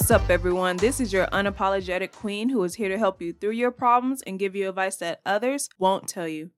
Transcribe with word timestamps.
What's 0.00 0.10
up, 0.10 0.30
everyone? 0.30 0.78
This 0.78 0.98
is 0.98 1.12
your 1.12 1.26
unapologetic 1.26 2.10
queen 2.10 2.48
who 2.48 2.64
is 2.64 2.74
here 2.74 2.88
to 2.88 2.98
help 2.98 3.20
you 3.20 3.34
through 3.34 3.50
your 3.50 3.70
problems 3.70 4.22
and 4.22 4.38
give 4.38 4.56
you 4.56 4.70
advice 4.70 4.96
that 4.96 5.20
others 5.26 5.68
won't 5.78 6.08
tell 6.08 6.26
you. 6.26 6.50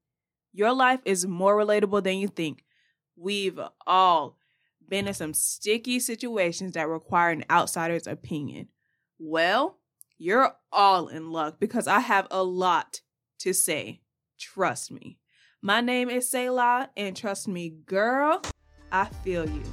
Your 0.52 0.72
life 0.72 1.00
is 1.04 1.26
more 1.26 1.56
relatable 1.56 2.04
than 2.04 2.18
you 2.18 2.28
think. 2.28 2.64
We've 3.16 3.58
all 3.84 4.38
been 4.88 5.08
in 5.08 5.12
some 5.12 5.34
sticky 5.34 5.98
situations 5.98 6.72
that 6.74 6.88
require 6.88 7.30
an 7.30 7.44
outsider's 7.50 8.06
opinion. 8.06 8.68
Well, 9.18 9.76
you're 10.18 10.54
all 10.70 11.08
in 11.08 11.32
luck 11.32 11.56
because 11.58 11.88
I 11.88 11.98
have 11.98 12.28
a 12.30 12.44
lot 12.44 13.00
to 13.40 13.52
say. 13.52 14.02
Trust 14.38 14.92
me. 14.92 15.18
My 15.60 15.80
name 15.80 16.08
is 16.08 16.30
Saylah, 16.30 16.90
and 16.96 17.16
trust 17.16 17.48
me, 17.48 17.70
girl, 17.70 18.40
I 18.92 19.06
feel 19.06 19.50
you. 19.50 19.64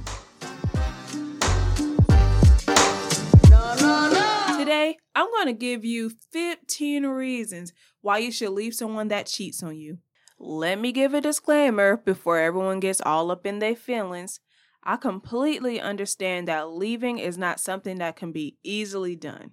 Today, 4.60 4.98
I'm 5.14 5.30
going 5.30 5.46
to 5.46 5.54
give 5.54 5.86
you 5.86 6.10
15 6.32 7.06
reasons 7.06 7.72
why 8.02 8.18
you 8.18 8.30
should 8.30 8.50
leave 8.50 8.74
someone 8.74 9.08
that 9.08 9.24
cheats 9.24 9.62
on 9.62 9.78
you. 9.78 10.00
Let 10.38 10.78
me 10.78 10.92
give 10.92 11.14
a 11.14 11.22
disclaimer 11.22 11.96
before 11.96 12.38
everyone 12.38 12.78
gets 12.78 13.00
all 13.00 13.30
up 13.30 13.46
in 13.46 13.60
their 13.60 13.74
feelings. 13.74 14.38
I 14.84 14.96
completely 14.96 15.80
understand 15.80 16.46
that 16.48 16.72
leaving 16.72 17.18
is 17.18 17.38
not 17.38 17.58
something 17.58 17.96
that 18.00 18.16
can 18.16 18.32
be 18.32 18.58
easily 18.62 19.16
done. 19.16 19.52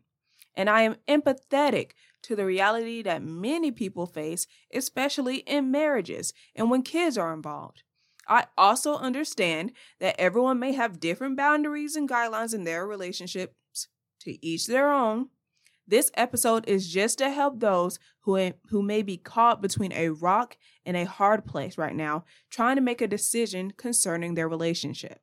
And 0.56 0.70
I 0.70 0.82
am 0.82 0.98
empathetic 1.08 1.92
to 2.24 2.36
the 2.36 2.46
reality 2.46 3.02
that 3.04 3.24
many 3.24 3.72
people 3.72 4.08
face, 4.08 4.46
especially 4.74 5.38
in 5.38 5.72
marriages 5.72 6.34
and 6.54 6.70
when 6.70 6.82
kids 6.82 7.18
are 7.18 7.34
involved. 7.34 7.84
I 8.28 8.48
also 8.58 8.98
understand 8.98 9.72
that 10.02 10.20
everyone 10.20 10.60
may 10.60 10.74
have 10.74 11.00
different 11.00 11.38
boundaries 11.38 11.96
and 11.96 12.10
guidelines 12.10 12.54
in 12.54 12.66
their 12.66 12.86
relationships 12.86 13.54
to 14.28 14.46
each 14.46 14.68
their 14.68 14.92
own. 14.92 15.30
This 15.88 16.12
episode 16.16 16.68
is 16.68 16.92
just 16.92 17.18
to 17.20 17.30
help 17.30 17.60
those 17.60 17.98
who, 18.22 18.52
who 18.70 18.84
may 18.84 19.02
be 19.02 19.16
caught 19.16 19.62
between 19.62 19.94
a 19.94 20.10
rock 20.10 20.58
and 20.86 20.98
a 20.98 21.06
hard 21.06 21.46
place 21.46 21.78
right 21.78 21.96
now, 21.96 22.26
trying 22.50 22.76
to 22.76 22.82
make 22.82 23.02
a 23.02 23.08
decision 23.08 23.72
concerning 23.72 24.36
their 24.36 24.50
relationship. 24.50 25.22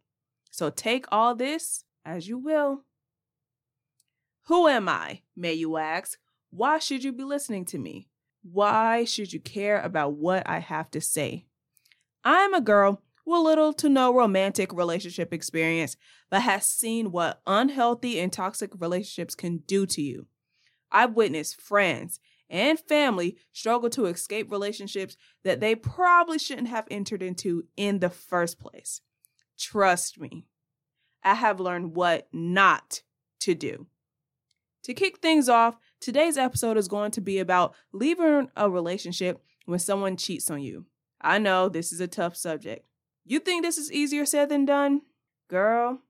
So 0.50 0.70
take 0.70 1.04
all 1.12 1.34
this 1.34 1.84
as 2.04 2.28
you 2.28 2.38
will. 2.38 2.84
Who 4.46 4.68
am 4.68 4.88
I, 4.88 5.20
may 5.36 5.52
you 5.52 5.76
ask? 5.76 6.18
Why 6.50 6.78
should 6.78 7.04
you 7.04 7.12
be 7.12 7.24
listening 7.24 7.66
to 7.66 7.78
me? 7.78 8.08
Why 8.42 9.04
should 9.04 9.32
you 9.32 9.40
care 9.40 9.80
about 9.80 10.14
what 10.14 10.48
I 10.48 10.60
have 10.60 10.90
to 10.92 11.00
say? 11.00 11.46
I'm 12.24 12.54
a 12.54 12.60
girl 12.60 13.02
with 13.26 13.40
little 13.40 13.72
to 13.74 13.88
no 13.88 14.14
romantic 14.14 14.72
relationship 14.72 15.32
experience, 15.32 15.96
but 16.30 16.42
has 16.42 16.66
seen 16.66 17.10
what 17.10 17.40
unhealthy 17.46 18.20
and 18.20 18.32
toxic 18.32 18.70
relationships 18.78 19.34
can 19.34 19.58
do 19.66 19.86
to 19.86 20.02
you. 20.02 20.26
I've 20.90 21.14
witnessed 21.14 21.60
friends 21.60 22.20
and 22.50 22.78
family 22.78 23.36
struggle 23.52 23.90
to 23.90 24.06
escape 24.06 24.50
relationships 24.50 25.16
that 25.42 25.60
they 25.60 25.74
probably 25.74 26.38
shouldn't 26.38 26.68
have 26.68 26.86
entered 26.90 27.22
into 27.22 27.64
in 27.76 27.98
the 27.98 28.10
first 28.10 28.60
place. 28.60 29.00
Trust 29.58 30.20
me, 30.20 30.46
I 31.22 31.34
have 31.34 31.60
learned 31.60 31.96
what 31.96 32.28
not 32.32 33.02
to 33.40 33.54
do. 33.54 33.86
To 34.84 34.94
kick 34.94 35.18
things 35.18 35.48
off, 35.48 35.78
today's 36.00 36.36
episode 36.36 36.76
is 36.76 36.88
going 36.88 37.10
to 37.12 37.20
be 37.20 37.38
about 37.38 37.74
leaving 37.92 38.50
a 38.54 38.68
relationship 38.68 39.42
when 39.64 39.78
someone 39.78 40.16
cheats 40.16 40.50
on 40.50 40.60
you. 40.60 40.84
I 41.20 41.38
know 41.38 41.68
this 41.68 41.92
is 41.92 42.00
a 42.00 42.06
tough 42.06 42.36
subject, 42.36 42.86
you 43.24 43.38
think 43.38 43.62
this 43.62 43.78
is 43.78 43.92
easier 43.92 44.26
said 44.26 44.48
than 44.48 44.64
done? 44.64 45.02
Girl, 45.48 46.00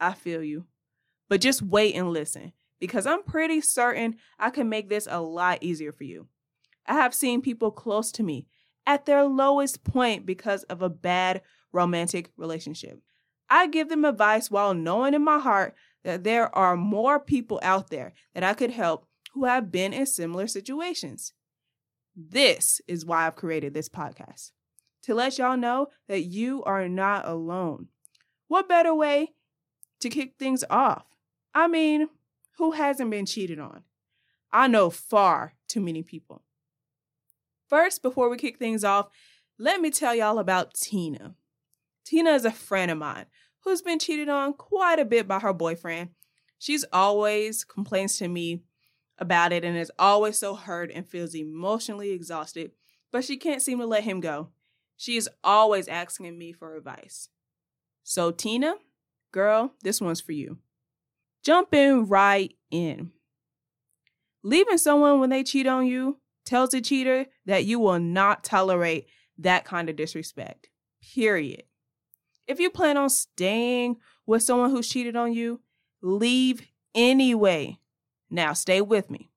I 0.00 0.12
feel 0.12 0.42
you. 0.42 0.66
But 1.28 1.40
just 1.40 1.62
wait 1.62 1.94
and 1.94 2.10
listen 2.10 2.52
because 2.80 3.06
I'm 3.06 3.22
pretty 3.22 3.60
certain 3.60 4.16
I 4.38 4.50
can 4.50 4.68
make 4.68 4.88
this 4.88 5.06
a 5.10 5.20
lot 5.20 5.58
easier 5.62 5.92
for 5.92 6.04
you. 6.04 6.28
I 6.86 6.94
have 6.94 7.14
seen 7.14 7.42
people 7.42 7.70
close 7.70 8.10
to 8.12 8.22
me 8.22 8.46
at 8.86 9.04
their 9.04 9.24
lowest 9.24 9.84
point 9.84 10.24
because 10.24 10.62
of 10.64 10.80
a 10.80 10.88
bad 10.88 11.42
romantic 11.72 12.30
relationship. 12.36 13.00
I 13.50 13.66
give 13.66 13.88
them 13.88 14.04
advice 14.04 14.50
while 14.50 14.74
knowing 14.74 15.14
in 15.14 15.22
my 15.22 15.38
heart 15.38 15.74
that 16.04 16.24
there 16.24 16.54
are 16.56 16.76
more 16.76 17.18
people 17.18 17.60
out 17.62 17.90
there 17.90 18.14
that 18.34 18.44
I 18.44 18.54
could 18.54 18.70
help 18.70 19.06
who 19.34 19.44
have 19.44 19.70
been 19.70 19.92
in 19.92 20.06
similar 20.06 20.46
situations. 20.46 21.32
This 22.16 22.80
is 22.88 23.04
why 23.04 23.26
I've 23.26 23.36
created 23.36 23.74
this 23.74 23.88
podcast 23.88 24.52
to 25.08 25.14
let 25.14 25.38
y'all 25.38 25.56
know 25.56 25.86
that 26.06 26.24
you 26.24 26.62
are 26.64 26.86
not 26.86 27.26
alone. 27.26 27.88
What 28.46 28.68
better 28.68 28.94
way 28.94 29.32
to 30.00 30.10
kick 30.10 30.34
things 30.38 30.64
off? 30.68 31.06
I 31.54 31.66
mean, 31.66 32.08
who 32.58 32.72
hasn't 32.72 33.10
been 33.10 33.24
cheated 33.24 33.58
on? 33.58 33.84
I 34.52 34.68
know 34.68 34.90
far 34.90 35.54
too 35.66 35.80
many 35.80 36.02
people. 36.02 36.42
First, 37.70 38.02
before 38.02 38.28
we 38.28 38.36
kick 38.36 38.58
things 38.58 38.84
off, 38.84 39.08
let 39.58 39.80
me 39.80 39.90
tell 39.90 40.14
y'all 40.14 40.38
about 40.38 40.74
Tina. 40.74 41.36
Tina 42.04 42.32
is 42.32 42.44
a 42.44 42.50
friend 42.50 42.90
of 42.90 42.98
mine 42.98 43.24
who's 43.60 43.80
been 43.80 43.98
cheated 43.98 44.28
on 44.28 44.52
quite 44.52 44.98
a 44.98 45.06
bit 45.06 45.26
by 45.26 45.38
her 45.38 45.54
boyfriend. 45.54 46.10
She's 46.58 46.84
always 46.92 47.64
complains 47.64 48.18
to 48.18 48.28
me 48.28 48.60
about 49.16 49.54
it 49.54 49.64
and 49.64 49.74
is 49.74 49.90
always 49.98 50.36
so 50.36 50.54
hurt 50.54 50.90
and 50.94 51.08
feels 51.08 51.34
emotionally 51.34 52.10
exhausted, 52.10 52.72
but 53.10 53.24
she 53.24 53.38
can't 53.38 53.62
seem 53.62 53.78
to 53.78 53.86
let 53.86 54.04
him 54.04 54.20
go. 54.20 54.50
She 54.98 55.16
is 55.16 55.30
always 55.44 55.86
asking 55.86 56.36
me 56.36 56.52
for 56.52 56.74
advice. 56.74 57.28
So, 58.02 58.32
Tina, 58.32 58.74
girl, 59.32 59.72
this 59.82 60.00
one's 60.00 60.20
for 60.20 60.32
you. 60.32 60.58
Jumping 61.44 62.08
right 62.08 62.52
in. 62.72 63.12
Leaving 64.42 64.76
someone 64.76 65.20
when 65.20 65.30
they 65.30 65.44
cheat 65.44 65.68
on 65.68 65.86
you 65.86 66.18
tells 66.44 66.70
the 66.70 66.80
cheater 66.80 67.26
that 67.46 67.64
you 67.64 67.78
will 67.78 68.00
not 68.00 68.42
tolerate 68.42 69.06
that 69.38 69.64
kind 69.64 69.88
of 69.88 69.94
disrespect. 69.94 70.68
Period. 71.14 71.62
If 72.48 72.58
you 72.58 72.68
plan 72.68 72.96
on 72.96 73.08
staying 73.08 73.98
with 74.26 74.42
someone 74.42 74.70
who's 74.70 74.88
cheated 74.88 75.14
on 75.14 75.32
you, 75.32 75.60
leave 76.02 76.66
anyway. 76.92 77.78
Now, 78.30 78.52
stay 78.52 78.80
with 78.80 79.10
me. 79.10 79.30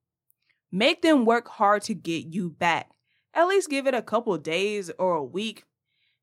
Make 0.72 1.02
them 1.02 1.24
work 1.24 1.46
hard 1.46 1.82
to 1.82 1.94
get 1.94 2.24
you 2.26 2.50
back 2.50 2.90
at 3.34 3.48
least 3.48 3.70
give 3.70 3.86
it 3.86 3.94
a 3.94 4.02
couple 4.02 4.36
days 4.38 4.90
or 4.98 5.14
a 5.14 5.24
week, 5.24 5.64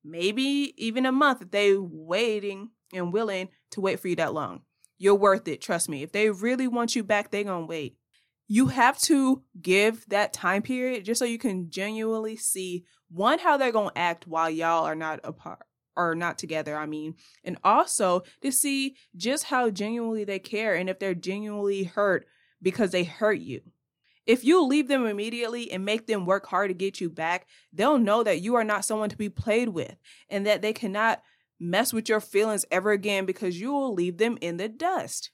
maybe 0.03 0.73
even 0.77 1.05
a 1.05 1.11
month 1.11 1.41
if 1.41 1.51
they 1.51 1.75
waiting 1.75 2.69
and 2.93 3.13
willing 3.13 3.49
to 3.71 3.81
wait 3.81 3.99
for 3.99 4.07
you 4.07 4.15
that 4.17 4.33
long. 4.33 4.61
You're 4.97 5.15
worth 5.15 5.47
it, 5.47 5.61
trust 5.61 5.89
me. 5.89 6.03
If 6.03 6.11
they 6.11 6.29
really 6.29 6.67
want 6.67 6.95
you 6.95 7.03
back, 7.03 7.31
they're 7.31 7.43
going 7.43 7.63
to 7.63 7.69
wait. 7.69 7.95
You 8.47 8.67
have 8.67 8.97
to 9.01 9.43
give 9.61 10.05
that 10.09 10.33
time 10.33 10.61
period 10.61 11.05
just 11.05 11.19
so 11.19 11.25
you 11.25 11.37
can 11.37 11.69
genuinely 11.69 12.35
see 12.35 12.83
one 13.09 13.39
how 13.39 13.57
they're 13.57 13.71
going 13.71 13.89
to 13.89 13.97
act 13.97 14.27
while 14.27 14.49
y'all 14.49 14.85
are 14.85 14.95
not 14.95 15.19
apart 15.23 15.59
or 15.95 16.15
not 16.15 16.37
together, 16.37 16.77
I 16.77 16.85
mean, 16.85 17.15
and 17.43 17.57
also 17.63 18.23
to 18.41 18.51
see 18.51 18.95
just 19.15 19.45
how 19.45 19.69
genuinely 19.69 20.23
they 20.23 20.39
care 20.39 20.75
and 20.75 20.89
if 20.89 20.99
they're 20.99 21.13
genuinely 21.13 21.83
hurt 21.83 22.25
because 22.61 22.91
they 22.91 23.03
hurt 23.03 23.39
you. 23.39 23.61
If 24.29 24.43
you 24.43 24.63
leave 24.63 24.87
them 24.87 25.07
immediately 25.07 25.71
and 25.71 25.83
make 25.83 26.05
them 26.05 26.27
work 26.27 26.45
hard 26.45 26.69
to 26.69 26.75
get 26.75 27.01
you 27.01 27.09
back, 27.09 27.47
they'll 27.73 27.97
know 27.97 28.21
that 28.21 28.41
you 28.41 28.53
are 28.53 28.63
not 28.63 28.85
someone 28.85 29.09
to 29.09 29.17
be 29.17 29.27
played 29.27 29.69
with 29.69 29.95
and 30.29 30.45
that 30.45 30.61
they 30.61 30.71
cannot 30.71 31.23
mess 31.59 31.91
with 31.91 32.07
your 32.07 32.19
feelings 32.19 32.63
ever 32.69 32.91
again 32.91 33.25
because 33.25 33.59
you 33.59 33.71
will 33.71 33.91
leave 33.91 34.19
them 34.19 34.37
in 34.39 34.57
the 34.57 34.69
dust. 34.69 35.31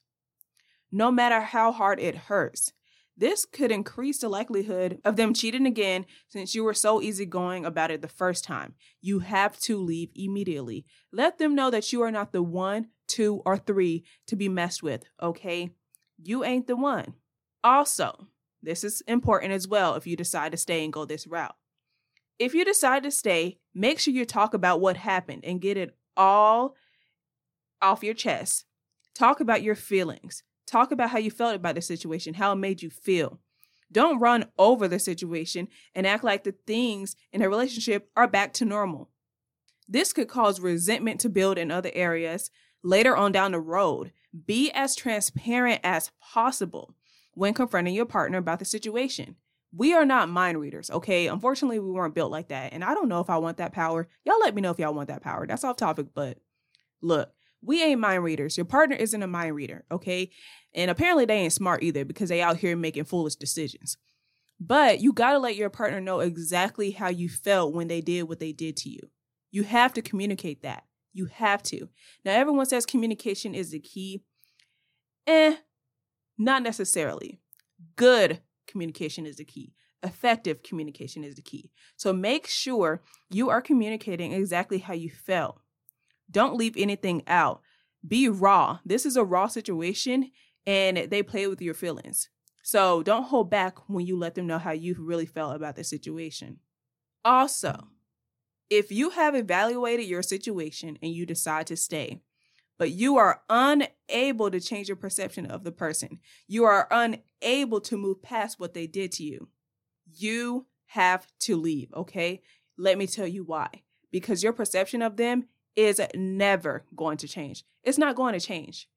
No 0.94 1.12
matter 1.12 1.42
how 1.42 1.74
hard 1.74 2.00
it 2.00 2.16
hurts. 2.16 2.72
This 3.18 3.44
could 3.44 3.70
increase 3.70 4.20
the 4.20 4.30
likelihood 4.30 5.02
of 5.04 5.18
them 5.18 5.34
cheating 5.34 5.66
again 5.66 6.06
since 6.30 6.56
you 6.56 6.64
were 6.64 6.74
so 6.74 7.02
easygoing 7.02 7.66
about 7.66 7.92
it 7.92 8.02
the 8.02 8.08
first 8.08 8.46
time. 8.46 8.76
You 9.02 9.20
have 9.20 9.60
to 9.64 9.78
leave 9.78 10.12
immediately. 10.16 10.86
Let 11.12 11.38
them 11.38 11.54
know 11.54 11.70
that 11.70 11.92
you 11.92 12.02
are 12.02 12.12
not 12.12 12.32
the 12.32 12.44
one, 12.44 12.92
two, 13.08 13.42
or 13.46 13.58
three 13.58 14.06
to 14.28 14.38
be 14.38 14.48
messed 14.48 14.82
with, 14.82 15.04
okay? 15.22 15.72
You 16.24 16.46
ain't 16.46 16.68
the 16.68 16.78
one. 16.78 17.16
Also, 17.62 18.30
this 18.66 18.84
is 18.84 19.02
important 19.08 19.54
as 19.54 19.68
well 19.68 19.96
if 19.96 20.08
you 20.08 20.16
decide 20.16 20.52
to 20.52 20.58
stay 20.58 20.84
and 20.84 20.94
go 20.94 21.06
this 21.06 21.28
route. 21.28 21.56
If 22.38 22.54
you 22.54 22.66
decide 22.66 23.04
to 23.04 23.12
stay, 23.12 23.60
make 23.74 24.00
sure 24.00 24.14
you 24.14 24.26
talk 24.26 24.54
about 24.54 24.82
what 24.82 24.98
happened 24.98 25.46
and 25.46 25.62
get 25.62 25.78
it 25.78 25.96
all 26.18 26.76
off 27.82 28.04
your 28.04 28.14
chest. 28.14 28.66
Talk 29.14 29.40
about 29.40 29.64
your 29.64 29.76
feelings. 29.76 30.44
Talk 30.68 30.92
about 30.92 31.12
how 31.12 31.20
you 31.20 31.32
felt 31.32 31.56
about 31.56 31.76
the 31.76 31.82
situation, 31.82 32.34
how 32.34 32.52
it 32.52 32.56
made 32.56 32.82
you 32.82 32.90
feel. 32.90 33.40
Don't 33.92 34.20
run 34.20 34.46
over 34.58 34.88
the 34.88 35.00
situation 35.00 35.68
and 35.94 36.06
act 36.06 36.24
like 36.24 36.44
the 36.44 36.56
things 36.66 37.16
in 37.32 37.42
a 37.42 37.48
relationship 37.48 38.10
are 38.18 38.28
back 38.28 38.52
to 38.54 38.66
normal. 38.66 39.10
This 39.88 40.12
could 40.12 40.28
cause 40.28 40.60
resentment 40.60 41.22
to 41.22 41.30
build 41.30 41.58
in 41.58 41.72
other 41.72 41.92
areas 41.94 42.50
later 42.84 43.16
on 43.16 43.32
down 43.32 43.52
the 43.52 43.60
road. 43.60 44.12
Be 44.46 44.72
as 44.72 44.96
transparent 44.96 45.80
as 45.84 46.12
possible 46.20 46.96
when 47.36 47.54
confronting 47.54 47.94
your 47.94 48.06
partner 48.06 48.40
about 48.40 48.60
the 48.60 48.66
situation. 48.66 49.36
We 49.78 49.94
are 49.94 50.06
not 50.06 50.30
mind 50.30 50.60
readers, 50.60 50.90
okay? 50.90 51.28
Unfortunately, 51.28 51.80
we 51.80 51.92
weren't 51.92 52.16
built 52.16 52.32
like 52.32 52.48
that. 52.48 52.74
And 52.74 52.84
I 52.84 52.94
don't 52.94 53.10
know 53.10 53.20
if 53.20 53.30
I 53.30 53.38
want 53.38 53.58
that 53.58 53.74
power. 53.74 54.08
Y'all 54.24 54.40
let 54.40 54.56
me 54.56 54.62
know 54.62 54.72
if 54.72 54.80
y'all 54.80 54.94
want 54.94 55.10
that 55.10 55.22
power. 55.22 55.46
That's 55.46 55.64
off 55.64 55.76
topic, 55.76 56.08
but 56.16 56.40
look, 57.02 57.32
We 57.66 57.84
ain't 57.84 58.00
mind 58.00 58.24
readers. 58.24 58.58
Your 58.58 58.66
partner 58.66 58.96
isn't 58.96 59.24
a 59.24 59.28
mind 59.28 59.56
reader, 59.56 59.86
okay? 59.92 60.30
And 60.74 60.92
apparently 60.92 61.26
they 61.26 61.38
ain't 61.38 61.54
smart 61.54 61.82
either 61.84 62.06
because 62.06 62.30
they 62.30 62.42
out 62.42 62.58
here 62.58 62.76
making 62.76 63.06
foolish 63.06 63.36
decisions. 63.36 63.98
But 64.60 65.00
you 65.02 65.12
got 65.12 65.32
to 65.34 65.40
let 65.40 65.56
your 65.56 65.70
partner 65.70 66.00
know 66.00 66.20
exactly 66.20 66.92
how 66.92 67.10
you 67.10 67.28
felt 67.28 67.74
when 67.74 67.88
they 67.88 68.02
did 68.02 68.24
what 68.24 68.40
they 68.40 68.52
did 68.52 68.78
to 68.78 68.90
you. 68.90 69.00
You 69.52 69.64
have 69.64 69.94
to 69.94 70.02
communicate 70.02 70.62
that. 70.62 70.84
You 71.12 71.26
have 71.26 71.64
to. 71.64 71.90
Now, 72.24 72.34
everyone 72.34 72.66
says 72.66 72.86
communication 72.86 73.56
is 73.56 73.72
the 73.72 73.80
key. 73.80 74.24
Eh, 75.28 75.56
not 76.38 76.64
necessarily. 76.64 77.40
Good 77.96 78.42
communication 78.68 79.26
is 79.26 79.38
the 79.38 79.46
key. 79.46 79.74
Effective 80.04 80.64
communication 80.64 81.24
is 81.24 81.36
the 81.36 81.42
key. 81.42 81.72
So 81.98 82.14
make 82.14 82.48
sure 82.48 83.02
you 83.30 83.50
are 83.50 83.62
communicating 83.62 84.34
exactly 84.34 84.80
how 84.80 84.94
you 84.94 85.10
felt. 85.10 85.60
Don't 86.30 86.56
leave 86.56 86.76
anything 86.78 87.24
out. 87.28 87.62
Be 88.08 88.30
raw. 88.30 88.80
This 88.86 89.06
is 89.06 89.16
a 89.16 89.24
raw 89.24 89.48
situation 89.48 90.32
and 90.68 90.98
they 90.98 91.24
play 91.24 91.48
with 91.48 91.62
your 91.62 91.74
feelings. 91.74 92.30
So 92.64 93.04
don't 93.04 93.26
hold 93.26 93.50
back 93.50 93.90
when 93.90 94.06
you 94.06 94.18
let 94.18 94.36
them 94.36 94.48
know 94.48 94.58
how 94.58 94.72
you 94.72 94.96
really 95.00 95.28
felt 95.28 95.56
about 95.56 95.76
the 95.76 95.84
situation. 95.84 96.60
Also, 97.24 97.90
if 98.70 98.92
you 98.92 99.12
have 99.12 99.36
evaluated 99.36 100.08
your 100.08 100.24
situation 100.24 100.98
and 101.02 101.12
you 101.12 101.26
decide 101.26 101.68
to 101.68 101.78
stay, 101.78 102.22
but 102.78 102.92
you 102.92 103.18
are 103.18 103.42
unable 103.50 104.52
to 104.52 104.60
change 104.60 104.88
your 104.88 104.98
perception 104.98 105.46
of 105.46 105.64
the 105.64 105.72
person, 105.72 106.20
you 106.48 106.64
are 106.64 106.88
unable 106.92 107.80
to 107.82 107.98
move 107.98 108.22
past 108.22 108.60
what 108.60 108.74
they 108.74 108.88
did 108.88 109.12
to 109.14 109.24
you, 109.24 109.50
you 110.06 110.66
have 110.88 111.28
to 111.40 111.56
leave, 111.56 111.92
okay? 111.94 112.42
Let 112.78 112.98
me 112.98 113.08
tell 113.08 113.28
you 113.28 113.44
why. 113.44 113.70
Because 114.12 114.44
your 114.44 114.54
perception 114.54 115.02
of 115.02 115.18
them 115.18 115.46
is 115.76 116.00
never 116.16 116.86
going 116.96 117.18
to 117.18 117.28
change. 117.28 117.66
It's 117.84 117.98
not 117.98 118.16
going 118.16 118.34
to 118.34 118.46
change. 118.46 118.88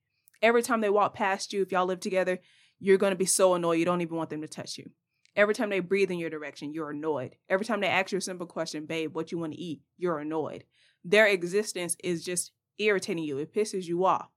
Every 0.40 0.62
time 0.62 0.80
they 0.80 0.90
walk 0.90 1.14
past 1.14 1.52
you, 1.52 1.62
if 1.62 1.72
y'all 1.72 1.86
live 1.86 2.00
together, 2.00 2.38
you're 2.78 2.98
going 2.98 3.10
to 3.12 3.16
be 3.16 3.26
so 3.26 3.54
annoyed 3.54 3.78
you 3.78 3.84
don't 3.84 4.00
even 4.00 4.16
want 4.16 4.30
them 4.30 4.42
to 4.42 4.48
touch 4.48 4.78
you. 4.78 4.90
Every 5.34 5.54
time 5.54 5.70
they 5.70 5.80
breathe 5.80 6.10
in 6.10 6.18
your 6.18 6.30
direction, 6.30 6.72
you're 6.72 6.90
annoyed. 6.90 7.36
Every 7.48 7.66
time 7.66 7.80
they 7.80 7.88
ask 7.88 8.12
you 8.12 8.18
a 8.18 8.20
simple 8.20 8.46
question, 8.46 8.86
babe, 8.86 9.14
what 9.14 9.32
you 9.32 9.38
want 9.38 9.52
to 9.52 9.60
eat, 9.60 9.82
you're 9.96 10.18
annoyed. 10.18 10.64
Their 11.04 11.26
existence 11.26 11.96
is 12.02 12.24
just 12.24 12.52
irritating 12.78 13.24
you. 13.24 13.38
It 13.38 13.54
pisses 13.54 13.84
you 13.84 14.04
off. 14.04 14.28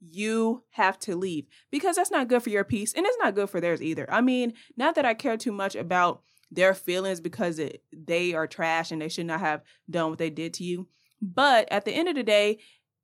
You 0.00 0.64
have 0.70 0.98
to 1.00 1.16
leave 1.16 1.46
because 1.70 1.96
that's 1.96 2.10
not 2.10 2.28
good 2.28 2.42
for 2.42 2.50
your 2.50 2.64
peace 2.64 2.92
and 2.92 3.06
it's 3.06 3.16
not 3.20 3.34
good 3.34 3.48
for 3.48 3.60
theirs 3.60 3.82
either. 3.82 4.06
I 4.12 4.20
mean, 4.20 4.52
not 4.76 4.94
that 4.94 5.06
I 5.06 5.14
care 5.14 5.36
too 5.36 5.52
much 5.52 5.74
about 5.74 6.22
their 6.50 6.74
feelings 6.74 7.20
because 7.20 7.58
it, 7.58 7.82
they 7.92 8.34
are 8.34 8.46
trash 8.46 8.92
and 8.92 9.00
they 9.00 9.08
should 9.08 9.26
not 9.26 9.40
have 9.40 9.62
done 9.90 10.10
what 10.10 10.18
they 10.18 10.30
did 10.30 10.54
to 10.54 10.64
you. 10.64 10.88
But 11.20 11.66
at 11.72 11.84
the 11.84 11.92
end 11.92 12.08
of 12.08 12.14
the 12.14 12.22
day, 12.22 12.58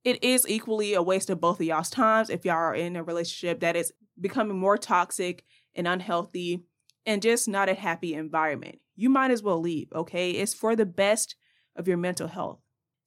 it 0.04 0.22
is 0.22 0.46
equally 0.48 0.94
a 0.94 1.02
waste 1.02 1.30
of 1.30 1.40
both 1.40 1.60
of 1.60 1.66
y'all's 1.66 1.90
times 1.90 2.28
if 2.28 2.44
y'all 2.44 2.56
are 2.56 2.74
in 2.74 2.96
a 2.96 3.02
relationship 3.02 3.60
that 3.60 3.76
is 3.76 3.92
becoming 4.20 4.58
more 4.58 4.76
toxic 4.76 5.44
and 5.74 5.88
unhealthy 5.88 6.64
and 7.06 7.22
just 7.22 7.48
not 7.48 7.68
a 7.68 7.74
happy 7.74 8.14
environment. 8.14 8.78
You 8.96 9.08
might 9.08 9.30
as 9.30 9.42
well 9.42 9.60
leave, 9.60 9.88
okay? 9.94 10.32
It's 10.32 10.54
for 10.54 10.76
the 10.76 10.86
best 10.86 11.36
of 11.76 11.88
your 11.88 11.96
mental 11.96 12.28
health. 12.28 12.60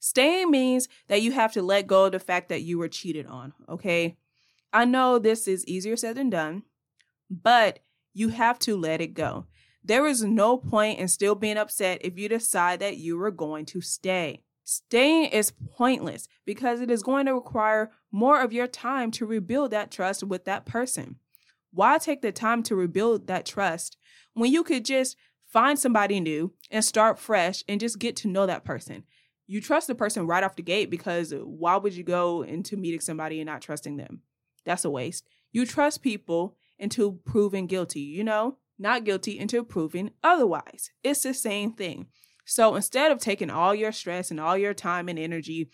Staying 0.06 0.52
means 0.52 0.88
that 1.08 1.24
you 1.24 1.32
have 1.32 1.52
to 1.54 1.64
let 1.64 1.88
go 1.88 2.06
of 2.06 2.12
the 2.12 2.20
fact 2.20 2.50
that 2.50 2.62
you 2.62 2.78
were 2.78 2.88
cheated 2.88 3.26
on, 3.26 3.54
okay? 3.68 4.16
I 4.72 4.86
know 4.86 5.18
this 5.18 5.48
is 5.48 5.66
easier 5.66 5.98
said 5.98 6.16
than 6.16 6.30
done, 6.30 6.62
but 7.28 7.80
you 8.14 8.30
have 8.30 8.60
to 8.60 8.78
let 8.78 9.02
it 9.02 9.16
go. 9.16 9.48
There 9.84 10.06
is 10.06 10.24
no 10.24 10.58
point 10.58 11.00
in 11.00 11.08
still 11.08 11.34
being 11.34 11.58
upset 11.58 12.06
if 12.06 12.20
you 12.20 12.30
decide 12.30 12.82
that 12.82 12.98
you 12.98 13.18
were 13.18 13.32
going 13.32 13.66
to 13.66 13.82
stay. 13.82 14.44
Staying 14.64 15.32
is 15.32 15.54
pointless 15.76 16.28
because 16.46 16.82
it 16.82 16.92
is 16.92 17.02
going 17.02 17.26
to 17.26 17.34
require 17.34 17.90
more 18.12 18.40
of 18.40 18.54
your 18.54 18.68
time 18.68 19.10
to 19.10 19.26
rebuild 19.26 19.72
that 19.72 19.90
trust 19.90 20.24
with 20.24 20.46
that 20.46 20.68
person. 20.68 21.16
Why 21.72 21.98
take 21.98 22.22
the 22.22 22.32
time 22.32 22.62
to 22.64 22.76
rebuild 22.76 23.26
that 23.26 23.48
trust 23.48 23.98
when 24.36 24.52
you 24.52 24.64
could 24.64 24.86
just 24.86 25.18
find 25.48 25.80
somebody 25.80 26.20
new 26.20 26.54
and 26.70 26.86
start 26.86 27.18
fresh 27.18 27.64
and 27.68 27.80
just 27.80 27.98
get 27.98 28.16
to 28.18 28.28
know 28.28 28.46
that 28.46 28.64
person? 28.64 29.06
You 29.48 29.62
trust 29.62 29.88
the 29.88 29.96
person 29.96 30.28
right 30.28 30.44
off 30.44 30.56
the 30.56 30.64
gate 30.64 30.90
because 30.90 31.34
why 31.36 31.76
would 31.76 31.94
you 31.94 32.04
go 32.04 32.44
into 32.44 32.78
meeting 32.78 33.00
somebody 33.00 33.40
and 33.40 33.48
not 33.48 33.62
trusting 33.62 33.98
them? 33.98 34.22
That's 34.66 34.86
a 34.86 34.90
waste. 34.90 35.28
You 35.52 35.66
trust 35.66 36.02
people 36.02 36.58
until 36.80 37.14
proven 37.14 37.68
guilty, 37.68 38.02
you 38.02 38.24
know? 38.24 38.58
Not 38.78 39.06
guilty 39.06 39.40
until 39.40 39.64
proven 39.64 40.12
otherwise. 40.24 40.92
It's 41.04 41.24
the 41.24 41.34
same 41.34 41.74
thing. 41.74 42.08
So 42.46 42.76
instead 42.76 43.12
of 43.12 43.20
taking 43.20 43.50
all 43.50 43.74
your 43.74 43.92
stress 43.92 44.32
and 44.32 44.40
all 44.40 44.58
your 44.58 44.74
time 44.74 45.08
and 45.10 45.18
energy 45.18 45.70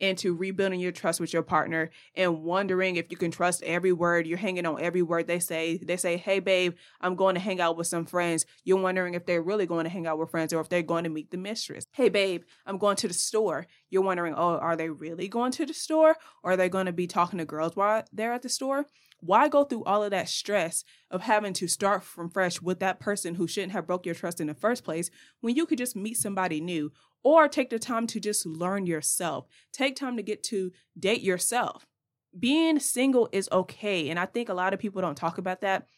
into 0.00 0.34
rebuilding 0.34 0.80
your 0.80 0.92
trust 0.92 1.20
with 1.20 1.32
your 1.32 1.42
partner 1.42 1.90
and 2.14 2.42
wondering 2.42 2.96
if 2.96 3.06
you 3.10 3.16
can 3.16 3.30
trust 3.30 3.62
every 3.62 3.92
word. 3.92 4.26
You're 4.26 4.38
hanging 4.38 4.66
on 4.66 4.80
every 4.80 5.02
word 5.02 5.26
they 5.26 5.38
say. 5.38 5.78
They 5.78 5.96
say 5.96 6.16
hey 6.16 6.40
babe 6.40 6.74
i'm 7.00 7.16
going 7.16 7.34
to 7.34 7.40
hang 7.40 7.60
out 7.60 7.76
with 7.76 7.86
some 7.86 8.06
friends. 8.06 8.44
You're 8.64 8.80
wondering 8.80 9.14
if 9.14 9.26
they're 9.26 9.42
really 9.42 9.66
going 9.66 9.84
to 9.84 9.90
hang 9.90 10.06
out 10.06 10.18
with 10.18 10.30
friends 10.30 10.52
or 10.52 10.60
if 10.60 10.68
they're 10.68 10.82
going 10.82 11.04
to 11.04 11.10
meet 11.10 11.30
the 11.30 11.38
mistress. 11.38 11.86
Hey 11.92 12.08
babe 12.08 12.42
i'm 12.66 12.78
going 12.78 12.96
to 12.96 13.08
the 13.08 13.14
store. 13.14 13.66
You're 13.90 14.02
wondering 14.02 14.34
oh 14.34 14.58
are 14.58 14.76
they 14.76 14.88
really 14.88 15.28
going 15.28 15.52
to 15.52 15.66
the 15.66 15.74
store? 15.74 16.16
Or 16.42 16.52
are 16.52 16.56
they 16.56 16.68
going 16.68 16.86
to 16.86 16.92
be 16.92 17.06
talking 17.06 17.38
to 17.38 17.44
girls 17.44 17.76
while 17.76 18.04
they're 18.12 18.32
at 18.32 18.42
the 18.42 18.48
store? 18.48 18.86
Why 19.20 19.48
go 19.48 19.64
through 19.64 19.84
all 19.84 20.04
of 20.04 20.10
that 20.10 20.28
stress 20.28 20.84
of 21.10 21.22
having 21.22 21.54
to 21.54 21.68
start 21.68 22.04
from 22.04 22.30
fresh 22.30 22.60
with 22.60 22.80
that 22.80 23.00
person 23.00 23.34
who 23.34 23.46
shouldn't 23.46 23.72
have 23.72 23.86
broke 23.86 24.04
your 24.04 24.14
trust 24.14 24.40
in 24.40 24.46
the 24.46 24.54
first 24.54 24.84
place 24.84 25.10
when 25.40 25.56
you 25.56 25.66
could 25.66 25.78
just 25.78 25.96
meet 25.96 26.16
somebody 26.18 26.60
new 26.60 26.92
or 27.26 27.48
take 27.48 27.70
the 27.70 27.78
time 27.80 28.06
to 28.06 28.20
just 28.20 28.46
learn 28.46 28.86
yourself. 28.86 29.48
Take 29.72 29.96
time 29.96 30.16
to 30.16 30.22
get 30.22 30.44
to 30.44 30.70
date 30.96 31.22
yourself. 31.22 31.84
Being 32.38 32.78
single 32.78 33.28
is 33.32 33.48
okay, 33.50 34.10
and 34.10 34.20
I 34.20 34.26
think 34.26 34.48
a 34.48 34.54
lot 34.54 34.72
of 34.72 34.78
people 34.78 35.02
don't 35.02 35.16
talk 35.16 35.36
about 35.36 35.62
that. 35.62 35.88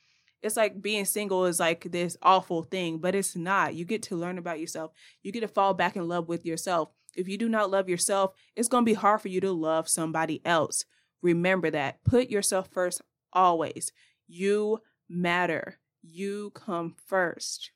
It's 0.42 0.56
like 0.56 0.80
being 0.80 1.04
single 1.04 1.44
is 1.44 1.60
like 1.60 1.92
this 1.92 2.16
awful 2.22 2.62
thing, 2.62 2.96
but 2.96 3.14
it's 3.14 3.36
not. 3.36 3.74
You 3.74 3.84
get 3.84 4.04
to 4.04 4.16
learn 4.16 4.38
about 4.38 4.58
yourself. 4.58 4.92
You 5.22 5.30
get 5.30 5.40
to 5.40 5.48
fall 5.48 5.74
back 5.74 5.96
in 5.96 6.08
love 6.08 6.28
with 6.28 6.46
yourself. 6.46 6.88
If 7.14 7.28
you 7.28 7.36
do 7.36 7.50
not 7.50 7.70
love 7.70 7.90
yourself, 7.90 8.32
it's 8.56 8.68
going 8.68 8.86
to 8.86 8.90
be 8.90 8.94
hard 8.94 9.20
for 9.20 9.28
you 9.28 9.42
to 9.42 9.52
love 9.52 9.86
somebody 9.86 10.40
else. 10.46 10.86
Remember 11.20 11.70
that. 11.70 12.02
Put 12.04 12.30
yourself 12.30 12.70
first 12.72 13.02
always. 13.34 13.92
You 14.28 14.78
matter. 15.10 15.78
You 16.02 16.52
come 16.54 16.94
first. 17.04 17.70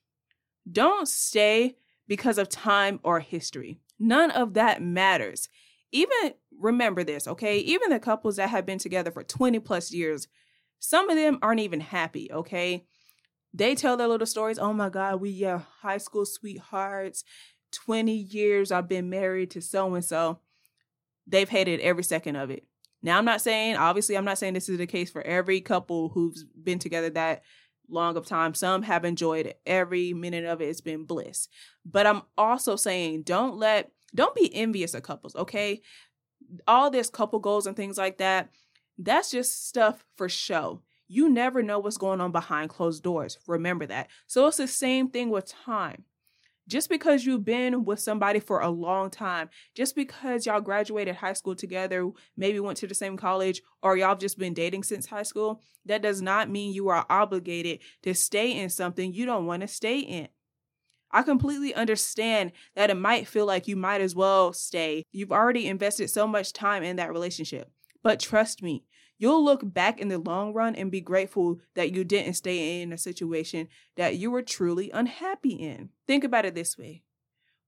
Don't 0.70 1.06
stay 1.06 1.76
because 2.08 2.38
of 2.38 2.48
time 2.48 3.00
or 3.02 3.20
history. 3.20 3.78
None 3.98 4.30
of 4.30 4.54
that 4.54 4.82
matters. 4.82 5.48
Even 5.92 6.34
remember 6.58 7.04
this, 7.04 7.28
okay? 7.28 7.58
Even 7.58 7.90
the 7.90 7.98
couples 7.98 8.36
that 8.36 8.50
have 8.50 8.66
been 8.66 8.78
together 8.78 9.10
for 9.10 9.22
20 9.22 9.58
plus 9.60 9.92
years, 9.92 10.28
some 10.78 11.08
of 11.10 11.16
them 11.16 11.38
aren't 11.42 11.60
even 11.60 11.80
happy, 11.80 12.30
okay? 12.32 12.84
They 13.54 13.74
tell 13.74 13.96
their 13.96 14.08
little 14.08 14.26
stories. 14.26 14.58
Oh 14.58 14.72
my 14.72 14.88
God, 14.88 15.20
we 15.20 15.44
are 15.44 15.66
high 15.80 15.98
school 15.98 16.24
sweethearts. 16.24 17.24
20 17.72 18.12
years 18.14 18.72
I've 18.72 18.88
been 18.88 19.10
married 19.10 19.50
to 19.52 19.60
so 19.60 19.94
and 19.94 20.04
so. 20.04 20.40
They've 21.26 21.48
hated 21.48 21.80
every 21.80 22.04
second 22.04 22.36
of 22.36 22.50
it. 22.50 22.66
Now, 23.02 23.18
I'm 23.18 23.24
not 23.24 23.40
saying, 23.40 23.76
obviously, 23.76 24.16
I'm 24.16 24.24
not 24.24 24.38
saying 24.38 24.54
this 24.54 24.68
is 24.68 24.78
the 24.78 24.86
case 24.86 25.10
for 25.10 25.22
every 25.22 25.60
couple 25.60 26.10
who's 26.10 26.44
been 26.44 26.78
together 26.78 27.10
that 27.10 27.42
long 27.92 28.16
of 28.16 28.26
time. 28.26 28.54
Some 28.54 28.82
have 28.82 29.04
enjoyed 29.04 29.54
every 29.66 30.12
minute 30.12 30.44
of 30.44 30.60
it. 30.60 30.68
It's 30.68 30.80
been 30.80 31.04
bliss. 31.04 31.48
But 31.84 32.06
I'm 32.06 32.22
also 32.36 32.76
saying, 32.76 33.22
don't 33.22 33.56
let, 33.56 33.90
don't 34.14 34.34
be 34.34 34.54
envious 34.54 34.94
of 34.94 35.02
couples, 35.02 35.36
okay? 35.36 35.82
All 36.66 36.90
this 36.90 37.10
couple 37.10 37.38
goals 37.38 37.66
and 37.66 37.76
things 37.76 37.98
like 37.98 38.18
that, 38.18 38.50
that's 38.98 39.30
just 39.30 39.66
stuff 39.68 40.04
for 40.16 40.28
show. 40.28 40.82
You 41.08 41.28
never 41.28 41.62
know 41.62 41.78
what's 41.78 41.98
going 41.98 42.20
on 42.20 42.32
behind 42.32 42.70
closed 42.70 43.02
doors. 43.02 43.38
Remember 43.46 43.86
that. 43.86 44.08
So 44.26 44.46
it's 44.46 44.56
the 44.56 44.66
same 44.66 45.08
thing 45.08 45.30
with 45.30 45.46
time. 45.46 46.04
Just 46.72 46.88
because 46.88 47.26
you've 47.26 47.44
been 47.44 47.84
with 47.84 48.00
somebody 48.00 48.40
for 48.40 48.60
a 48.60 48.70
long 48.70 49.10
time, 49.10 49.50
just 49.74 49.94
because 49.94 50.46
y'all 50.46 50.62
graduated 50.62 51.16
high 51.16 51.34
school 51.34 51.54
together, 51.54 52.08
maybe 52.34 52.60
went 52.60 52.78
to 52.78 52.86
the 52.86 52.94
same 52.94 53.18
college, 53.18 53.60
or 53.82 53.94
y'all 53.94 54.08
have 54.08 54.18
just 54.18 54.38
been 54.38 54.54
dating 54.54 54.82
since 54.82 55.04
high 55.04 55.22
school, 55.22 55.60
that 55.84 56.00
does 56.00 56.22
not 56.22 56.48
mean 56.48 56.72
you 56.72 56.88
are 56.88 57.04
obligated 57.10 57.80
to 58.04 58.14
stay 58.14 58.58
in 58.58 58.70
something 58.70 59.12
you 59.12 59.26
don't 59.26 59.44
want 59.44 59.60
to 59.60 59.68
stay 59.68 59.98
in. 59.98 60.28
I 61.10 61.20
completely 61.24 61.74
understand 61.74 62.52
that 62.74 62.88
it 62.88 62.96
might 62.96 63.28
feel 63.28 63.44
like 63.44 63.68
you 63.68 63.76
might 63.76 64.00
as 64.00 64.14
well 64.14 64.54
stay. 64.54 65.04
You've 65.12 65.30
already 65.30 65.68
invested 65.68 66.08
so 66.08 66.26
much 66.26 66.54
time 66.54 66.82
in 66.82 66.96
that 66.96 67.12
relationship. 67.12 67.70
But 68.02 68.18
trust 68.18 68.62
me, 68.62 68.86
you'll 69.22 69.44
look 69.44 69.60
back 69.62 70.00
in 70.00 70.08
the 70.08 70.18
long 70.18 70.52
run 70.52 70.74
and 70.74 70.90
be 70.90 71.00
grateful 71.00 71.60
that 71.76 71.94
you 71.94 72.02
didn't 72.02 72.34
stay 72.34 72.82
in 72.82 72.92
a 72.92 72.98
situation 72.98 73.68
that 73.94 74.16
you 74.16 74.32
were 74.32 74.42
truly 74.42 74.90
unhappy 74.90 75.50
in. 75.50 75.90
Think 76.08 76.24
about 76.24 76.44
it 76.44 76.56
this 76.56 76.76
way 76.76 77.04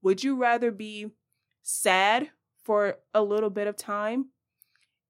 Would 0.03 0.25
you 0.25 0.35
rather 0.35 0.73
be 0.73 1.13
sad 1.63 2.31
for 2.65 2.97
a 3.15 3.23
little 3.23 3.51
bit 3.51 3.69
of 3.69 3.77
time 3.77 4.31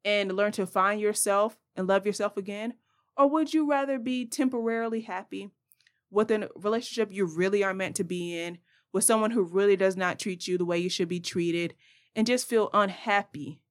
and 0.05 0.37
learn 0.37 0.53
to 0.53 0.67
find 0.67 1.01
yourself 1.01 1.57
and 1.75 1.89
love 1.89 2.05
yourself 2.05 2.37
again? 2.37 2.75
Or 3.17 3.27
would 3.27 3.55
you 3.55 3.67
rather 3.67 3.99
be 3.99 4.27
temporarily 4.27 5.01
happy 5.01 5.49
with 6.11 6.31
a 6.31 6.51
relationship 6.57 7.09
you 7.11 7.25
really 7.25 7.65
are 7.65 7.73
meant 7.73 7.97
to 7.97 8.05
be 8.05 8.39
in, 8.39 8.59
with 8.93 9.05
someone 9.05 9.31
who 9.31 9.43
really 9.43 9.77
does 9.77 9.97
not 9.97 10.19
treat 10.19 10.47
you 10.47 10.59
the 10.59 10.67
way 10.67 10.79
you 10.79 10.91
should 10.91 11.09
be 11.09 11.21
treated, 11.21 11.75
and 12.15 12.27
just 12.27 12.47
feel 12.47 12.69
unhappy 12.75 13.63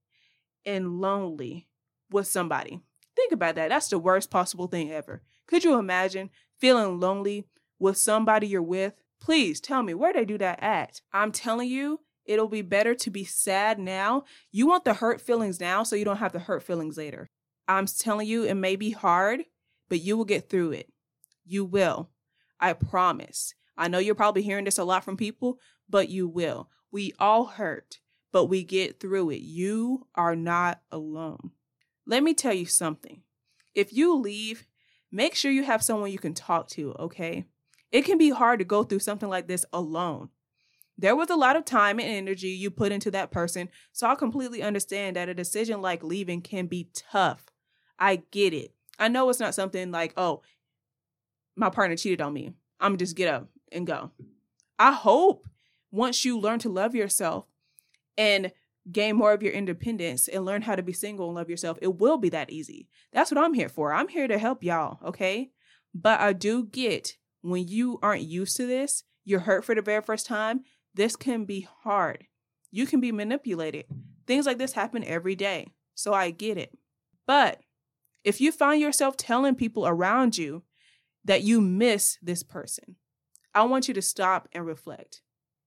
and 0.65 1.00
lonely 1.00 1.68
with 2.13 2.27
somebody. 2.27 2.79
Think 3.15 3.32
about 3.32 3.55
that. 3.55 3.70
That's 3.70 3.89
the 3.89 4.00
worst 4.00 4.32
possible 4.32 4.67
thing 4.67 4.91
ever. 4.91 5.22
Could 5.48 5.63
you 5.63 5.77
imagine 5.77 6.29
feeling 6.60 7.00
lonely 7.00 7.46
with 7.79 7.98
somebody 7.98 8.48
you're 8.48 8.62
with? 8.62 8.93
Please 9.20 9.60
tell 9.60 9.84
me 9.84 9.93
where 9.93 10.13
they 10.13 10.25
do 10.25 10.38
that 10.38 10.62
at. 10.62 11.01
I'm 11.12 11.32
telling 11.32 11.70
you, 11.70 12.00
it'll 12.25 12.48
be 12.48 12.62
better 12.62 12.96
to 12.96 13.10
be 13.10 13.24
sad 13.24 13.79
now. 13.79 14.24
You 14.51 14.67
want 14.67 14.86
the 14.86 14.96
hurt 14.96 15.22
feelings 15.22 15.60
now 15.60 15.84
so 15.84 15.96
you 15.96 16.05
don't 16.05 16.17
have 16.17 16.34
the 16.34 16.39
hurt 16.39 16.63
feelings 16.63 16.98
later. 16.98 17.29
I'm 17.67 17.86
telling 17.86 18.27
you, 18.27 18.43
it 18.43 18.55
may 18.55 18.75
be 18.75 18.91
hard, 18.91 19.43
but 19.89 20.01
you 20.01 20.17
will 20.17 20.25
get 20.25 20.50
through 20.50 20.72
it. 20.72 20.91
You 21.46 21.65
will. 21.65 22.10
I 22.60 22.74
promise. 22.74 23.53
I 23.77 23.88
know 23.88 24.00
you're 24.00 24.15
probably 24.15 24.41
hearing 24.41 24.65
this 24.65 24.77
a 24.77 24.84
lot 24.84 25.03
from 25.03 25.17
people, 25.17 25.60
but 25.89 26.10
you 26.10 26.27
will. 26.27 26.70
We 26.91 27.13
all 27.20 27.46
hurt, 27.46 28.00
but 28.32 28.46
we 28.46 28.63
get 28.63 29.00
through 29.00 29.32
it. 29.32 29.41
You 29.41 30.08
are 30.15 30.36
not 30.36 30.82
alone. 30.91 31.51
Let 32.05 32.24
me 32.24 32.33
tell 32.33 32.53
you 32.53 32.65
something. 32.65 33.22
If 33.75 33.93
you 33.93 34.15
leave, 34.15 34.65
make 35.12 35.36
sure 35.36 35.51
you 35.51 35.63
have 35.63 35.83
someone 35.83 36.12
you 36.12 36.19
can 36.19 36.33
talk 36.33 36.67
to, 36.69 36.93
okay? 37.00 37.45
It 37.91 38.03
can 38.03 38.17
be 38.17 38.29
hard 38.29 38.60
to 38.60 38.65
go 38.65 38.83
through 38.83 39.00
something 39.00 39.29
like 39.29 39.48
this 39.48 39.65
alone. 39.72 40.29
There 40.98 41.15
was 41.15 41.29
a 41.29 41.36
lot 41.36 41.55
of 41.55 41.65
time 41.65 42.00
and 42.00 42.10
energy 42.10 42.50
you 42.50 42.69
put 42.69 42.91
into 42.91 43.10
that 43.12 43.31
person, 43.31 43.69
so 43.91 44.07
I 44.07 44.15
completely 44.15 44.62
understand 44.62 45.15
that 45.15 45.29
a 45.29 45.33
decision 45.33 45.81
like 45.81 46.03
leaving 46.03 46.41
can 46.41 46.67
be 46.67 46.89
tough. 46.93 47.45
I 47.98 48.24
get 48.31 48.53
it. 48.53 48.74
I 49.00 49.07
know 49.07 49.29
it's 49.29 49.39
not 49.39 49.55
something 49.55 49.91
like, 49.91 50.13
oh, 50.17 50.43
my 51.55 51.69
partner 51.69 51.95
cheated 51.95 52.22
on 52.22 52.33
me. 52.33 52.53
I'm 52.79 52.98
just 52.98 53.15
get 53.15 53.33
up 53.33 53.48
and 53.72 53.88
go. 53.88 54.12
I 54.77 54.91
hope 54.91 55.48
once 55.91 56.25
you 56.25 56.39
learn 56.39 56.60
to 56.60 56.69
love 56.69 56.95
yourself 56.95 57.45
and 58.17 58.51
gain 58.92 59.16
more 59.16 59.32
of 59.32 59.42
your 59.42 59.54
independence 59.54 60.28
and 60.28 60.46
learn 60.46 60.62
how 60.62 60.75
to 60.75 60.84
be 60.84 60.94
single 60.94 61.28
and 61.28 61.36
love 61.36 61.50
yourself, 61.50 61.78
it 61.82 62.00
will 62.00 62.18
be 62.18 62.30
that 62.30 62.50
easy. 62.50 62.88
That's 63.12 63.32
what 63.32 63.44
I'm 63.44 63.54
here 63.54 63.70
for. 63.70 63.94
I'm 63.94 64.08
here 64.08 64.28
to 64.28 64.38
help 64.38 64.63
y'all, 64.63 65.00
okay? 65.06 65.52
But 65.94 66.20
I 66.20 66.34
do 66.34 66.66
get 66.66 67.18
when 67.42 67.68
you 67.68 68.00
aren't 68.02 68.24
used 68.24 68.58
to 68.58 68.66
this, 68.66 69.04
you're 69.25 69.42
hurt 69.42 69.63
for 69.66 69.75
the 69.75 69.82
very 69.82 70.02
first 70.02 70.25
time, 70.25 70.62
this 70.94 71.16
can 71.16 71.46
be 71.46 71.68
hard. 71.84 72.25
You 72.72 72.86
can 72.86 73.00
be 73.00 73.12
manipulated. 73.12 73.86
Things 74.25 74.46
like 74.46 74.58
this 74.58 74.74
happen 74.74 75.04
every 75.04 75.36
day. 75.36 75.68
So 75.96 76.13
I 76.13 76.32
get 76.32 76.58
it. 76.58 76.78
But 77.28 77.62
if 78.24 78.42
you 78.42 78.52
find 78.52 78.82
yourself 78.82 79.18
telling 79.18 79.56
people 79.56 79.86
around 79.86 80.38
you 80.38 80.63
that 81.25 81.44
you 81.44 81.62
miss 81.62 82.18
this 82.22 82.44
person, 82.44 82.96
I 83.54 83.63
want 83.63 83.88
you 83.88 83.94
to 83.94 84.02
stop 84.02 84.48
and 84.54 84.66
reflect. 84.66 85.22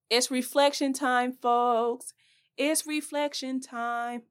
It's 0.09 0.31
reflection 0.31 0.93
time, 0.93 1.33
folks. 1.33 2.13
It's 2.57 2.87
reflection 2.87 3.59
time. 3.61 4.23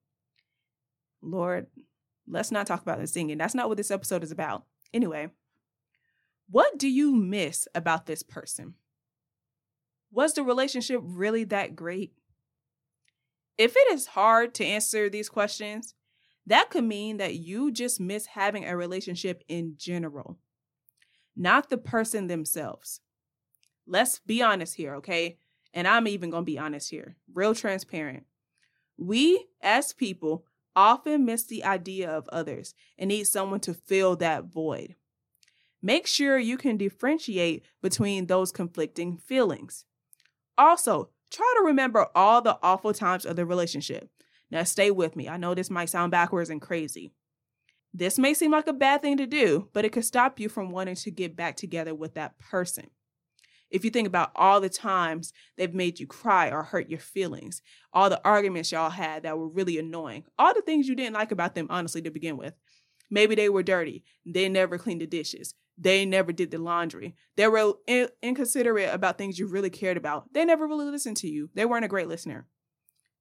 Lord, 1.23 1.69
let's 2.27 2.51
not 2.51 2.67
talk 2.67 2.83
about 2.83 2.99
the 2.99 3.07
singing. 3.07 3.39
That's 3.39 3.55
not 3.55 3.69
what 3.69 3.77
this 3.77 3.91
episode 3.91 4.25
is 4.25 4.33
about. 4.33 4.65
Anyway, 4.93 5.29
what 6.51 6.79
do 6.79 6.89
you 6.89 7.15
miss 7.15 7.69
about 7.75 8.07
this 8.07 8.23
person? 8.23 8.75
Was 10.11 10.35
the 10.35 10.43
relationship 10.43 11.01
really 11.03 11.45
that 11.45 11.77
great? 11.77 12.13
If 13.59 13.75
it 13.77 13.93
is 13.93 14.07
hard 14.07 14.55
to 14.55 14.65
answer 14.65 15.09
these 15.09 15.29
questions, 15.29 15.95
that 16.47 16.71
could 16.71 16.85
mean 16.85 17.17
that 17.17 17.35
you 17.35 17.73
just 17.73 18.01
miss 18.01 18.27
having 18.27 18.65
a 18.65 18.77
relationship 18.77 19.43
in 19.49 19.75
general, 19.77 20.39
not 21.37 21.71
the 21.71 21.79
person 21.79 22.27
themselves. 22.27 23.01
Let's 23.87 24.21
be 24.21 24.43
honest 24.43 24.75
here, 24.77 24.95
okay? 24.97 25.39
And 25.77 25.87
I'm 25.87 26.09
even 26.09 26.31
going 26.31 26.41
to 26.43 26.51
be 26.51 26.59
honest 26.59 26.91
here, 26.91 27.17
real 27.35 27.55
transparent. 27.55 28.25
We 28.97 29.45
as 29.61 29.93
people 29.93 30.47
often 30.75 31.27
miss 31.27 31.45
the 31.45 31.65
idea 31.65 32.11
of 32.11 32.27
others 32.31 32.75
and 32.99 33.09
need 33.09 33.27
someone 33.27 33.61
to 33.61 33.75
fill 33.75 34.17
that 34.17 34.47
void. 34.47 34.95
Make 35.83 36.07
sure 36.07 36.39
you 36.39 36.57
can 36.57 36.79
differentiate 36.79 37.63
between 37.83 38.27
those 38.27 38.53
conflicting 38.53 39.19
feelings. 39.19 39.85
Also, 40.57 41.11
try 41.31 41.55
to 41.59 41.67
remember 41.67 42.07
all 42.15 42.41
the 42.41 42.59
awful 42.63 42.95
times 42.95 43.27
of 43.27 43.37
the 43.37 43.45
relationship. 43.45 44.09
Now, 44.51 44.63
stay 44.63 44.91
with 44.91 45.15
me. 45.15 45.29
I 45.29 45.37
know 45.37 45.55
this 45.55 45.69
might 45.69 45.91
sound 45.91 46.11
backwards 46.11 46.49
and 46.49 46.63
crazy. 46.63 47.13
This 47.93 48.19
may 48.19 48.33
seem 48.33 48.51
like 48.51 48.67
a 48.67 48.73
bad 48.73 49.03
thing 49.03 49.19
to 49.19 49.27
do, 49.27 49.69
but 49.75 49.85
it 49.85 49.93
could 49.93 50.07
stop 50.07 50.41
you 50.41 50.49
from 50.49 50.71
wanting 50.71 50.97
to 50.97 51.11
get 51.11 51.37
back 51.37 51.55
together 51.55 51.95
with 51.95 52.15
that 52.15 52.39
person. 52.39 52.89
If 53.71 53.85
you 53.85 53.91
think 53.91 54.07
about 54.07 54.31
all 54.37 54.61
the 54.61 54.69
times 54.69 55.33
they've 55.57 55.75
made 55.75 55.99
you 55.99 56.07
cry 56.07 56.51
or 56.51 56.63
hurt 56.63 56.89
your 56.89 57.01
feelings, 57.01 57.63
all 57.93 58.09
the 58.09 58.21
arguments 58.25 58.73
y'all 58.73 58.91
had 58.91 59.25
that 59.25 59.39
were 59.39 59.49
really 59.49 59.79
annoying, 59.79 60.25
all 60.39 60.55
the 60.55 60.63
things 60.63 60.89
you 60.89 60.95
didn't 60.95 61.15
like 61.15 61.33
about 61.33 61.55
them, 61.55 61.67
honestly, 61.71 62.03
to 62.03 62.11
begin 62.11 62.37
with. 62.37 62.55
Maybe 63.11 63.35
they 63.35 63.49
were 63.49 63.63
dirty. 63.63 64.05
They 64.25 64.49
never 64.49 64.79
cleaned 64.79 65.01
the 65.01 65.07
dishes. 65.07 65.55
They 65.79 66.07
never 66.07 66.33
did 66.33 66.51
the 66.51 66.59
laundry. 66.59 67.15
They 67.37 67.49
were 67.49 67.75
in- 67.87 68.09
inconsiderate 68.23 68.95
about 68.95 69.19
things 69.19 69.39
you 69.39 69.47
really 69.47 69.71
cared 69.71 69.97
about. 69.97 70.33
They 70.33 70.45
never 70.45 70.67
really 70.67 70.87
listened 70.87 71.19
to 71.19 71.29
you. 71.29 71.51
They 71.55 71.65
weren't 71.65 71.85
a 71.85 71.89
great 71.89 72.09
listener. 72.09 72.47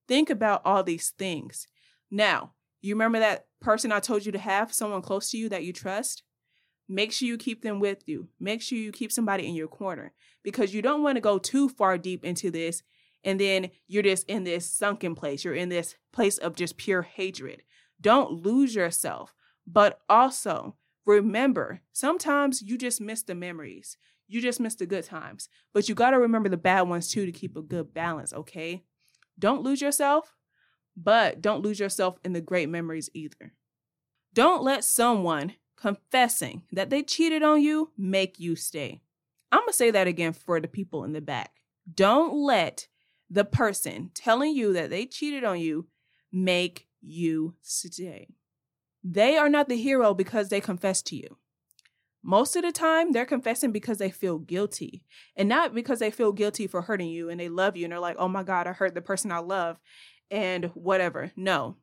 Think 0.08 0.30
about 0.30 0.62
all 0.64 0.84
these 0.84 1.10
things. 1.10 1.68
Now, 2.10 2.54
you 2.82 2.94
remember 2.94 3.20
that 3.20 3.48
person 3.62 3.92
I 3.92 4.00
told 4.00 4.26
you 4.26 4.32
to 4.32 4.38
have, 4.38 4.74
someone 4.74 5.02
close 5.02 5.32
to 5.32 5.38
you 5.38 5.50
that 5.50 5.64
you 5.64 5.74
trust? 5.74 6.24
Make 6.88 7.12
sure 7.12 7.28
you 7.28 7.38
keep 7.38 7.64
them 7.64 7.80
with 7.80 8.08
you. 8.08 8.30
Make 8.40 8.62
sure 8.62 8.78
you 8.78 8.92
keep 8.92 9.12
somebody 9.12 9.48
in 9.48 9.56
your 9.56 9.68
corner 9.68 10.14
because 10.44 10.74
you 10.74 10.82
don't 10.82 11.04
want 11.04 11.16
to 11.16 11.22
go 11.22 11.38
too 11.38 11.68
far 11.70 11.98
deep 11.98 12.24
into 12.24 12.52
this 12.52 12.84
and 13.26 13.40
then 13.40 13.72
you're 13.88 14.04
just 14.04 14.30
in 14.30 14.44
this 14.44 14.70
sunken 14.70 15.16
place. 15.16 15.44
You're 15.44 15.56
in 15.56 15.70
this 15.70 15.96
place 16.14 16.38
of 16.38 16.56
just 16.56 16.78
pure 16.78 17.02
hatred. 17.02 17.64
Don't 18.00 18.44
lose 18.46 18.76
yourself, 18.76 19.34
but 19.66 20.00
also 20.08 20.76
remember 21.06 21.82
sometimes 21.92 22.62
you 22.62 22.78
just 22.78 23.02
miss 23.02 23.24
the 23.24 23.34
memories. 23.34 23.98
You 24.28 24.42
just 24.42 24.60
miss 24.60 24.76
the 24.76 24.86
good 24.86 25.06
times, 25.06 25.50
but 25.74 25.90
you 25.90 25.96
got 25.96 26.12
to 26.12 26.20
remember 26.20 26.50
the 26.50 26.58
bad 26.58 26.84
ones 26.84 27.08
too 27.08 27.26
to 27.26 27.32
keep 27.32 27.56
a 27.56 27.62
good 27.62 27.94
balance, 27.94 28.32
okay? 28.32 28.84
Don't 29.38 29.64
lose 29.64 29.82
yourself, 29.82 30.36
but 30.96 31.42
don't 31.42 31.62
lose 31.62 31.80
yourself 31.80 32.18
in 32.24 32.34
the 32.34 32.42
great 32.42 32.70
memories 32.70 33.10
either. 33.14 33.54
Don't 34.34 34.64
let 34.64 34.84
someone 34.84 35.54
confessing 35.76 36.64
that 36.72 36.90
they 36.90 37.04
cheated 37.04 37.44
on 37.44 37.62
you 37.62 37.92
make 37.98 38.40
you 38.40 38.56
stay. 38.56 39.02
I'm 39.52 39.60
going 39.60 39.70
to 39.70 39.74
say 39.74 39.92
that 39.92 40.08
again 40.08 40.34
for 40.34 40.60
the 40.60 40.68
people 40.68 41.04
in 41.04 41.14
the 41.14 41.22
back. 41.22 41.52
Don't 41.94 42.34
let 42.34 42.88
the 43.30 43.46
person 43.46 44.12
telling 44.14 44.56
you 44.56 44.74
that 44.74 44.90
they 44.90 45.06
cheated 45.06 45.44
on 45.44 45.60
you 45.60 45.88
make 46.32 46.88
you 47.02 47.56
stay. 47.62 48.28
They 49.04 49.38
are 49.38 49.50
not 49.50 49.70
the 49.70 49.78
hero 49.78 50.14
because 50.14 50.50
they 50.50 50.62
confess 50.62 51.02
to 51.04 51.16
you. 51.16 51.38
Most 52.24 52.56
of 52.56 52.64
the 52.64 52.72
time, 52.72 53.12
they're 53.12 53.24
confessing 53.24 53.72
because 53.72 54.00
they 54.00 54.10
feel 54.10 54.40
guilty 54.40 55.04
and 55.36 55.48
not 55.48 55.76
because 55.76 56.00
they 56.00 56.10
feel 56.10 56.32
guilty 56.32 56.66
for 56.66 56.82
hurting 56.82 57.10
you 57.10 57.30
and 57.30 57.40
they 57.40 57.50
love 57.50 57.78
you 57.78 57.86
and 57.86 57.92
they're 57.92 58.00
like, 58.00 58.16
oh 58.18 58.28
my 58.28 58.42
God, 58.42 58.66
I 58.66 58.74
hurt 58.74 58.96
the 58.96 59.02
person 59.02 59.32
I 59.32 59.40
love 59.40 59.80
and 60.32 60.66
whatever. 60.74 61.32
No, 61.36 61.76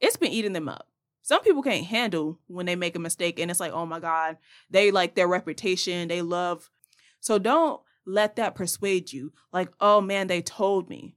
it's 0.00 0.16
been 0.16 0.30
eating 0.30 0.52
them 0.52 0.68
up 0.68 0.86
some 1.22 1.42
people 1.42 1.62
can't 1.62 1.86
handle 1.86 2.38
when 2.46 2.66
they 2.66 2.76
make 2.76 2.96
a 2.96 3.00
mistake 3.00 3.38
and 3.38 3.50
it's 3.50 3.60
like, 3.60 3.72
oh 3.72 3.86
my 3.86 4.00
God, 4.00 4.36
they 4.70 4.90
like 4.90 5.14
their 5.14 5.28
reputation, 5.28 6.08
they 6.08 6.22
love. 6.22 6.70
So 7.20 7.38
don't 7.38 7.80
let 8.06 8.36
that 8.36 8.54
persuade 8.54 9.12
you. 9.12 9.32
Like, 9.52 9.70
oh 9.80 10.00
man, 10.00 10.26
they 10.26 10.42
told 10.42 10.88
me. 10.88 11.16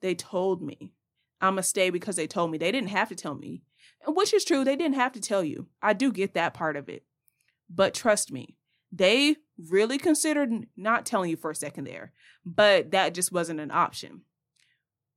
They 0.00 0.14
told 0.14 0.62
me. 0.62 0.92
I'm 1.40 1.54
going 1.54 1.62
to 1.62 1.68
stay 1.68 1.90
because 1.90 2.16
they 2.16 2.26
told 2.26 2.50
me. 2.50 2.58
They 2.58 2.70
didn't 2.72 2.90
have 2.90 3.08
to 3.08 3.14
tell 3.14 3.34
me, 3.34 3.62
which 4.06 4.32
is 4.32 4.44
true. 4.44 4.64
They 4.64 4.76
didn't 4.76 4.94
have 4.94 5.12
to 5.12 5.20
tell 5.20 5.42
you. 5.42 5.66
I 5.80 5.92
do 5.92 6.12
get 6.12 6.34
that 6.34 6.54
part 6.54 6.76
of 6.76 6.88
it. 6.88 7.04
But 7.68 7.94
trust 7.94 8.30
me, 8.30 8.56
they 8.92 9.36
really 9.58 9.98
considered 9.98 10.66
not 10.76 11.06
telling 11.06 11.30
you 11.30 11.36
for 11.36 11.50
a 11.50 11.56
second 11.56 11.84
there, 11.84 12.12
but 12.44 12.90
that 12.90 13.14
just 13.14 13.32
wasn't 13.32 13.60
an 13.60 13.70
option. 13.70 14.22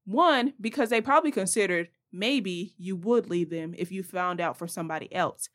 One, 0.05 0.53
because 0.61 0.89
they 0.89 1.01
probably 1.01 1.31
considered 1.31 1.89
maybe 2.15 2.73
you 2.77 2.95
would 2.95 3.29
leave 3.29 3.49
them 3.49 3.75
if 3.77 3.91
you 3.91 4.01
found 4.01 4.39
out 4.39 4.57
for 4.57 4.67
somebody 4.67 5.13
else, 5.13 5.49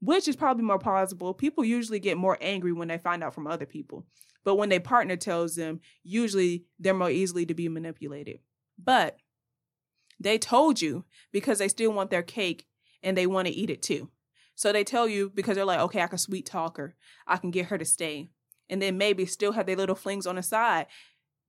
which 0.00 0.28
is 0.28 0.36
probably 0.36 0.64
more 0.64 0.78
plausible. 0.78 1.34
People 1.34 1.64
usually 1.64 2.00
get 2.00 2.16
more 2.16 2.38
angry 2.40 2.72
when 2.72 2.88
they 2.88 2.98
find 2.98 3.24
out 3.24 3.34
from 3.34 3.46
other 3.46 3.66
people. 3.66 4.06
But 4.44 4.56
when 4.56 4.68
their 4.68 4.80
partner 4.80 5.16
tells 5.16 5.54
them, 5.54 5.80
usually 6.02 6.64
they're 6.78 6.94
more 6.94 7.10
easily 7.10 7.46
to 7.46 7.54
be 7.54 7.68
manipulated. 7.68 8.40
But 8.82 9.16
they 10.20 10.38
told 10.38 10.80
you 10.80 11.04
because 11.32 11.58
they 11.58 11.68
still 11.68 11.92
want 11.92 12.10
their 12.10 12.22
cake 12.22 12.66
and 13.02 13.16
they 13.16 13.26
want 13.26 13.48
to 13.48 13.54
eat 13.54 13.70
it 13.70 13.82
too. 13.82 14.10
So 14.54 14.72
they 14.72 14.84
tell 14.84 15.08
you 15.08 15.30
because 15.34 15.56
they're 15.56 15.64
like, 15.64 15.80
okay, 15.80 16.02
I 16.02 16.06
can 16.06 16.18
sweet 16.18 16.46
talk 16.46 16.76
her. 16.76 16.94
I 17.26 17.36
can 17.36 17.50
get 17.50 17.66
her 17.66 17.78
to 17.78 17.84
stay. 17.84 18.30
And 18.68 18.80
then 18.80 18.98
maybe 18.98 19.26
still 19.26 19.52
have 19.52 19.66
their 19.66 19.76
little 19.76 19.94
flings 19.94 20.26
on 20.26 20.36
the 20.36 20.42
side 20.42 20.86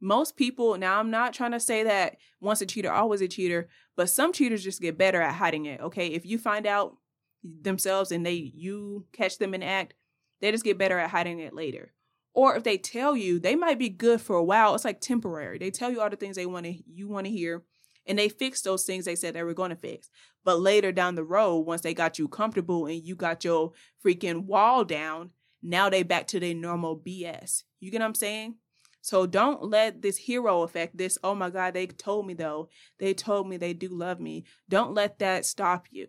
most 0.04 0.36
people 0.36 0.78
now 0.78 1.00
i'm 1.00 1.10
not 1.10 1.34
trying 1.34 1.52
to 1.52 1.60
say 1.60 1.84
that 1.84 2.18
once 2.42 2.62
a 2.62 2.66
cheater 2.66 2.92
always 2.92 3.22
a 3.22 3.28
cheater 3.28 3.70
but 3.96 4.10
some 4.10 4.34
cheaters 4.34 4.64
just 4.64 4.82
get 4.82 4.98
better 4.98 5.22
at 5.22 5.36
hiding 5.36 5.66
it 5.66 5.80
okay 5.80 6.08
if 6.08 6.26
you 6.26 6.38
find 6.38 6.68
out 6.68 6.96
themselves 7.44 8.12
and 8.12 8.26
they 8.26 8.34
you 8.34 9.06
catch 9.14 9.38
them 9.38 9.54
in 9.54 9.64
act 9.64 9.94
they 10.42 10.52
just 10.52 10.64
get 10.64 10.78
better 10.78 11.00
at 11.00 11.10
hiding 11.10 11.40
it 11.40 11.54
later 11.54 11.94
or 12.34 12.56
if 12.56 12.64
they 12.64 12.78
tell 12.78 13.16
you 13.16 13.40
they 13.40 13.56
might 13.56 13.80
be 13.80 13.90
good 13.90 14.20
for 14.20 14.36
a 14.36 14.44
while 14.44 14.76
it's 14.76 14.86
like 14.86 15.00
temporary 15.00 15.58
they 15.58 15.72
tell 15.72 15.90
you 15.90 16.02
all 16.02 16.10
the 16.10 16.16
things 16.16 16.36
they 16.36 16.46
want 16.46 16.66
to 16.66 16.76
you 16.86 17.08
want 17.08 17.26
to 17.26 17.32
hear 17.32 17.64
and 18.06 18.20
they 18.20 18.30
fix 18.30 18.62
those 18.62 18.84
things 18.84 19.06
they 19.06 19.16
said 19.16 19.34
they 19.34 19.44
were 19.44 19.54
going 19.54 19.70
to 19.70 19.76
fix. 19.76 20.10
But 20.44 20.60
later 20.60 20.92
down 20.92 21.16
the 21.16 21.24
road, 21.24 21.60
once 21.60 21.82
they 21.82 21.94
got 21.94 22.20
you 22.20 22.28
comfortable 22.28 22.86
and 22.86 23.02
you 23.02 23.16
got 23.16 23.44
your 23.44 23.72
freaking 24.06 24.46
wall 24.46 24.84
down, 24.84 25.32
now 25.62 25.90
they 25.90 26.04
back 26.04 26.28
to 26.28 26.40
their 26.40 26.54
normal 26.54 26.98
BS. 26.98 27.64
You 27.80 27.92
get 27.92 28.02
what 28.02 28.08
I'm 28.08 28.16
saying? 28.16 28.56
So 29.04 29.26
don't 29.26 29.62
let 29.62 30.02
this 30.02 30.16
hero 30.16 30.62
effect, 30.62 30.96
this, 30.96 31.18
oh 31.26 31.36
my 31.36 31.50
God, 31.50 31.74
they 31.74 31.88
told 31.88 32.26
me 32.26 32.36
though, 32.36 32.70
they 33.00 33.14
told 33.14 33.50
me 33.50 33.58
they 33.58 33.74
do 33.74 33.90
love 33.90 34.22
me. 34.22 34.46
Don't 34.70 34.94
let 34.94 35.20
that 35.20 35.46
stop 35.46 35.88
you 35.92 36.08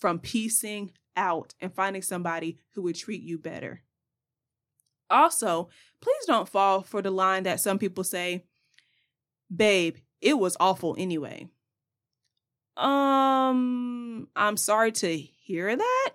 from 0.00 0.18
piecing 0.18 0.92
out 1.14 1.52
and 1.60 1.74
finding 1.74 2.00
somebody 2.00 2.58
who 2.72 2.80
would 2.82 2.96
treat 2.96 3.20
you 3.20 3.36
better. 3.36 3.82
Also, 5.10 5.68
please 6.00 6.24
don't 6.26 6.48
fall 6.48 6.80
for 6.80 7.02
the 7.02 7.10
line 7.10 7.42
that 7.42 7.60
some 7.60 7.78
people 7.78 8.02
say, 8.02 8.46
babe, 9.54 9.96
it 10.22 10.38
was 10.38 10.56
awful 10.58 10.96
anyway. 10.98 11.46
Um, 12.78 14.28
I'm 14.34 14.56
sorry 14.56 14.92
to 14.92 15.18
hear 15.18 15.76
that. 15.76 16.10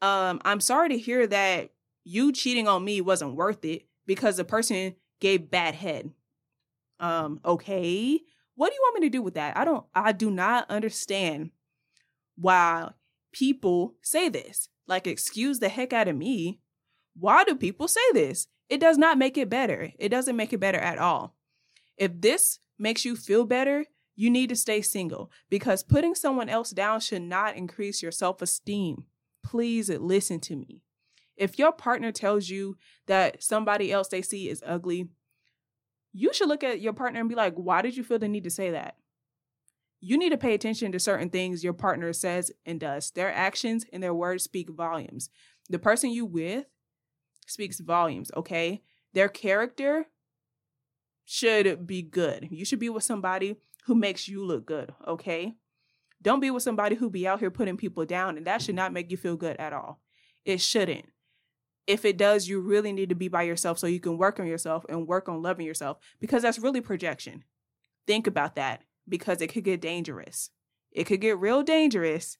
Um, 0.00 0.40
I'm 0.46 0.60
sorry 0.60 0.88
to 0.88 0.98
hear 0.98 1.26
that 1.26 1.72
you 2.04 2.32
cheating 2.32 2.66
on 2.66 2.86
me 2.86 3.02
wasn't 3.02 3.34
worth 3.34 3.66
it 3.66 3.87
because 4.08 4.38
the 4.38 4.44
person 4.44 4.96
gave 5.20 5.50
bad 5.50 5.76
head. 5.76 6.10
Um, 6.98 7.40
okay. 7.44 8.20
What 8.56 8.70
do 8.70 8.74
you 8.74 8.80
want 8.82 9.00
me 9.00 9.06
to 9.06 9.12
do 9.12 9.22
with 9.22 9.34
that? 9.34 9.56
I 9.56 9.64
don't 9.64 9.84
I 9.94 10.10
do 10.10 10.32
not 10.32 10.68
understand 10.68 11.50
why 12.34 12.90
people 13.30 13.94
say 14.02 14.28
this. 14.28 14.68
Like 14.88 15.06
excuse 15.06 15.60
the 15.60 15.68
heck 15.68 15.92
out 15.92 16.08
of 16.08 16.16
me. 16.16 16.58
Why 17.14 17.44
do 17.44 17.54
people 17.54 17.86
say 17.86 18.00
this? 18.12 18.48
It 18.68 18.80
does 18.80 18.98
not 18.98 19.18
make 19.18 19.38
it 19.38 19.50
better. 19.50 19.92
It 19.98 20.08
doesn't 20.08 20.36
make 20.36 20.52
it 20.52 20.58
better 20.58 20.78
at 20.78 20.98
all. 20.98 21.36
If 21.96 22.20
this 22.20 22.58
makes 22.78 23.04
you 23.04 23.14
feel 23.14 23.44
better, 23.44 23.84
you 24.16 24.30
need 24.30 24.48
to 24.48 24.56
stay 24.56 24.82
single 24.82 25.30
because 25.50 25.82
putting 25.82 26.14
someone 26.14 26.48
else 26.48 26.70
down 26.70 27.00
should 27.00 27.22
not 27.22 27.56
increase 27.56 28.02
your 28.02 28.12
self 28.12 28.40
esteem. 28.40 29.04
Please 29.44 29.90
listen 29.90 30.40
to 30.40 30.56
me. 30.56 30.82
If 31.38 31.58
your 31.58 31.72
partner 31.72 32.10
tells 32.12 32.50
you 32.50 32.76
that 33.06 33.42
somebody 33.42 33.92
else 33.92 34.08
they 34.08 34.22
see 34.22 34.48
is 34.48 34.62
ugly, 34.66 35.08
you 36.12 36.32
should 36.32 36.48
look 36.48 36.64
at 36.64 36.80
your 36.80 36.92
partner 36.92 37.20
and 37.20 37.28
be 37.28 37.34
like, 37.34 37.54
why 37.54 37.80
did 37.80 37.96
you 37.96 38.02
feel 38.02 38.18
the 38.18 38.28
need 38.28 38.44
to 38.44 38.50
say 38.50 38.70
that? 38.72 38.96
You 40.00 40.18
need 40.18 40.30
to 40.30 40.38
pay 40.38 40.54
attention 40.54 40.92
to 40.92 40.98
certain 40.98 41.30
things 41.30 41.64
your 41.64 41.72
partner 41.72 42.12
says 42.12 42.50
and 42.66 42.80
does. 42.80 43.10
Their 43.12 43.32
actions 43.32 43.84
and 43.92 44.02
their 44.02 44.14
words 44.14 44.44
speak 44.44 44.70
volumes. 44.70 45.30
The 45.70 45.78
person 45.78 46.10
you 46.10 46.26
with 46.26 46.66
speaks 47.46 47.80
volumes, 47.80 48.30
okay? 48.36 48.82
Their 49.12 49.28
character 49.28 50.06
should 51.24 51.86
be 51.86 52.02
good. 52.02 52.48
You 52.50 52.64
should 52.64 52.78
be 52.78 52.88
with 52.88 53.04
somebody 53.04 53.56
who 53.84 53.94
makes 53.94 54.28
you 54.28 54.44
look 54.44 54.66
good, 54.66 54.92
okay? 55.06 55.54
Don't 56.20 56.40
be 56.40 56.50
with 56.50 56.62
somebody 56.62 56.96
who 56.96 57.10
be 57.10 57.26
out 57.26 57.38
here 57.38 57.50
putting 57.50 57.76
people 57.76 58.04
down 58.04 58.36
and 58.36 58.46
that 58.46 58.62
should 58.62 58.74
not 58.74 58.92
make 58.92 59.10
you 59.10 59.16
feel 59.16 59.36
good 59.36 59.56
at 59.56 59.72
all. 59.72 60.00
It 60.44 60.60
shouldn't. 60.60 61.06
If 61.88 62.04
it 62.04 62.16
does, 62.16 62.46
you 62.46 62.60
really 62.60 62.92
need 62.92 63.08
to 63.08 63.16
be 63.16 63.26
by 63.26 63.42
yourself 63.42 63.80
so 63.80 63.88
you 63.88 63.98
can 63.98 64.16
work 64.16 64.38
on 64.38 64.46
yourself 64.46 64.86
and 64.88 65.08
work 65.08 65.28
on 65.28 65.42
loving 65.42 65.66
yourself 65.66 65.98
because 66.20 66.42
that's 66.42 66.60
really 66.60 66.80
projection. 66.80 67.42
Think 68.06 68.28
about 68.28 68.54
that 68.54 68.82
because 69.08 69.42
it 69.42 69.48
could 69.48 69.64
get 69.64 69.80
dangerous. 69.80 70.50
It 70.92 71.04
could 71.04 71.20
get 71.20 71.38
real 71.38 71.64
dangerous 71.64 72.38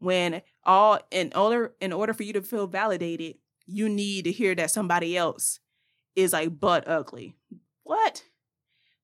when 0.00 0.42
all 0.64 0.98
in 1.10 1.32
order 1.36 1.74
in 1.80 1.92
order 1.92 2.12
for 2.12 2.24
you 2.24 2.32
to 2.32 2.42
feel 2.42 2.66
validated, 2.66 3.36
you 3.66 3.88
need 3.88 4.24
to 4.24 4.32
hear 4.32 4.54
that 4.56 4.72
somebody 4.72 5.16
else 5.16 5.60
is 6.16 6.32
like 6.32 6.58
butt 6.58 6.88
ugly 6.88 7.36
what? 7.86 8.24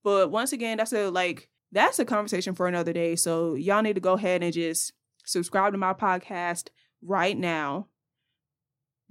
But 0.02 0.32
once 0.32 0.52
again, 0.52 0.78
that's 0.78 0.92
a 0.92 1.08
like 1.08 1.49
that's 1.71 1.99
a 1.99 2.04
conversation 2.04 2.54
for 2.54 2.67
another 2.67 2.93
day. 2.93 3.14
So 3.17 3.54
y'all 3.54 3.82
need 3.82 3.95
to 3.95 4.00
go 4.00 4.14
ahead 4.14 4.43
and 4.43 4.52
just 4.52 4.93
subscribe 5.25 5.73
to 5.73 5.78
my 5.78 5.95
podcast 5.95 6.69
right 7.00 7.38
now 7.38 7.86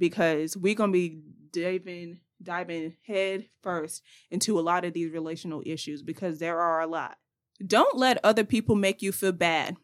because 0.01 0.57
we're 0.57 0.75
gonna 0.75 0.91
be 0.91 1.21
diving 1.53 2.19
diving 2.41 2.95
head 3.05 3.45
first 3.61 4.01
into 4.31 4.59
a 4.59 4.61
lot 4.61 4.83
of 4.83 4.93
these 4.93 5.11
relational 5.11 5.61
issues 5.63 6.01
because 6.01 6.39
there 6.39 6.59
are 6.59 6.81
a 6.81 6.87
lot. 6.87 7.17
Don't 7.65 7.95
let 7.95 8.17
other 8.23 8.43
people 8.43 8.75
make 8.75 9.03
you 9.03 9.11
feel 9.11 9.31
bad. 9.31 9.77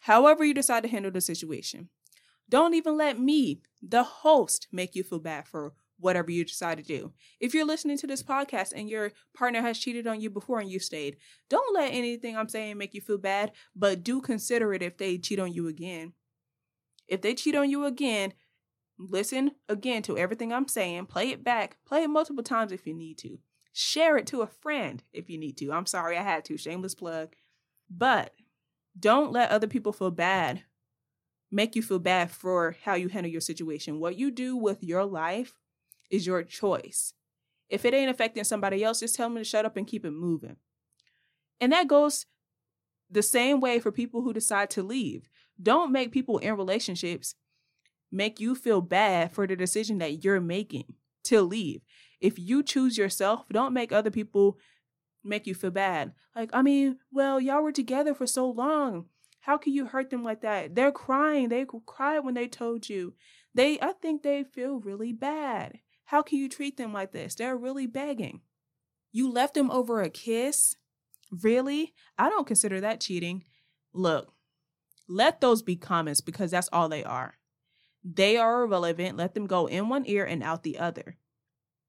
However, 0.00 0.44
you 0.44 0.52
decide 0.52 0.82
to 0.82 0.88
handle 0.90 1.10
the 1.10 1.22
situation. 1.22 1.88
Don't 2.50 2.74
even 2.74 2.98
let 2.98 3.18
me, 3.18 3.62
the 3.80 4.02
host, 4.02 4.68
make 4.70 4.94
you 4.94 5.02
feel 5.02 5.18
bad 5.18 5.48
for 5.48 5.72
whatever 5.98 6.30
you 6.30 6.44
decide 6.44 6.76
to 6.76 6.84
do. 6.84 7.12
If 7.40 7.54
you're 7.54 7.64
listening 7.64 7.96
to 7.98 8.06
this 8.06 8.22
podcast 8.22 8.72
and 8.76 8.86
your 8.90 9.12
partner 9.34 9.62
has 9.62 9.78
cheated 9.78 10.06
on 10.06 10.20
you 10.20 10.28
before 10.28 10.60
and 10.60 10.70
you 10.70 10.78
stayed, 10.78 11.16
don't 11.48 11.74
let 11.74 11.94
anything 11.94 12.36
I'm 12.36 12.50
saying 12.50 12.76
make 12.76 12.92
you 12.92 13.00
feel 13.00 13.16
bad, 13.16 13.52
but 13.74 14.04
do 14.04 14.20
consider 14.20 14.74
it 14.74 14.82
if 14.82 14.98
they 14.98 15.16
cheat 15.16 15.38
on 15.38 15.54
you 15.54 15.68
again. 15.68 16.12
If 17.08 17.22
they 17.22 17.34
cheat 17.34 17.54
on 17.54 17.70
you 17.70 17.86
again, 17.86 18.34
listen 18.98 19.52
again 19.68 20.02
to 20.02 20.18
everything 20.18 20.52
I'm 20.52 20.68
saying, 20.68 21.06
play 21.06 21.30
it 21.30 21.44
back, 21.44 21.78
play 21.86 22.02
it 22.02 22.08
multiple 22.08 22.44
times 22.44 22.72
if 22.72 22.86
you 22.86 22.94
need 22.94 23.18
to. 23.18 23.38
Share 23.72 24.16
it 24.16 24.26
to 24.28 24.42
a 24.42 24.46
friend 24.46 25.02
if 25.12 25.28
you 25.28 25.38
need 25.38 25.56
to. 25.58 25.72
I'm 25.72 25.86
sorry 25.86 26.16
I 26.16 26.22
had 26.22 26.44
to, 26.46 26.56
shameless 26.56 26.94
plug. 26.94 27.34
But 27.90 28.32
don't 28.98 29.32
let 29.32 29.50
other 29.50 29.66
people 29.66 29.92
feel 29.92 30.12
bad 30.12 30.62
make 31.54 31.76
you 31.76 31.82
feel 31.82 32.00
bad 32.00 32.30
for 32.30 32.76
how 32.82 32.94
you 32.94 33.08
handle 33.08 33.30
your 33.30 33.40
situation. 33.40 34.00
What 34.00 34.18
you 34.18 34.30
do 34.30 34.56
with 34.56 34.82
your 34.82 35.04
life 35.04 35.54
is 36.10 36.26
your 36.26 36.42
choice. 36.42 37.14
If 37.68 37.84
it 37.84 37.94
ain't 37.94 38.10
affecting 38.10 38.44
somebody 38.44 38.82
else, 38.82 39.00
just 39.00 39.14
tell 39.14 39.28
them 39.28 39.38
to 39.38 39.44
shut 39.44 39.64
up 39.64 39.76
and 39.76 39.86
keep 39.86 40.04
it 40.04 40.10
moving. 40.10 40.56
And 41.60 41.72
that 41.72 41.86
goes 41.86 42.26
the 43.08 43.22
same 43.22 43.60
way 43.60 43.78
for 43.78 43.92
people 43.92 44.22
who 44.22 44.32
decide 44.32 44.68
to 44.70 44.82
leave. 44.82 45.28
Don't 45.62 45.92
make 45.92 46.10
people 46.10 46.38
in 46.38 46.56
relationships 46.56 47.36
make 48.14 48.40
you 48.40 48.54
feel 48.54 48.80
bad 48.80 49.32
for 49.32 49.46
the 49.46 49.56
decision 49.56 49.98
that 49.98 50.24
you're 50.24 50.40
making 50.40 50.94
to 51.24 51.42
leave. 51.42 51.82
If 52.20 52.38
you 52.38 52.62
choose 52.62 52.96
yourself, 52.96 53.44
don't 53.52 53.74
make 53.74 53.92
other 53.92 54.10
people 54.10 54.58
make 55.24 55.46
you 55.46 55.54
feel 55.54 55.70
bad. 55.70 56.12
Like, 56.34 56.50
I 56.52 56.62
mean, 56.62 56.98
well, 57.10 57.40
y'all 57.40 57.62
were 57.62 57.72
together 57.72 58.14
for 58.14 58.26
so 58.26 58.48
long. 58.48 59.06
How 59.40 59.58
can 59.58 59.72
you 59.72 59.86
hurt 59.86 60.10
them 60.10 60.22
like 60.22 60.40
that? 60.42 60.74
They're 60.74 60.92
crying. 60.92 61.48
They 61.48 61.66
cried 61.86 62.20
when 62.20 62.34
they 62.34 62.48
told 62.48 62.88
you. 62.88 63.14
They 63.54 63.78
I 63.80 63.92
think 63.92 64.22
they 64.22 64.42
feel 64.42 64.80
really 64.80 65.12
bad. 65.12 65.80
How 66.06 66.22
can 66.22 66.38
you 66.38 66.48
treat 66.48 66.76
them 66.76 66.92
like 66.92 67.12
this? 67.12 67.34
They're 67.34 67.56
really 67.56 67.86
begging. 67.86 68.40
You 69.12 69.30
left 69.30 69.54
them 69.54 69.70
over 69.70 70.00
a 70.00 70.10
kiss? 70.10 70.76
Really? 71.42 71.94
I 72.18 72.28
don't 72.28 72.46
consider 72.46 72.80
that 72.80 73.00
cheating. 73.00 73.44
Look, 73.92 74.32
let 75.08 75.40
those 75.40 75.62
be 75.62 75.76
comments 75.76 76.20
because 76.20 76.50
that's 76.50 76.68
all 76.72 76.88
they 76.88 77.04
are. 77.04 77.34
They 78.04 78.36
are 78.36 78.62
irrelevant. 78.62 79.16
Let 79.16 79.34
them 79.34 79.46
go 79.46 79.66
in 79.66 79.88
one 79.88 80.04
ear 80.06 80.24
and 80.24 80.42
out 80.42 80.62
the 80.62 80.78
other. 80.78 81.16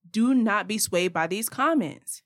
Do 0.09 0.33
not 0.33 0.67
be 0.67 0.77
swayed 0.77 1.11
by 1.11 1.27
these 1.27 1.49
comments. 1.49 2.21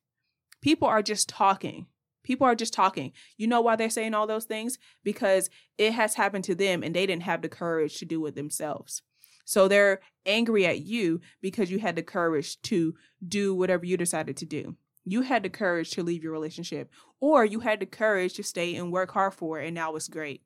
People 0.62 0.88
are 0.88 1.02
just 1.02 1.28
talking. 1.28 1.88
People 2.24 2.46
are 2.46 2.56
just 2.56 2.74
talking. 2.74 3.14
You 3.38 3.48
know 3.48 3.62
why 3.62 3.76
they're 3.76 3.90
saying 3.90 4.14
all 4.14 4.28
those 4.28 4.46
things? 4.46 4.78
Because 5.04 5.50
it 5.78 5.94
has 5.94 6.16
happened 6.16 6.44
to 6.44 6.56
them 6.56 6.84
and 6.84 6.96
they 6.96 7.08
didn't 7.08 7.24
have 7.24 7.42
the 7.42 7.50
courage 7.50 7.98
to 7.98 8.06
do 8.06 8.24
it 8.28 8.36
themselves. 8.36 9.02
So 9.46 9.68
they're 9.68 10.02
angry 10.28 10.68
at 10.68 10.82
you 10.82 11.22
because 11.42 11.72
you 11.72 11.80
had 11.80 11.96
the 11.96 12.04
courage 12.04 12.62
to 12.64 12.94
do 13.28 13.56
whatever 13.56 13.84
you 13.86 13.98
decided 13.98 14.38
to 14.38 14.46
do. 14.46 14.76
You 15.06 15.24
had 15.24 15.42
the 15.42 15.50
courage 15.50 15.90
to 15.92 16.04
leave 16.04 16.22
your 16.24 16.34
relationship, 16.34 16.92
or 17.20 17.44
you 17.44 17.62
had 17.62 17.80
the 17.80 17.88
courage 17.88 18.34
to 18.36 18.44
stay 18.44 18.76
and 18.76 18.92
work 18.92 19.12
hard 19.12 19.34
for 19.34 19.60
it, 19.60 19.66
and 19.66 19.74
now 19.74 19.96
it's 19.96 20.08
great. 20.08 20.44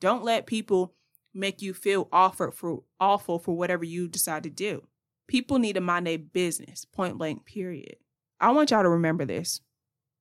Don't 0.00 0.24
let 0.24 0.46
people 0.46 0.94
make 1.36 1.62
you 1.62 1.74
feel 1.74 2.08
awful 2.12 2.50
for 2.50 2.82
awful 2.98 3.38
for 3.38 3.56
whatever 3.56 3.84
you 3.84 4.08
decide 4.08 4.42
to 4.44 4.50
do. 4.50 4.86
People 5.28 5.58
need 5.58 5.74
to 5.74 5.80
mind 5.80 6.06
their 6.06 6.18
business, 6.18 6.84
point 6.84 7.18
blank, 7.18 7.44
period. 7.44 7.96
I 8.40 8.52
want 8.52 8.70
y'all 8.70 8.82
to 8.82 8.88
remember 8.88 9.24
this. 9.24 9.60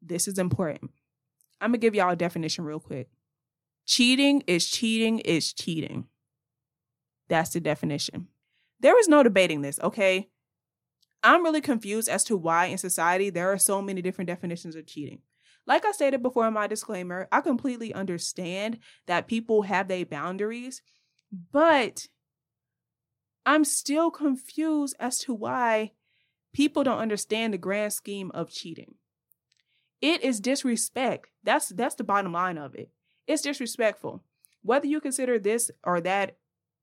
This 0.01 0.27
is 0.27 0.37
important. 0.37 0.91
I'm 1.61 1.69
gonna 1.69 1.77
give 1.79 1.95
y'all 1.95 2.11
a 2.11 2.15
definition 2.15 2.65
real 2.65 2.79
quick. 2.79 3.09
Cheating 3.85 4.43
is 4.47 4.67
cheating 4.67 5.19
is 5.19 5.53
cheating. 5.53 6.07
That's 7.27 7.51
the 7.51 7.59
definition. 7.59 8.27
There 8.79 8.99
is 8.99 9.07
no 9.07 9.23
debating 9.23 9.61
this, 9.61 9.79
okay? 9.81 10.29
I'm 11.23 11.43
really 11.43 11.61
confused 11.61 12.07
as 12.07 12.23
to 12.25 12.37
why 12.37 12.65
in 12.65 12.77
society 12.77 13.29
there 13.29 13.51
are 13.51 13.57
so 13.57 13.81
many 13.81 14.01
different 14.01 14.27
definitions 14.27 14.75
of 14.75 14.85
cheating. 14.85 15.21
Like 15.67 15.85
I 15.85 15.91
stated 15.91 16.21
before 16.21 16.47
in 16.47 16.53
my 16.53 16.67
disclaimer, 16.67 17.27
I 17.31 17.41
completely 17.41 17.93
understand 17.93 18.79
that 19.07 19.27
people 19.27 19.63
have 19.63 19.87
their 19.87 20.05
boundaries, 20.05 20.81
but 21.31 22.07
I'm 23.45 23.63
still 23.63 24.09
confused 24.09 24.95
as 24.99 25.19
to 25.19 25.33
why 25.33 25.91
people 26.53 26.83
don't 26.83 26.99
understand 26.99 27.53
the 27.53 27.57
grand 27.57 27.93
scheme 27.93 28.31
of 28.33 28.49
cheating. 28.49 28.95
It 30.01 30.23
is 30.23 30.39
disrespect. 30.39 31.29
That's 31.43 31.69
that's 31.69 31.95
the 31.95 32.03
bottom 32.03 32.33
line 32.33 32.57
of 32.57 32.75
it. 32.75 32.89
It's 33.27 33.41
disrespectful. 33.41 34.23
Whether 34.61 34.87
you 34.87 34.99
consider 34.99 35.39
this 35.39 35.71
or 35.83 36.01
that 36.01 36.37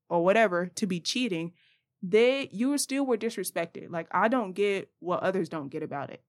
or 0.09 0.23
whatever 0.23 0.67
to 0.75 0.87
be 0.87 0.99
cheating, 0.99 1.53
they 2.01 2.49
you 2.51 2.77
still 2.77 3.05
were 3.05 3.17
disrespected. 3.17 3.89
Like 3.89 4.07
I 4.11 4.27
don't 4.27 4.53
get 4.53 4.89
what 4.99 5.21
others 5.21 5.49
don't 5.49 5.69
get 5.69 5.83
about 5.83 6.09
it. 6.09 6.21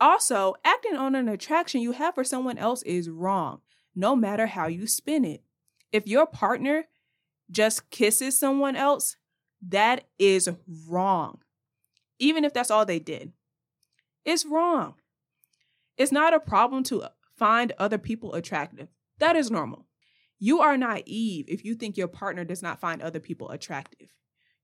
Also, 0.00 0.54
acting 0.64 0.96
on 0.96 1.14
an 1.14 1.28
attraction 1.28 1.82
you 1.82 1.92
have 1.92 2.14
for 2.14 2.24
someone 2.24 2.56
else 2.56 2.82
is 2.84 3.10
wrong, 3.10 3.60
no 3.94 4.16
matter 4.16 4.46
how 4.46 4.66
you 4.66 4.86
spin 4.86 5.24
it. 5.24 5.42
If 5.92 6.06
your 6.06 6.26
partner 6.26 6.86
just 7.50 7.90
kisses 7.90 8.38
someone 8.38 8.76
else, 8.76 9.16
that 9.68 10.04
is 10.18 10.48
wrong. 10.88 11.40
Even 12.18 12.44
if 12.44 12.52
that's 12.52 12.70
all 12.70 12.84
they 12.84 12.98
did, 12.98 13.32
it's 14.24 14.46
wrong. 14.46 14.94
It's 15.96 16.12
not 16.12 16.34
a 16.34 16.40
problem 16.40 16.82
to 16.84 17.04
find 17.36 17.72
other 17.78 17.98
people 17.98 18.34
attractive. 18.34 18.88
That 19.18 19.36
is 19.36 19.50
normal. 19.50 19.86
You 20.38 20.60
are 20.60 20.76
naive 20.76 21.46
if 21.48 21.64
you 21.64 21.74
think 21.74 21.96
your 21.96 22.08
partner 22.08 22.44
does 22.44 22.62
not 22.62 22.80
find 22.80 23.02
other 23.02 23.20
people 23.20 23.50
attractive. 23.50 24.08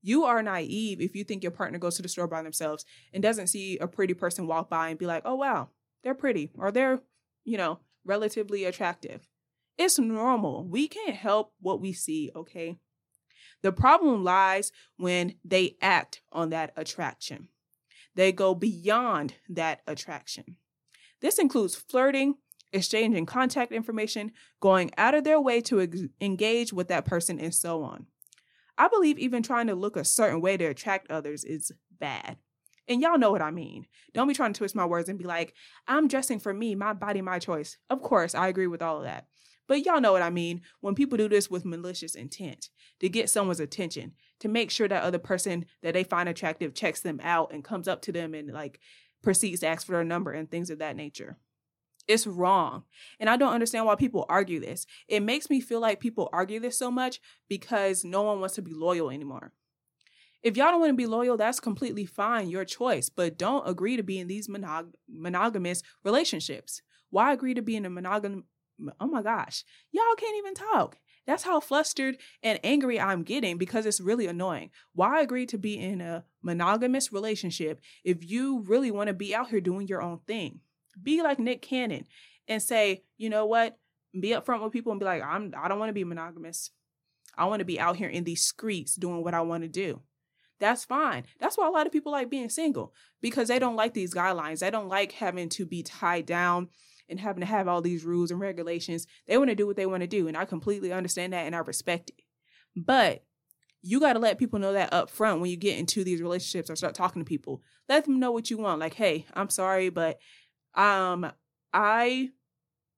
You 0.03 0.25
are 0.25 0.42
naive 0.42 1.01
if 1.01 1.14
you 1.14 1.25
think 1.25 1.42
your 1.42 1.53
partner 1.53 1.79
goes 1.79 1.96
to 1.96 2.03
the 2.03 2.09
store 2.09 2.29
by 2.29 2.42
themselves 2.42 2.85
and 3.12 3.22
doesn't 3.22 3.49
see 3.49 3.77
a 3.79 3.88
pretty 3.88 4.14
person 4.14 4.46
walk 4.46 4.70
by 4.70 4.88
and 4.88 4.99
be 4.99 5.07
like, 5.07 5.22
oh, 5.25 5.35
wow, 5.35 5.68
they're 6.03 6.14
pretty 6.14 6.51
or 6.57 6.70
they're, 6.70 7.01
you 7.44 7.59
know, 7.59 7.81
relatively 8.05 8.64
attractive. 8.64 9.27
It's 9.78 9.98
normal. 9.98 10.66
We 10.66 10.88
can't 10.88 11.16
help 11.16 11.52
what 11.60 11.80
we 11.80 11.92
see, 11.92 12.30
okay? 12.34 12.76
The 13.62 13.72
problem 13.72 14.24
lies 14.24 14.72
when 14.96 15.34
they 15.44 15.76
act 15.82 16.22
on 16.32 16.50
that 16.50 16.72
attraction. 16.76 17.48
They 18.14 18.32
go 18.32 18.54
beyond 18.54 19.34
that 19.48 19.80
attraction. 19.86 20.56
This 21.20 21.38
includes 21.38 21.74
flirting, 21.74 22.36
exchanging 22.72 23.26
contact 23.26 23.72
information, 23.72 24.32
going 24.60 24.90
out 24.96 25.14
of 25.14 25.24
their 25.24 25.40
way 25.40 25.60
to 25.62 25.80
ex- 25.80 26.02
engage 26.20 26.72
with 26.72 26.88
that 26.88 27.04
person, 27.04 27.38
and 27.38 27.54
so 27.54 27.82
on. 27.82 28.06
I 28.78 28.88
believe 28.88 29.18
even 29.18 29.42
trying 29.42 29.66
to 29.68 29.74
look 29.74 29.96
a 29.96 30.04
certain 30.04 30.40
way 30.40 30.56
to 30.56 30.64
attract 30.66 31.10
others 31.10 31.44
is 31.44 31.72
bad. 31.98 32.36
And 32.88 33.00
y'all 33.00 33.18
know 33.18 33.32
what 33.32 33.42
I 33.42 33.50
mean. 33.50 33.86
Don't 34.14 34.28
be 34.28 34.34
trying 34.34 34.52
to 34.52 34.58
twist 34.58 34.76
my 34.76 34.84
words 34.86 35.08
and 35.08 35.18
be 35.18 35.24
like, 35.24 35.54
I'm 35.88 36.08
dressing 36.08 36.38
for 36.38 36.54
me, 36.54 36.74
my 36.74 36.92
body, 36.92 37.20
my 37.20 37.38
choice. 37.38 37.78
Of 37.90 38.00
course, 38.02 38.34
I 38.34 38.48
agree 38.48 38.66
with 38.66 38.82
all 38.82 38.98
of 38.98 39.04
that. 39.04 39.26
But 39.66 39.85
y'all 39.85 40.00
know 40.00 40.12
what 40.12 40.22
I 40.22 40.31
mean 40.31 40.62
when 40.81 40.94
people 40.94 41.18
do 41.18 41.29
this 41.29 41.50
with 41.50 41.64
malicious 41.64 42.14
intent 42.14 42.70
to 43.00 43.09
get 43.09 43.31
someone's 43.31 43.61
attention, 43.61 44.12
to 44.40 44.48
make 44.48 44.70
sure 44.70 44.88
that 44.88 45.02
other 45.02 45.18
person 45.18 45.66
that 45.83 45.94
they 45.94 46.05
find 46.05 46.29
attractive 46.29 46.74
checks 46.74 47.00
them 47.00 47.20
out 47.22 47.52
and 47.52 47.64
comes 47.64 47.88
up 47.88 48.02
to 48.02 48.12
them 48.12 48.35
and 48.35 48.52
like 48.52 48.81
proceeds 49.22 49.61
to 49.61 49.66
ask 49.66 49.87
for 49.87 49.92
their 49.92 50.05
number 50.05 50.33
and 50.33 50.50
things 50.50 50.70
of 50.70 50.79
that 50.79 50.96
nature. 50.96 51.37
It's 52.07 52.26
wrong. 52.26 52.85
And 53.18 53.29
I 53.29 53.37
don't 53.37 53.52
understand 53.52 53.87
why 53.87 53.96
people 53.96 54.26
argue 54.29 54.61
this. 54.61 54.87
It 55.09 55.20
makes 55.20 55.50
me 55.50 55.61
feel 55.61 55.81
like 55.81 55.98
people 55.98 56.29
argue 56.33 56.61
this 56.61 56.79
so 56.79 56.90
much 56.90 57.20
because 57.48 58.05
no 58.05 58.22
one 58.22 58.38
wants 58.38 58.55
to 58.55 58.62
be 58.62 58.72
loyal 58.72 59.11
anymore. 59.11 59.52
If 60.42 60.57
y'all 60.57 60.70
don't 60.70 60.81
want 60.81 60.90
to 60.90 60.96
be 60.96 61.07
loyal, 61.07 61.37
that's 61.37 61.59
completely 61.59 62.07
fine, 62.07 62.48
your 62.48 62.64
choice, 62.64 63.09
but 63.09 63.37
don't 63.37 63.68
agree 63.68 63.96
to 63.96 64.05
be 64.05 64.20
in 64.20 64.29
these 64.29 64.46
monog- 64.46 64.94
monogamous 65.09 65.83
relationships. 66.05 66.83
Why 67.11 67.33
agree 67.33 67.55
to 67.55 67.62
be 67.62 67.74
in 67.74 67.85
a 67.85 67.90
monogam 67.90 68.44
oh 69.00 69.06
my 69.06 69.22
gosh, 69.22 69.64
y'all 69.92 70.04
can't 70.16 70.36
even 70.36 70.54
talk. 70.54 70.98
That's 71.26 71.42
how 71.42 71.58
flustered 71.58 72.18
and 72.42 72.60
angry 72.62 73.00
I'm 73.00 73.24
getting 73.24 73.58
because 73.58 73.84
it's 73.84 74.00
really 74.00 74.26
annoying. 74.26 74.70
Why 74.94 75.20
agree 75.20 75.46
to 75.46 75.58
be 75.58 75.78
in 75.78 76.00
a 76.00 76.24
monogamous 76.40 77.12
relationship 77.12 77.80
if 78.04 78.28
you 78.28 78.60
really 78.60 78.92
want 78.92 79.08
to 79.08 79.14
be 79.14 79.34
out 79.34 79.48
here 79.50 79.60
doing 79.60 79.88
your 79.88 80.02
own 80.02 80.20
thing? 80.26 80.60
Be 81.02 81.22
like 81.22 81.40
Nick 81.40 81.62
Cannon 81.62 82.06
and 82.46 82.62
say, 82.62 83.02
you 83.18 83.28
know 83.28 83.44
what? 83.44 83.76
Be 84.18 84.30
upfront 84.30 84.62
with 84.62 84.72
people 84.72 84.92
and 84.92 85.00
be 85.00 85.04
like, 85.04 85.22
I'm 85.22 85.52
I 85.58 85.68
don't 85.68 85.80
want 85.80 85.90
to 85.90 85.94
be 85.94 86.04
monogamous. 86.04 86.70
I 87.36 87.46
want 87.46 87.58
to 87.58 87.66
be 87.66 87.80
out 87.80 87.96
here 87.96 88.08
in 88.08 88.24
these 88.24 88.44
streets 88.44 88.94
doing 88.94 89.22
what 89.22 89.34
I 89.34 89.40
want 89.40 89.64
to 89.64 89.68
do. 89.68 90.00
That's 90.58 90.84
fine. 90.84 91.24
That's 91.38 91.58
why 91.58 91.66
a 91.66 91.70
lot 91.70 91.86
of 91.86 91.92
people 91.92 92.12
like 92.12 92.30
being 92.30 92.48
single 92.48 92.94
because 93.20 93.48
they 93.48 93.58
don't 93.58 93.76
like 93.76 93.92
these 93.92 94.14
guidelines. 94.14 94.60
They 94.60 94.70
don't 94.70 94.88
like 94.88 95.12
having 95.12 95.48
to 95.50 95.66
be 95.66 95.82
tied 95.82 96.24
down 96.24 96.68
and 97.08 97.20
having 97.20 97.40
to 97.40 97.46
have 97.46 97.68
all 97.68 97.80
these 97.80 98.04
rules 98.04 98.30
and 98.30 98.40
regulations. 98.40 99.06
They 99.26 99.38
want 99.38 99.50
to 99.50 99.56
do 99.56 99.66
what 99.66 99.76
they 99.76 99.86
want 99.86 100.02
to 100.02 100.06
do. 100.06 100.28
And 100.28 100.36
I 100.36 100.44
completely 100.44 100.92
understand 100.92 101.32
that 101.32 101.46
and 101.46 101.54
I 101.54 101.58
respect 101.60 102.10
it. 102.10 102.24
But 102.74 103.24
you 103.82 104.00
got 104.00 104.14
to 104.14 104.18
let 104.18 104.38
people 104.38 104.58
know 104.58 104.72
that 104.72 104.92
up 104.92 105.10
front 105.10 105.40
when 105.40 105.50
you 105.50 105.56
get 105.56 105.78
into 105.78 106.02
these 106.02 106.20
relationships 106.20 106.68
or 106.68 106.76
start 106.76 106.94
talking 106.94 107.22
to 107.22 107.28
people. 107.28 107.62
Let 107.88 108.04
them 108.04 108.18
know 108.18 108.32
what 108.32 108.50
you 108.50 108.58
want. 108.58 108.80
Like, 108.80 108.94
hey, 108.94 109.26
I'm 109.34 109.48
sorry, 109.48 109.90
but 109.90 110.18
um, 110.74 111.30
I 111.72 112.30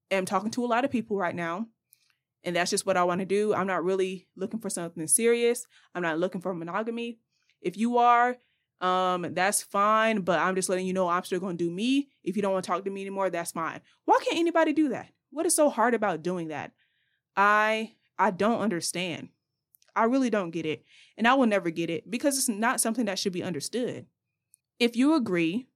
am 0.09 0.25
talking 0.25 0.51
to 0.51 0.65
a 0.65 0.67
lot 0.67 0.85
of 0.85 0.91
people 0.91 1.17
right 1.17 1.35
now. 1.35 1.67
And 2.43 2.55
that's 2.55 2.71
just 2.71 2.85
what 2.85 2.97
I 2.97 3.03
want 3.03 3.19
to 3.19 3.25
do. 3.25 3.53
I'm 3.53 3.67
not 3.67 3.83
really 3.83 4.27
looking 4.35 4.59
for 4.59 4.69
something 4.69 5.05
serious. 5.07 5.65
I'm 5.93 6.01
not 6.01 6.19
looking 6.19 6.41
for 6.41 6.53
monogamy. 6.53 7.19
If 7.61 7.77
you 7.77 7.97
are, 7.97 8.37
um, 8.81 9.33
that's 9.33 9.61
fine, 9.61 10.21
but 10.21 10.39
I'm 10.39 10.55
just 10.55 10.69
letting 10.69 10.87
you 10.87 10.93
know 10.93 11.09
I'm 11.09 11.23
still 11.23 11.39
gonna 11.39 11.55
do 11.55 11.69
me. 11.69 12.09
If 12.23 12.35
you 12.35 12.41
don't 12.41 12.53
want 12.53 12.63
to 12.63 12.67
talk 12.67 12.83
to 12.85 12.89
me 12.89 13.01
anymore, 13.01 13.29
that's 13.29 13.51
fine. 13.51 13.81
Why 14.05 14.19
can't 14.23 14.39
anybody 14.39 14.73
do 14.73 14.89
that? 14.89 15.09
What 15.31 15.45
is 15.45 15.55
so 15.55 15.69
hard 15.69 15.93
about 15.93 16.23
doing 16.23 16.47
that? 16.47 16.71
I 17.35 17.93
I 18.17 18.31
don't 18.31 18.61
understand. 18.61 19.29
I 19.95 20.03
really 20.05 20.29
don't 20.29 20.51
get 20.51 20.65
it. 20.65 20.83
And 21.17 21.27
I 21.27 21.33
will 21.33 21.45
never 21.45 21.69
get 21.69 21.89
it 21.89 22.09
because 22.09 22.37
it's 22.37 22.49
not 22.49 22.79
something 22.79 23.05
that 23.05 23.19
should 23.19 23.33
be 23.33 23.43
understood. 23.43 24.05
If 24.79 24.95
you 24.95 25.13
agree 25.13 25.67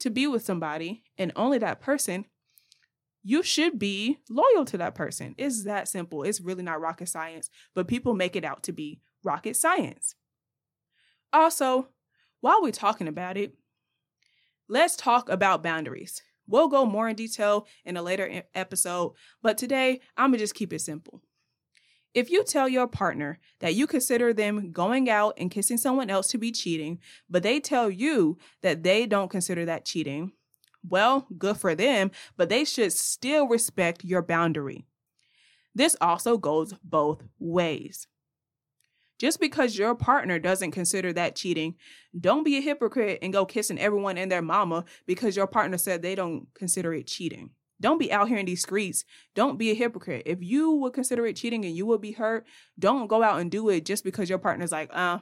to 0.00 0.10
be 0.10 0.26
with 0.26 0.44
somebody 0.44 1.02
and 1.18 1.32
only 1.34 1.58
that 1.58 1.80
person, 1.80 2.26
you 3.22 3.42
should 3.42 3.78
be 3.78 4.18
loyal 4.28 4.64
to 4.66 4.78
that 4.78 4.94
person. 4.94 5.34
It's 5.38 5.64
that 5.64 5.88
simple. 5.88 6.22
It's 6.22 6.40
really 6.40 6.62
not 6.62 6.80
rocket 6.80 7.08
science, 7.08 7.50
but 7.74 7.88
people 7.88 8.14
make 8.14 8.36
it 8.36 8.44
out 8.44 8.62
to 8.64 8.72
be 8.72 9.00
rocket 9.24 9.56
science. 9.56 10.14
Also, 11.32 11.88
while 12.44 12.60
we're 12.60 12.70
talking 12.70 13.08
about 13.08 13.38
it, 13.38 13.54
let's 14.68 14.96
talk 14.96 15.30
about 15.30 15.62
boundaries. 15.62 16.20
We'll 16.46 16.68
go 16.68 16.84
more 16.84 17.08
in 17.08 17.16
detail 17.16 17.66
in 17.86 17.96
a 17.96 18.02
later 18.02 18.42
episode, 18.54 19.14
but 19.40 19.56
today 19.56 20.02
I'm 20.14 20.28
gonna 20.28 20.40
just 20.40 20.54
keep 20.54 20.70
it 20.74 20.82
simple. 20.82 21.22
If 22.12 22.30
you 22.30 22.44
tell 22.44 22.68
your 22.68 22.86
partner 22.86 23.38
that 23.60 23.74
you 23.74 23.86
consider 23.86 24.34
them 24.34 24.72
going 24.72 25.08
out 25.08 25.32
and 25.38 25.50
kissing 25.50 25.78
someone 25.78 26.10
else 26.10 26.28
to 26.28 26.38
be 26.38 26.52
cheating, 26.52 26.98
but 27.30 27.42
they 27.42 27.60
tell 27.60 27.88
you 27.88 28.36
that 28.60 28.82
they 28.82 29.06
don't 29.06 29.30
consider 29.30 29.64
that 29.64 29.86
cheating, 29.86 30.32
well, 30.86 31.26
good 31.38 31.56
for 31.56 31.74
them, 31.74 32.10
but 32.36 32.50
they 32.50 32.66
should 32.66 32.92
still 32.92 33.48
respect 33.48 34.04
your 34.04 34.20
boundary. 34.20 34.84
This 35.74 35.96
also 35.98 36.36
goes 36.36 36.74
both 36.84 37.22
ways. 37.38 38.06
Just 39.18 39.38
because 39.40 39.78
your 39.78 39.94
partner 39.94 40.38
doesn't 40.38 40.72
consider 40.72 41.12
that 41.12 41.36
cheating, 41.36 41.76
don't 42.18 42.44
be 42.44 42.56
a 42.56 42.60
hypocrite 42.60 43.20
and 43.22 43.32
go 43.32 43.46
kissing 43.46 43.78
everyone 43.78 44.18
and 44.18 44.30
their 44.30 44.42
mama 44.42 44.84
because 45.06 45.36
your 45.36 45.46
partner 45.46 45.78
said 45.78 46.02
they 46.02 46.14
don't 46.14 46.48
consider 46.54 46.92
it 46.92 47.06
cheating. 47.06 47.50
Don't 47.80 47.98
be 47.98 48.12
out 48.12 48.28
here 48.28 48.38
in 48.38 48.46
these 48.46 48.62
streets. 48.62 49.04
Don't 49.34 49.58
be 49.58 49.70
a 49.70 49.74
hypocrite. 49.74 50.22
If 50.26 50.42
you 50.42 50.72
would 50.72 50.92
consider 50.92 51.26
it 51.26 51.36
cheating 51.36 51.64
and 51.64 51.76
you 51.76 51.86
would 51.86 52.00
be 52.00 52.12
hurt, 52.12 52.46
don't 52.78 53.08
go 53.08 53.22
out 53.22 53.40
and 53.40 53.50
do 53.50 53.68
it 53.68 53.84
just 53.84 54.04
because 54.04 54.28
your 54.28 54.38
partner's 54.38 54.72
like, 54.72 54.90
uh, 54.92 55.18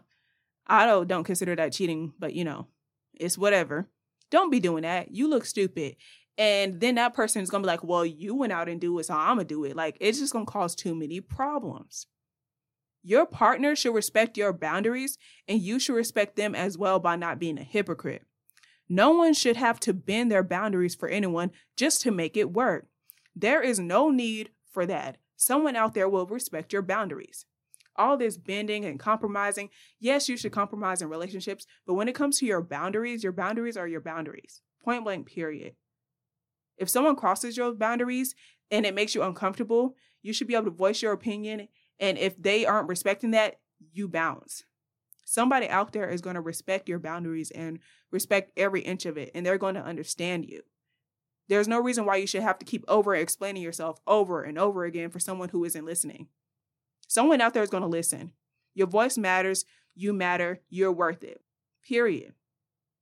I 0.66 0.86
don't, 0.86 1.08
don't 1.08 1.24
consider 1.24 1.56
that 1.56 1.72
cheating, 1.72 2.12
but 2.18 2.34
you 2.34 2.44
know, 2.44 2.68
it's 3.14 3.36
whatever. 3.36 3.88
Don't 4.30 4.50
be 4.50 4.60
doing 4.60 4.82
that. 4.82 5.14
You 5.14 5.28
look 5.28 5.44
stupid. 5.44 5.96
And 6.38 6.80
then 6.80 6.94
that 6.94 7.14
person 7.14 7.42
is 7.42 7.50
to 7.50 7.58
be 7.58 7.66
like, 7.66 7.84
well, 7.84 8.06
you 8.06 8.34
went 8.34 8.52
out 8.52 8.68
and 8.68 8.80
do 8.80 8.98
it, 8.98 9.04
so 9.04 9.14
I'm 9.14 9.38
to 9.38 9.44
do 9.44 9.64
it. 9.64 9.76
Like, 9.76 9.98
it's 10.00 10.18
just 10.18 10.32
to 10.32 10.44
cause 10.44 10.74
too 10.74 10.94
many 10.94 11.20
problems. 11.20 12.06
Your 13.02 13.26
partner 13.26 13.74
should 13.74 13.94
respect 13.94 14.36
your 14.36 14.52
boundaries, 14.52 15.18
and 15.48 15.60
you 15.60 15.78
should 15.78 15.96
respect 15.96 16.36
them 16.36 16.54
as 16.54 16.78
well 16.78 17.00
by 17.00 17.16
not 17.16 17.40
being 17.40 17.58
a 17.58 17.64
hypocrite. 17.64 18.22
No 18.88 19.10
one 19.10 19.34
should 19.34 19.56
have 19.56 19.80
to 19.80 19.92
bend 19.92 20.30
their 20.30 20.44
boundaries 20.44 20.94
for 20.94 21.08
anyone 21.08 21.50
just 21.76 22.00
to 22.02 22.10
make 22.10 22.36
it 22.36 22.52
work. 22.52 22.86
There 23.34 23.62
is 23.62 23.80
no 23.80 24.10
need 24.10 24.50
for 24.70 24.86
that. 24.86 25.16
Someone 25.36 25.76
out 25.76 25.94
there 25.94 26.08
will 26.08 26.26
respect 26.26 26.72
your 26.72 26.82
boundaries. 26.82 27.46
All 27.96 28.16
this 28.16 28.36
bending 28.36 28.84
and 28.84 28.98
compromising, 28.98 29.70
yes, 29.98 30.28
you 30.28 30.36
should 30.36 30.52
compromise 30.52 31.02
in 31.02 31.08
relationships, 31.08 31.66
but 31.86 31.94
when 31.94 32.08
it 32.08 32.14
comes 32.14 32.38
to 32.38 32.46
your 32.46 32.62
boundaries, 32.62 33.22
your 33.22 33.32
boundaries 33.32 33.76
are 33.76 33.88
your 33.88 34.00
boundaries. 34.00 34.62
Point 34.82 35.04
blank, 35.04 35.26
period. 35.26 35.74
If 36.78 36.88
someone 36.88 37.16
crosses 37.16 37.56
your 37.56 37.72
boundaries 37.72 38.34
and 38.70 38.86
it 38.86 38.94
makes 38.94 39.14
you 39.14 39.22
uncomfortable, 39.22 39.94
you 40.22 40.32
should 40.32 40.46
be 40.46 40.54
able 40.54 40.64
to 40.66 40.70
voice 40.70 41.02
your 41.02 41.12
opinion 41.12 41.68
and 42.02 42.18
if 42.18 42.36
they 42.36 42.66
aren't 42.66 42.88
respecting 42.88 43.30
that, 43.30 43.60
you 43.92 44.08
bounce. 44.08 44.64
Somebody 45.24 45.68
out 45.68 45.92
there 45.92 46.10
is 46.10 46.20
going 46.20 46.34
to 46.34 46.40
respect 46.40 46.88
your 46.88 46.98
boundaries 46.98 47.52
and 47.52 47.78
respect 48.10 48.52
every 48.56 48.82
inch 48.82 49.06
of 49.06 49.16
it, 49.16 49.30
and 49.34 49.46
they're 49.46 49.56
going 49.56 49.76
to 49.76 49.84
understand 49.84 50.44
you. 50.44 50.62
There's 51.48 51.68
no 51.68 51.80
reason 51.80 52.04
why 52.04 52.16
you 52.16 52.26
should 52.26 52.42
have 52.42 52.58
to 52.58 52.66
keep 52.66 52.84
over 52.88 53.14
explaining 53.14 53.62
yourself 53.62 54.00
over 54.06 54.42
and 54.42 54.58
over 54.58 54.84
again 54.84 55.10
for 55.10 55.20
someone 55.20 55.50
who 55.50 55.64
isn't 55.64 55.84
listening. 55.84 56.26
Someone 57.06 57.40
out 57.40 57.54
there 57.54 57.62
is 57.62 57.70
going 57.70 57.82
to 57.82 57.88
listen. 57.88 58.32
Your 58.74 58.88
voice 58.88 59.16
matters. 59.16 59.64
You 59.94 60.12
matter. 60.12 60.60
You're 60.70 60.92
worth 60.92 61.22
it. 61.22 61.40
Period. 61.86 62.32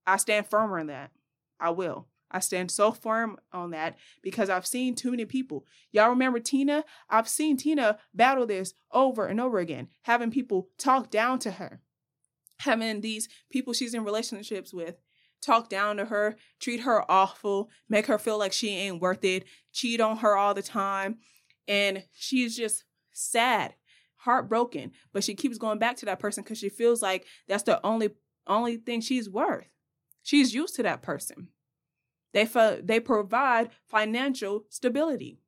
I 0.06 0.18
stand 0.18 0.46
firmer 0.46 0.78
in 0.78 0.88
that. 0.88 1.10
I 1.58 1.70
will. 1.70 2.06
I 2.30 2.40
stand 2.40 2.70
so 2.70 2.92
firm 2.92 3.36
on 3.52 3.70
that 3.70 3.96
because 4.22 4.48
I've 4.48 4.66
seen 4.66 4.94
too 4.94 5.10
many 5.10 5.24
people. 5.24 5.66
Y'all 5.92 6.10
remember 6.10 6.38
Tina? 6.38 6.84
I've 7.08 7.28
seen 7.28 7.56
Tina 7.56 7.98
battle 8.14 8.46
this 8.46 8.74
over 8.92 9.26
and 9.26 9.40
over 9.40 9.58
again, 9.58 9.88
having 10.02 10.30
people 10.30 10.68
talk 10.78 11.10
down 11.10 11.38
to 11.40 11.52
her, 11.52 11.80
having 12.60 13.00
these 13.00 13.28
people 13.50 13.72
she's 13.72 13.94
in 13.94 14.04
relationships 14.04 14.72
with 14.72 14.96
talk 15.40 15.68
down 15.68 15.96
to 15.96 16.06
her, 16.06 16.36
treat 16.58 16.80
her 16.80 17.10
awful, 17.10 17.70
make 17.88 18.06
her 18.06 18.18
feel 18.18 18.38
like 18.38 18.52
she 18.52 18.70
ain't 18.76 19.00
worth 19.00 19.24
it, 19.24 19.44
cheat 19.72 20.00
on 20.00 20.18
her 20.18 20.36
all 20.36 20.54
the 20.54 20.62
time. 20.62 21.18
And 21.66 22.04
she's 22.12 22.56
just 22.56 22.84
sad, 23.12 23.74
heartbroken, 24.16 24.92
but 25.12 25.24
she 25.24 25.34
keeps 25.34 25.58
going 25.58 25.78
back 25.78 25.96
to 25.96 26.06
that 26.06 26.18
person 26.18 26.42
because 26.42 26.58
she 26.58 26.68
feels 26.68 27.02
like 27.02 27.26
that's 27.48 27.62
the 27.62 27.84
only 27.84 28.10
only 28.46 28.76
thing 28.76 29.00
she's 29.00 29.28
worth. 29.28 29.68
She's 30.22 30.54
used 30.54 30.74
to 30.76 30.82
that 30.82 31.02
person. 31.02 31.48
They 32.32 32.42
f- 32.42 32.80
they 32.82 33.00
provide 33.00 33.70
financial 33.88 34.64
stability. 34.68 35.38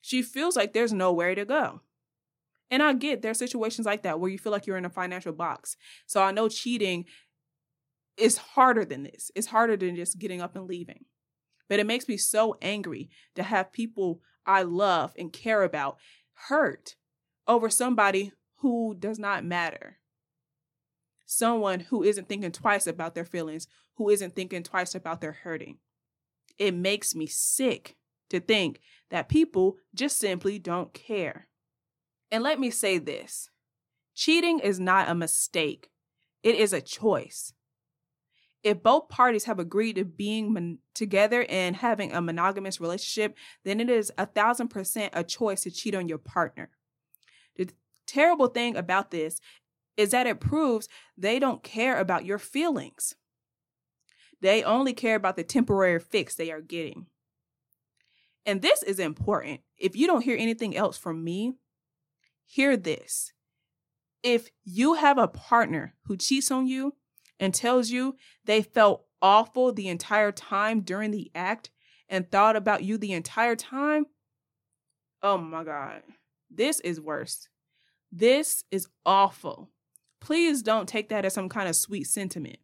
She 0.00 0.22
feels 0.22 0.56
like 0.56 0.72
there's 0.72 0.92
nowhere 0.92 1.34
to 1.34 1.44
go. 1.44 1.80
And 2.70 2.82
I 2.82 2.92
get 2.92 3.22
there 3.22 3.32
are 3.32 3.34
situations 3.34 3.86
like 3.86 4.02
that 4.02 4.20
where 4.20 4.30
you 4.30 4.38
feel 4.38 4.52
like 4.52 4.66
you're 4.66 4.76
in 4.76 4.84
a 4.84 4.90
financial 4.90 5.32
box. 5.32 5.76
So 6.06 6.22
I 6.22 6.30
know 6.30 6.48
cheating 6.48 7.06
is 8.16 8.36
harder 8.38 8.84
than 8.84 9.02
this. 9.02 9.30
It's 9.34 9.48
harder 9.48 9.76
than 9.76 9.96
just 9.96 10.18
getting 10.18 10.40
up 10.40 10.54
and 10.54 10.66
leaving. 10.66 11.04
But 11.68 11.80
it 11.80 11.86
makes 11.86 12.08
me 12.08 12.16
so 12.16 12.56
angry 12.60 13.10
to 13.34 13.42
have 13.42 13.72
people 13.72 14.20
I 14.46 14.62
love 14.62 15.14
and 15.18 15.32
care 15.32 15.62
about 15.62 15.98
hurt 16.48 16.96
over 17.46 17.70
somebody 17.70 18.32
who 18.56 18.94
does 18.98 19.18
not 19.18 19.44
matter. 19.44 19.98
Someone 21.26 21.80
who 21.80 22.02
isn't 22.02 22.28
thinking 22.28 22.52
twice 22.52 22.86
about 22.86 23.14
their 23.14 23.24
feelings, 23.24 23.66
who 24.00 24.08
isn't 24.08 24.34
thinking 24.34 24.62
twice 24.62 24.94
about 24.94 25.20
their 25.20 25.32
hurting. 25.32 25.76
It 26.56 26.72
makes 26.72 27.14
me 27.14 27.26
sick 27.26 27.96
to 28.30 28.40
think 28.40 28.80
that 29.10 29.28
people 29.28 29.76
just 29.94 30.18
simply 30.18 30.58
don't 30.58 30.94
care. 30.94 31.48
And 32.30 32.42
let 32.42 32.58
me 32.58 32.70
say 32.70 32.96
this 32.96 33.50
cheating 34.14 34.58
is 34.58 34.80
not 34.80 35.10
a 35.10 35.14
mistake, 35.14 35.90
it 36.42 36.54
is 36.54 36.72
a 36.72 36.80
choice. 36.80 37.52
If 38.62 38.82
both 38.82 39.10
parties 39.10 39.44
have 39.44 39.58
agreed 39.58 39.96
to 39.96 40.06
being 40.06 40.54
mon- 40.54 40.78
together 40.94 41.44
and 41.50 41.76
having 41.76 42.12
a 42.12 42.22
monogamous 42.22 42.80
relationship, 42.80 43.36
then 43.66 43.80
it 43.80 43.90
is 43.90 44.10
a 44.16 44.24
thousand 44.24 44.68
percent 44.68 45.12
a 45.14 45.22
choice 45.22 45.64
to 45.64 45.70
cheat 45.70 45.94
on 45.94 46.08
your 46.08 46.16
partner. 46.16 46.70
The 47.56 47.68
terrible 48.06 48.46
thing 48.46 48.76
about 48.76 49.10
this 49.10 49.42
is 49.98 50.12
that 50.12 50.26
it 50.26 50.40
proves 50.40 50.88
they 51.18 51.38
don't 51.38 51.62
care 51.62 51.98
about 51.98 52.24
your 52.24 52.38
feelings. 52.38 53.14
They 54.40 54.62
only 54.62 54.92
care 54.92 55.16
about 55.16 55.36
the 55.36 55.44
temporary 55.44 56.00
fix 56.00 56.34
they 56.34 56.50
are 56.50 56.60
getting. 56.60 57.06
And 58.46 58.62
this 58.62 58.82
is 58.82 58.98
important. 58.98 59.60
If 59.76 59.96
you 59.96 60.06
don't 60.06 60.24
hear 60.24 60.36
anything 60.36 60.76
else 60.76 60.96
from 60.96 61.22
me, 61.22 61.54
hear 62.46 62.76
this. 62.76 63.32
If 64.22 64.50
you 64.64 64.94
have 64.94 65.18
a 65.18 65.28
partner 65.28 65.94
who 66.04 66.16
cheats 66.16 66.50
on 66.50 66.66
you 66.66 66.94
and 67.38 67.54
tells 67.54 67.90
you 67.90 68.16
they 68.44 68.62
felt 68.62 69.04
awful 69.22 69.72
the 69.72 69.88
entire 69.88 70.32
time 70.32 70.80
during 70.80 71.10
the 71.10 71.30
act 71.34 71.70
and 72.08 72.30
thought 72.30 72.56
about 72.56 72.82
you 72.82 72.98
the 72.98 73.12
entire 73.12 73.56
time, 73.56 74.06
oh 75.22 75.38
my 75.38 75.64
God, 75.64 76.02
this 76.50 76.80
is 76.80 77.00
worse. 77.00 77.48
This 78.10 78.64
is 78.70 78.88
awful. 79.06 79.70
Please 80.20 80.62
don't 80.62 80.88
take 80.88 81.08
that 81.10 81.24
as 81.24 81.34
some 81.34 81.48
kind 81.48 81.68
of 81.68 81.76
sweet 81.76 82.04
sentiment. 82.04 82.58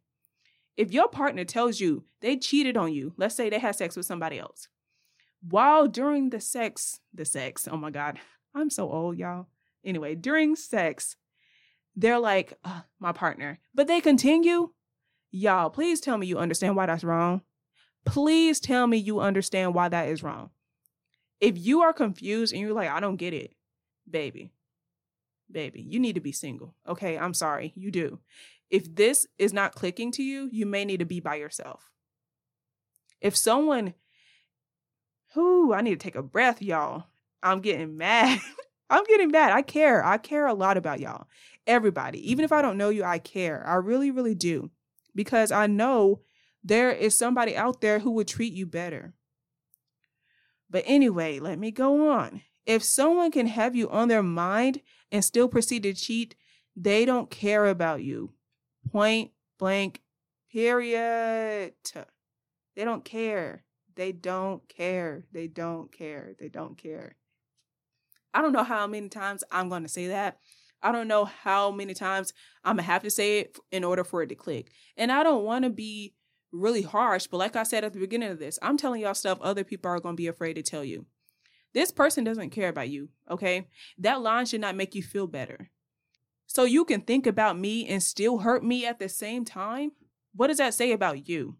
If 0.77 0.93
your 0.93 1.09
partner 1.09 1.43
tells 1.43 1.79
you 1.79 2.05
they 2.21 2.37
cheated 2.37 2.77
on 2.77 2.93
you, 2.93 3.13
let's 3.17 3.35
say 3.35 3.49
they 3.49 3.59
had 3.59 3.75
sex 3.75 3.97
with 3.97 4.05
somebody 4.05 4.39
else, 4.39 4.67
while 5.41 5.87
during 5.87 6.29
the 6.29 6.39
sex, 6.39 6.99
the 7.13 7.25
sex, 7.25 7.67
oh 7.69 7.77
my 7.77 7.89
God, 7.89 8.19
I'm 8.55 8.69
so 8.69 8.89
old, 8.91 9.17
y'all. 9.17 9.47
Anyway, 9.83 10.15
during 10.15 10.55
sex, 10.55 11.15
they're 11.95 12.19
like, 12.19 12.53
my 12.99 13.11
partner, 13.11 13.59
but 13.73 13.87
they 13.87 14.01
continue. 14.01 14.69
Y'all, 15.31 15.69
please 15.69 15.99
tell 15.99 16.17
me 16.17 16.27
you 16.27 16.37
understand 16.37 16.75
why 16.75 16.85
that's 16.85 17.03
wrong. 17.03 17.41
Please 18.05 18.59
tell 18.59 18.87
me 18.87 18.97
you 18.97 19.19
understand 19.19 19.73
why 19.73 19.89
that 19.89 20.09
is 20.09 20.23
wrong. 20.23 20.51
If 21.39 21.57
you 21.57 21.81
are 21.81 21.93
confused 21.93 22.53
and 22.53 22.61
you're 22.61 22.73
like, 22.73 22.89
I 22.89 22.99
don't 22.99 23.17
get 23.17 23.33
it, 23.33 23.53
baby, 24.09 24.53
baby, 25.51 25.81
you 25.81 25.99
need 25.99 26.13
to 26.15 26.21
be 26.21 26.31
single. 26.31 26.75
Okay, 26.87 27.17
I'm 27.17 27.33
sorry, 27.33 27.73
you 27.75 27.91
do. 27.91 28.19
If 28.69 28.95
this 28.95 29.27
is 29.37 29.53
not 29.53 29.75
clicking 29.75 30.11
to 30.13 30.23
you, 30.23 30.49
you 30.51 30.65
may 30.65 30.85
need 30.85 30.99
to 30.99 31.05
be 31.05 31.19
by 31.19 31.35
yourself. 31.35 31.89
If 33.21 33.35
someone 33.35 33.93
who 35.33 35.73
I 35.73 35.81
need 35.81 35.91
to 35.91 36.03
take 36.03 36.15
a 36.15 36.23
breath, 36.23 36.61
y'all. 36.61 37.05
I'm 37.43 37.61
getting 37.61 37.97
mad. 37.97 38.39
I'm 38.89 39.03
getting 39.03 39.31
mad. 39.31 39.51
I 39.51 39.61
care. 39.61 40.03
I 40.03 40.17
care 40.17 40.47
a 40.47 40.53
lot 40.53 40.77
about 40.77 40.99
y'all. 40.99 41.27
Everybody. 41.65 42.31
Even 42.31 42.45
if 42.45 42.51
I 42.51 42.61
don't 42.61 42.77
know 42.77 42.89
you, 42.89 43.03
I 43.03 43.19
care. 43.19 43.65
I 43.67 43.75
really, 43.75 44.11
really 44.11 44.35
do. 44.35 44.71
Because 45.13 45.51
I 45.51 45.67
know 45.67 46.21
there 46.63 46.91
is 46.91 47.17
somebody 47.17 47.55
out 47.55 47.81
there 47.81 47.99
who 47.99 48.11
would 48.11 48.27
treat 48.27 48.53
you 48.53 48.65
better. 48.65 49.13
But 50.69 50.83
anyway, 50.85 51.39
let 51.39 51.59
me 51.59 51.71
go 51.71 52.09
on. 52.11 52.41
If 52.65 52.83
someone 52.83 53.31
can 53.31 53.47
have 53.47 53.75
you 53.75 53.89
on 53.89 54.07
their 54.07 54.23
mind 54.23 54.81
and 55.11 55.23
still 55.23 55.47
proceed 55.47 55.83
to 55.83 55.93
cheat, 55.93 56.35
they 56.75 57.05
don't 57.05 57.29
care 57.29 57.65
about 57.67 58.03
you. 58.03 58.33
Point 58.91 59.31
blank, 59.59 60.01
period. 60.51 61.73
They 62.75 62.83
don't 62.83 63.03
care. 63.03 63.63
They 63.95 64.11
don't 64.11 64.67
care. 64.69 65.23
They 65.31 65.47
don't 65.47 65.91
care. 65.91 66.35
They 66.39 66.49
don't 66.49 66.77
care. 66.77 67.15
I 68.33 68.41
don't 68.41 68.53
know 68.53 68.63
how 68.63 68.85
many 68.85 69.09
times 69.09 69.43
I'm 69.51 69.69
going 69.69 69.83
to 69.83 69.89
say 69.89 70.07
that. 70.07 70.37
I 70.83 70.91
don't 70.91 71.07
know 71.07 71.25
how 71.25 71.71
many 71.71 71.95
times 71.95 72.33
I'm 72.63 72.75
going 72.75 72.85
to 72.85 72.91
have 72.91 73.03
to 73.03 73.09
say 73.09 73.39
it 73.39 73.57
in 73.71 73.83
order 73.83 74.03
for 74.03 74.21
it 74.21 74.27
to 74.27 74.35
click. 74.35 74.69
And 74.95 75.11
I 75.11 75.23
don't 75.23 75.43
want 75.43 75.63
to 75.63 75.71
be 75.71 76.13
really 76.51 76.83
harsh, 76.83 77.27
but 77.27 77.37
like 77.37 77.55
I 77.55 77.63
said 77.63 77.83
at 77.83 77.93
the 77.93 77.99
beginning 77.99 78.29
of 78.29 78.39
this, 78.39 78.59
I'm 78.61 78.77
telling 78.77 79.01
y'all 79.01 79.15
stuff 79.15 79.39
other 79.41 79.63
people 79.63 79.89
are 79.89 79.99
going 79.99 80.13
to 80.13 80.21
be 80.21 80.27
afraid 80.27 80.53
to 80.53 80.63
tell 80.63 80.83
you. 80.83 81.07
This 81.73 81.91
person 81.91 82.23
doesn't 82.23 82.51
care 82.51 82.69
about 82.69 82.89
you, 82.89 83.09
okay? 83.29 83.67
That 83.97 84.21
line 84.21 84.45
should 84.45 84.61
not 84.61 84.75
make 84.75 84.95
you 84.95 85.03
feel 85.03 85.27
better. 85.27 85.69
So 86.47 86.63
you 86.63 86.85
can 86.85 87.01
think 87.01 87.27
about 87.27 87.59
me 87.59 87.87
and 87.87 88.01
still 88.01 88.39
hurt 88.39 88.63
me 88.63 88.85
at 88.85 88.99
the 88.99 89.09
same 89.09 89.45
time? 89.45 89.91
What 90.33 90.47
does 90.47 90.57
that 90.57 90.73
say 90.73 90.91
about 90.91 91.27
you? 91.27 91.57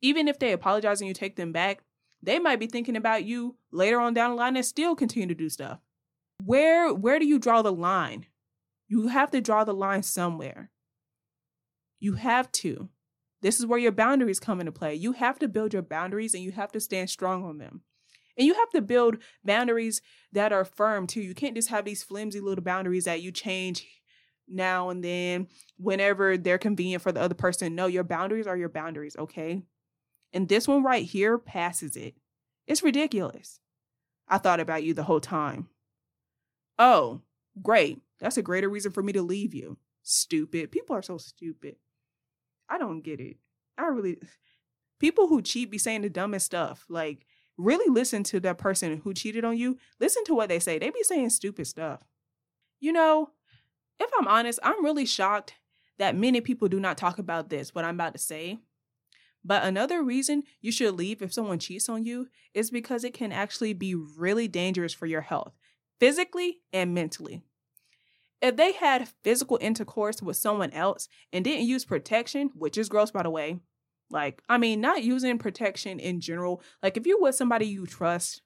even 0.00 0.28
if 0.28 0.38
they 0.38 0.52
apologize 0.52 1.00
and 1.00 1.08
you 1.08 1.14
take 1.14 1.36
them 1.36 1.52
back, 1.52 1.82
they 2.22 2.38
might 2.38 2.60
be 2.60 2.66
thinking 2.66 2.96
about 2.96 3.24
you 3.24 3.56
later 3.70 4.00
on 4.00 4.14
down 4.14 4.30
the 4.30 4.36
line 4.36 4.56
and 4.56 4.64
still 4.64 4.94
continue 4.94 5.28
to 5.28 5.34
do 5.34 5.48
stuff. 5.48 5.78
Where 6.44 6.92
where 6.92 7.18
do 7.18 7.26
you 7.26 7.38
draw 7.38 7.62
the 7.62 7.72
line? 7.72 8.26
You 8.88 9.08
have 9.08 9.30
to 9.32 9.40
draw 9.40 9.64
the 9.64 9.74
line 9.74 10.02
somewhere. 10.02 10.70
You 12.00 12.14
have 12.14 12.50
to. 12.52 12.88
This 13.40 13.60
is 13.60 13.66
where 13.66 13.78
your 13.78 13.92
boundaries 13.92 14.40
come 14.40 14.60
into 14.60 14.72
play. 14.72 14.94
You 14.94 15.12
have 15.12 15.38
to 15.40 15.48
build 15.48 15.72
your 15.72 15.82
boundaries 15.82 16.34
and 16.34 16.42
you 16.42 16.52
have 16.52 16.72
to 16.72 16.80
stand 16.80 17.10
strong 17.10 17.44
on 17.44 17.58
them. 17.58 17.82
And 18.38 18.46
you 18.46 18.54
have 18.54 18.70
to 18.70 18.80
build 18.80 19.18
boundaries 19.44 20.00
that 20.32 20.52
are 20.52 20.64
firm 20.64 21.08
too. 21.08 21.20
You 21.20 21.34
can't 21.34 21.56
just 21.56 21.68
have 21.68 21.84
these 21.84 22.04
flimsy 22.04 22.40
little 22.40 22.64
boundaries 22.64 23.04
that 23.04 23.20
you 23.20 23.32
change 23.32 23.86
now 24.46 24.88
and 24.90 25.04
then 25.04 25.48
whenever 25.76 26.38
they're 26.38 26.56
convenient 26.56 27.02
for 27.02 27.12
the 27.12 27.20
other 27.20 27.34
person. 27.34 27.74
No, 27.74 27.86
your 27.86 28.04
boundaries 28.04 28.46
are 28.46 28.56
your 28.56 28.68
boundaries, 28.68 29.16
okay? 29.18 29.62
And 30.32 30.48
this 30.48 30.68
one 30.68 30.82
right 30.82 31.04
here 31.04 31.36
passes 31.36 31.96
it. 31.96 32.14
It's 32.66 32.82
ridiculous. 32.82 33.60
I 34.28 34.38
thought 34.38 34.60
about 34.60 34.84
you 34.84 34.94
the 34.94 35.04
whole 35.04 35.20
time. 35.20 35.68
Oh, 36.78 37.22
great. 37.60 38.00
That's 38.20 38.36
a 38.36 38.42
greater 38.42 38.68
reason 38.68 38.92
for 38.92 39.02
me 39.02 39.12
to 39.14 39.22
leave 39.22 39.54
you. 39.54 39.78
Stupid. 40.02 40.70
People 40.70 40.94
are 40.94 41.02
so 41.02 41.18
stupid. 41.18 41.76
I 42.68 42.78
don't 42.78 43.00
get 43.00 43.20
it. 43.20 43.36
I 43.76 43.86
really. 43.86 44.18
People 45.00 45.28
who 45.28 45.42
cheat 45.42 45.70
be 45.70 45.78
saying 45.78 46.02
the 46.02 46.10
dumbest 46.10 46.46
stuff. 46.46 46.84
Like, 46.88 47.24
really 47.58 47.92
listen 47.92 48.22
to 48.22 48.40
that 48.40 48.56
person 48.56 49.02
who 49.04 49.12
cheated 49.12 49.44
on 49.44 49.58
you. 49.58 49.76
Listen 50.00 50.24
to 50.24 50.34
what 50.34 50.48
they 50.48 50.60
say. 50.60 50.78
They 50.78 50.90
be 50.90 51.02
saying 51.02 51.30
stupid 51.30 51.66
stuff. 51.66 52.02
You 52.80 52.92
know, 52.92 53.30
if 54.00 54.08
I'm 54.18 54.28
honest, 54.28 54.60
I'm 54.62 54.84
really 54.84 55.04
shocked 55.04 55.54
that 55.98 56.16
many 56.16 56.40
people 56.40 56.68
do 56.68 56.78
not 56.78 56.96
talk 56.96 57.18
about 57.18 57.50
this, 57.50 57.74
what 57.74 57.84
I'm 57.84 57.96
about 57.96 58.12
to 58.14 58.18
say. 58.18 58.58
But 59.44 59.64
another 59.64 60.02
reason 60.02 60.44
you 60.60 60.70
should 60.70 60.94
leave 60.94 61.22
if 61.22 61.32
someone 61.32 61.58
cheats 61.58 61.88
on 61.88 62.04
you 62.04 62.28
is 62.54 62.70
because 62.70 63.04
it 63.04 63.14
can 63.14 63.32
actually 63.32 63.72
be 63.72 63.94
really 63.94 64.46
dangerous 64.46 64.94
for 64.94 65.06
your 65.06 65.22
health, 65.22 65.54
physically 65.98 66.58
and 66.72 66.94
mentally. 66.94 67.42
If 68.40 68.56
they 68.56 68.72
had 68.72 69.08
physical 69.24 69.58
intercourse 69.60 70.22
with 70.22 70.36
someone 70.36 70.70
else 70.70 71.08
and 71.32 71.44
didn't 71.44 71.66
use 71.66 71.84
protection, 71.84 72.50
which 72.54 72.78
is 72.78 72.88
gross 72.88 73.10
by 73.10 73.24
the 73.24 73.30
way, 73.30 73.58
like, 74.10 74.42
I 74.48 74.58
mean, 74.58 74.80
not 74.80 75.04
using 75.04 75.38
protection 75.38 75.98
in 75.98 76.20
general, 76.20 76.62
like 76.82 76.96
if 76.96 77.06
you're 77.06 77.20
with 77.20 77.34
somebody 77.34 77.66
you 77.66 77.86
trust 77.86 78.42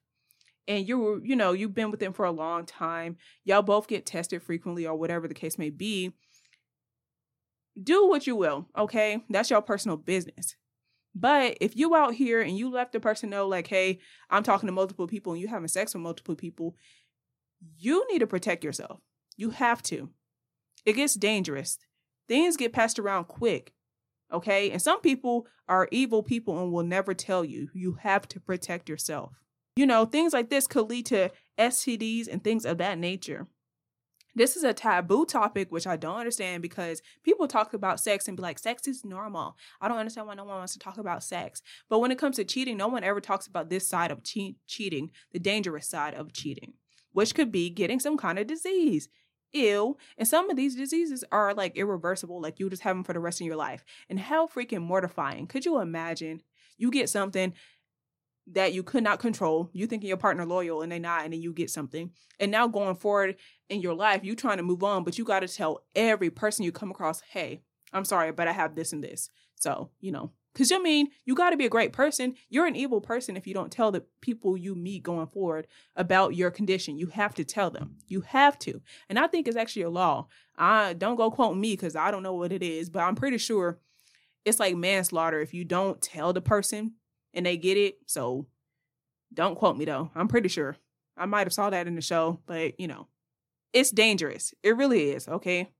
and 0.67 0.87
you're, 0.87 1.23
you 1.23 1.35
know, 1.35 1.53
you've 1.53 1.73
been 1.73 1.91
with 1.91 1.99
them 1.99 2.13
for 2.13 2.25
a 2.25 2.31
long 2.31 2.65
time, 2.65 3.17
y'all 3.43 3.61
both 3.61 3.87
get 3.87 4.05
tested 4.05 4.43
frequently 4.43 4.85
or 4.85 4.95
whatever 4.95 5.27
the 5.27 5.33
case 5.33 5.57
may 5.57 5.69
be, 5.69 6.13
do 7.81 8.07
what 8.07 8.27
you 8.27 8.35
will, 8.35 8.67
okay? 8.77 9.23
That's 9.29 9.49
your 9.49 9.61
personal 9.61 9.97
business. 9.97 10.55
But 11.15 11.57
if 11.61 11.75
you 11.75 11.95
out 11.95 12.15
here 12.15 12.41
and 12.41 12.57
you 12.57 12.71
let 12.71 12.91
the 12.91 12.99
person 12.99 13.29
know, 13.29 13.47
like, 13.47 13.67
hey, 13.67 13.99
I'm 14.29 14.43
talking 14.43 14.67
to 14.67 14.73
multiple 14.73 15.07
people 15.07 15.33
and 15.33 15.41
you 15.41 15.47
having 15.47 15.67
sex 15.67 15.93
with 15.93 16.03
multiple 16.03 16.35
people, 16.35 16.75
you 17.77 18.05
need 18.11 18.19
to 18.19 18.27
protect 18.27 18.63
yourself. 18.63 18.99
You 19.37 19.51
have 19.51 19.81
to. 19.83 20.09
It 20.85 20.93
gets 20.93 21.13
dangerous. 21.13 21.77
Things 22.27 22.57
get 22.57 22.73
passed 22.73 22.99
around 22.99 23.25
quick. 23.25 23.73
Okay. 24.33 24.71
And 24.71 24.81
some 24.81 24.99
people 25.01 25.47
are 25.67 25.87
evil 25.91 26.23
people 26.23 26.61
and 26.61 26.71
will 26.71 26.83
never 26.83 27.13
tell 27.13 27.45
you. 27.45 27.69
You 27.73 27.93
have 28.01 28.27
to 28.29 28.39
protect 28.39 28.89
yourself. 28.89 29.33
You 29.75 29.85
know, 29.85 30.05
things 30.05 30.33
like 30.33 30.49
this 30.49 30.67
could 30.67 30.89
lead 30.89 31.05
to 31.07 31.31
STDs 31.57 32.27
and 32.27 32.43
things 32.43 32.65
of 32.65 32.77
that 32.79 32.97
nature. 32.97 33.47
This 34.35 34.55
is 34.55 34.63
a 34.63 34.73
taboo 34.73 35.25
topic, 35.25 35.71
which 35.71 35.85
I 35.85 35.95
don't 35.95 36.17
understand 36.17 36.63
because 36.63 37.03
people 37.23 37.47
talk 37.47 37.73
about 37.75 37.99
sex 37.99 38.27
and 38.27 38.35
be 38.35 38.41
like, 38.41 38.57
sex 38.57 38.87
is 38.87 39.05
normal. 39.05 39.55
I 39.79 39.87
don't 39.87 39.99
understand 39.99 40.27
why 40.27 40.33
no 40.33 40.43
one 40.43 40.57
wants 40.57 40.73
to 40.73 40.79
talk 40.79 40.97
about 40.97 41.23
sex. 41.23 41.61
But 41.87 41.99
when 41.99 42.11
it 42.11 42.17
comes 42.17 42.37
to 42.37 42.43
cheating, 42.43 42.77
no 42.77 42.87
one 42.87 43.03
ever 43.03 43.21
talks 43.21 43.45
about 43.45 43.69
this 43.69 43.87
side 43.87 44.09
of 44.09 44.23
che- 44.23 44.55
cheating, 44.65 45.11
the 45.31 45.39
dangerous 45.39 45.87
side 45.87 46.15
of 46.15 46.33
cheating, 46.33 46.73
which 47.11 47.35
could 47.35 47.51
be 47.51 47.69
getting 47.69 47.99
some 47.99 48.17
kind 48.17 48.39
of 48.39 48.47
disease. 48.47 49.07
Ew. 49.53 49.97
And 50.17 50.27
some 50.27 50.49
of 50.49 50.57
these 50.57 50.75
diseases 50.75 51.23
are 51.31 51.53
like 51.53 51.77
irreversible, 51.77 52.41
like 52.41 52.59
you 52.59 52.69
just 52.69 52.83
have 52.83 52.95
them 52.95 53.03
for 53.03 53.13
the 53.13 53.19
rest 53.19 53.39
of 53.39 53.47
your 53.47 53.55
life. 53.55 53.85
And 54.09 54.19
how 54.19 54.47
freaking 54.47 54.81
mortifying. 54.81 55.47
Could 55.47 55.65
you 55.65 55.79
imagine 55.79 56.41
you 56.77 56.91
get 56.91 57.09
something 57.09 57.53
that 58.47 58.73
you 58.73 58.83
could 58.83 59.03
not 59.03 59.19
control. 59.19 59.69
You 59.73 59.87
thinking 59.87 60.07
your 60.07 60.17
partner 60.17 60.45
loyal 60.45 60.81
and 60.81 60.91
they 60.91 60.99
not, 60.99 61.23
and 61.23 61.33
then 61.33 61.41
you 61.41 61.53
get 61.53 61.69
something. 61.69 62.11
And 62.39 62.51
now 62.51 62.67
going 62.67 62.95
forward 62.95 63.37
in 63.69 63.79
your 63.79 63.93
life, 63.93 64.23
you 64.23 64.35
trying 64.35 64.57
to 64.57 64.63
move 64.63 64.83
on, 64.83 65.03
but 65.03 65.17
you 65.17 65.23
got 65.23 65.39
to 65.41 65.47
tell 65.47 65.83
every 65.95 66.29
person 66.29 66.65
you 66.65 66.71
come 66.71 66.91
across, 66.91 67.21
hey, 67.21 67.61
I'm 67.93 68.05
sorry, 68.05 68.31
but 68.31 68.47
I 68.47 68.51
have 68.51 68.75
this 68.75 68.91
and 68.91 69.03
this. 69.03 69.29
So, 69.55 69.91
you 70.01 70.11
know, 70.11 70.31
because 70.53 70.69
you 70.69 70.81
mean 70.81 71.07
you 71.25 71.35
got 71.35 71.49
to 71.49 71.57
be 71.57 71.65
a 71.65 71.69
great 71.69 71.93
person. 71.93 72.35
You're 72.49 72.65
an 72.65 72.75
evil 72.75 73.01
person 73.01 73.35
if 73.35 73.47
you 73.47 73.53
don't 73.53 73.71
tell 73.71 73.91
the 73.91 74.03
people 74.21 74.55
you 74.55 74.75
meet 74.75 75.03
going 75.03 75.27
forward 75.27 75.67
about 75.95 76.35
your 76.35 76.51
condition. 76.51 76.97
You 76.97 77.07
have 77.07 77.33
to 77.35 77.43
tell 77.43 77.69
them. 77.69 77.97
You 78.07 78.21
have 78.21 78.59
to. 78.59 78.81
And 79.09 79.17
I 79.17 79.27
think 79.27 79.47
it's 79.47 79.57
actually 79.57 79.83
a 79.83 79.89
law. 79.89 80.27
I 80.57 80.93
don't 80.93 81.15
go 81.15 81.31
quote 81.31 81.57
me 81.57 81.73
because 81.73 81.95
I 81.95 82.11
don't 82.11 82.23
know 82.23 82.35
what 82.35 82.51
it 82.51 82.61
is, 82.61 82.89
but 82.89 82.99
I'm 82.99 83.15
pretty 83.15 83.39
sure 83.39 83.79
it's 84.45 84.59
like 84.59 84.75
manslaughter 84.75 85.41
if 85.41 85.53
you 85.53 85.65
don't 85.65 86.01
tell 86.01 86.33
the 86.33 86.41
person 86.41 86.93
and 87.33 87.45
they 87.45 87.57
get 87.57 87.77
it. 87.77 87.97
So 88.05 88.47
don't 89.33 89.57
quote 89.57 89.77
me 89.77 89.85
though. 89.85 90.11
I'm 90.15 90.27
pretty 90.27 90.49
sure. 90.49 90.77
I 91.17 91.25
might 91.25 91.47
have 91.47 91.53
saw 91.53 91.69
that 91.69 91.87
in 91.87 91.95
the 91.95 92.01
show, 92.01 92.39
but 92.45 92.79
you 92.79 92.87
know, 92.87 93.07
it's 93.71 93.91
dangerous. 93.91 94.53
It 94.61 94.77
really 94.77 95.11
is, 95.11 95.27
okay? 95.27 95.71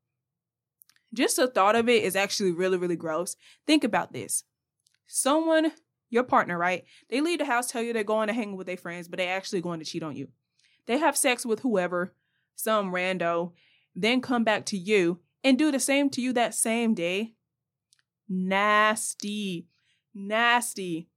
Just 1.13 1.35
the 1.35 1.47
thought 1.47 1.75
of 1.75 1.87
it 1.87 2.03
is 2.03 2.15
actually 2.15 2.51
really, 2.51 2.77
really 2.77 2.95
gross. 2.95 3.35
Think 3.67 3.83
about 3.83 4.13
this. 4.13 4.43
Someone, 5.07 5.71
your 6.09 6.23
partner, 6.23 6.57
right? 6.57 6.83
They 7.09 7.21
leave 7.21 7.39
the 7.39 7.45
house, 7.45 7.71
tell 7.71 7.81
you 7.81 7.93
they're 7.93 8.03
going 8.03 8.27
to 8.27 8.33
hang 8.33 8.55
with 8.55 8.67
their 8.67 8.77
friends, 8.77 9.07
but 9.07 9.17
they 9.17 9.27
actually 9.27 9.61
going 9.61 9.79
to 9.79 9.85
cheat 9.85 10.03
on 10.03 10.15
you. 10.15 10.29
They 10.85 10.97
have 10.97 11.17
sex 11.17 11.45
with 11.45 11.61
whoever, 11.61 12.13
some 12.55 12.91
rando, 12.91 13.53
then 13.95 14.21
come 14.21 14.43
back 14.43 14.65
to 14.67 14.77
you 14.77 15.19
and 15.43 15.57
do 15.57 15.71
the 15.71 15.79
same 15.79 16.09
to 16.11 16.21
you 16.21 16.33
that 16.33 16.55
same 16.55 16.93
day. 16.93 17.35
Nasty. 18.27 19.67
Nasty 20.13 21.09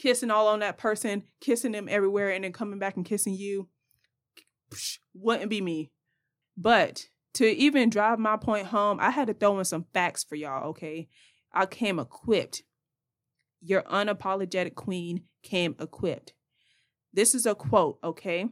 kissing 0.00 0.30
all 0.30 0.48
on 0.48 0.60
that 0.60 0.78
person, 0.78 1.22
kissing 1.40 1.72
them 1.72 1.88
everywhere, 1.88 2.30
and 2.30 2.42
then 2.42 2.52
coming 2.52 2.78
back 2.78 2.96
and 2.96 3.04
kissing 3.04 3.34
you 3.34 3.68
psh, 4.70 4.98
wouldn't 5.14 5.50
be 5.50 5.60
me. 5.60 5.90
But 6.56 7.06
to 7.34 7.46
even 7.46 7.90
drive 7.90 8.18
my 8.18 8.36
point 8.36 8.66
home, 8.68 8.98
I 9.00 9.10
had 9.10 9.28
to 9.28 9.34
throw 9.34 9.58
in 9.58 9.64
some 9.64 9.86
facts 9.92 10.24
for 10.24 10.36
y'all, 10.36 10.70
okay? 10.70 11.08
I 11.52 11.66
came 11.66 11.98
equipped. 11.98 12.62
Your 13.60 13.82
unapologetic 13.82 14.74
queen 14.74 15.24
came 15.42 15.76
equipped. 15.78 16.32
This 17.12 17.34
is 17.34 17.46
a 17.46 17.54
quote, 17.54 17.98
okay? 18.02 18.46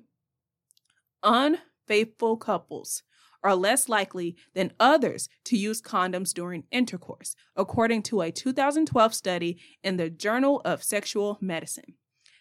Unfaithful 1.23 2.37
couples 2.37 3.03
are 3.43 3.55
less 3.55 3.89
likely 3.89 4.37
than 4.55 4.73
others 4.81 5.29
to 5.45 5.57
use 5.57 5.81
condoms 5.81 6.35
during 6.35 6.65
intercourse, 6.71 7.37
according 7.57 8.03
to 8.03 8.21
a 8.21 8.33
2012 8.33 9.15
study 9.15 9.61
in 9.83 9.97
the 9.97 10.11
Journal 10.11 10.61
of 10.65 10.83
Sexual 10.83 11.39
Medicine. 11.41 11.95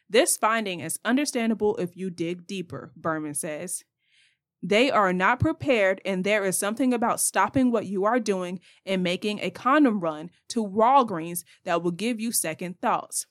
This 0.10 0.38
finding 0.38 0.80
is 0.80 1.00
understandable 1.06 1.76
if 1.78 1.96
you 1.96 2.10
dig 2.10 2.48
deeper, 2.48 2.92
Berman 2.96 3.34
says. 3.34 3.84
They 4.68 4.92
are 4.92 5.14
not 5.14 5.40
prepared, 5.40 6.02
and 6.04 6.26
there 6.26 6.44
is 6.44 6.58
something 6.58 6.94
about 6.94 7.22
stopping 7.22 7.72
what 7.72 7.86
you 7.86 8.04
are 8.04 8.20
doing 8.20 8.60
and 8.86 9.02
making 9.02 9.40
a 9.40 9.50
condom 9.50 10.02
run 10.02 10.30
to 10.50 10.62
Walgreens 10.62 11.46
that 11.64 11.82
will 11.82 11.92
give 11.92 12.20
you 12.20 12.34
second 12.34 12.82
thoughts, 12.82 13.28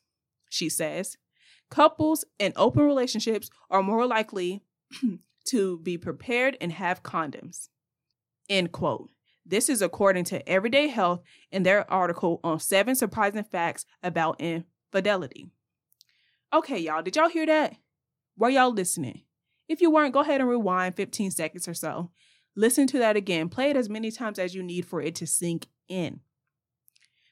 she 0.49 0.71
says. 0.71 1.19
Couples 1.71 2.25
in 2.39 2.55
open 2.57 2.85
relationships 2.85 3.51
are 3.69 3.83
more 3.83 4.07
likely 4.07 4.63
to 5.49 5.79
be 5.81 5.99
prepared 5.99 6.57
and 6.59 6.73
have 6.73 7.03
condoms. 7.03 7.69
End 8.49 8.73
quote. 8.73 9.11
This 9.45 9.69
is 9.69 9.83
according 9.83 10.25
to 10.25 10.49
Everyday 10.49 10.89
Health 10.89 11.21
in 11.53 11.65
their 11.65 11.91
article 11.93 12.41
on 12.45 12.61
seven 12.61 12.95
surprising 12.97 13.45
facts 13.45 13.85
about 14.03 14.41
infidelity. 14.41 15.51
Okay, 16.55 16.79
y'all, 16.79 17.03
did 17.03 17.15
y'all 17.15 17.29
hear 17.29 17.45
that? 17.45 17.77
Were 18.39 18.49
y'all 18.49 18.73
listening? 18.73 19.26
If 19.69 19.81
you 19.81 19.91
weren't, 19.91 20.15
go 20.15 20.21
ahead 20.21 20.41
and 20.41 20.49
rewind 20.49 20.97
15 20.97 21.31
seconds 21.31 21.67
or 21.67 21.75
so. 21.75 22.11
Listen 22.55 22.87
to 22.89 22.99
that 22.99 23.17
again. 23.17 23.49
Play 23.49 23.71
it 23.71 23.77
as 23.77 23.89
many 23.89 24.11
times 24.11 24.39
as 24.39 24.55
you 24.55 24.63
need 24.63 24.87
for 24.87 25.01
it 25.01 25.15
to 25.17 25.27
sink 25.27 25.67
in. 25.89 26.21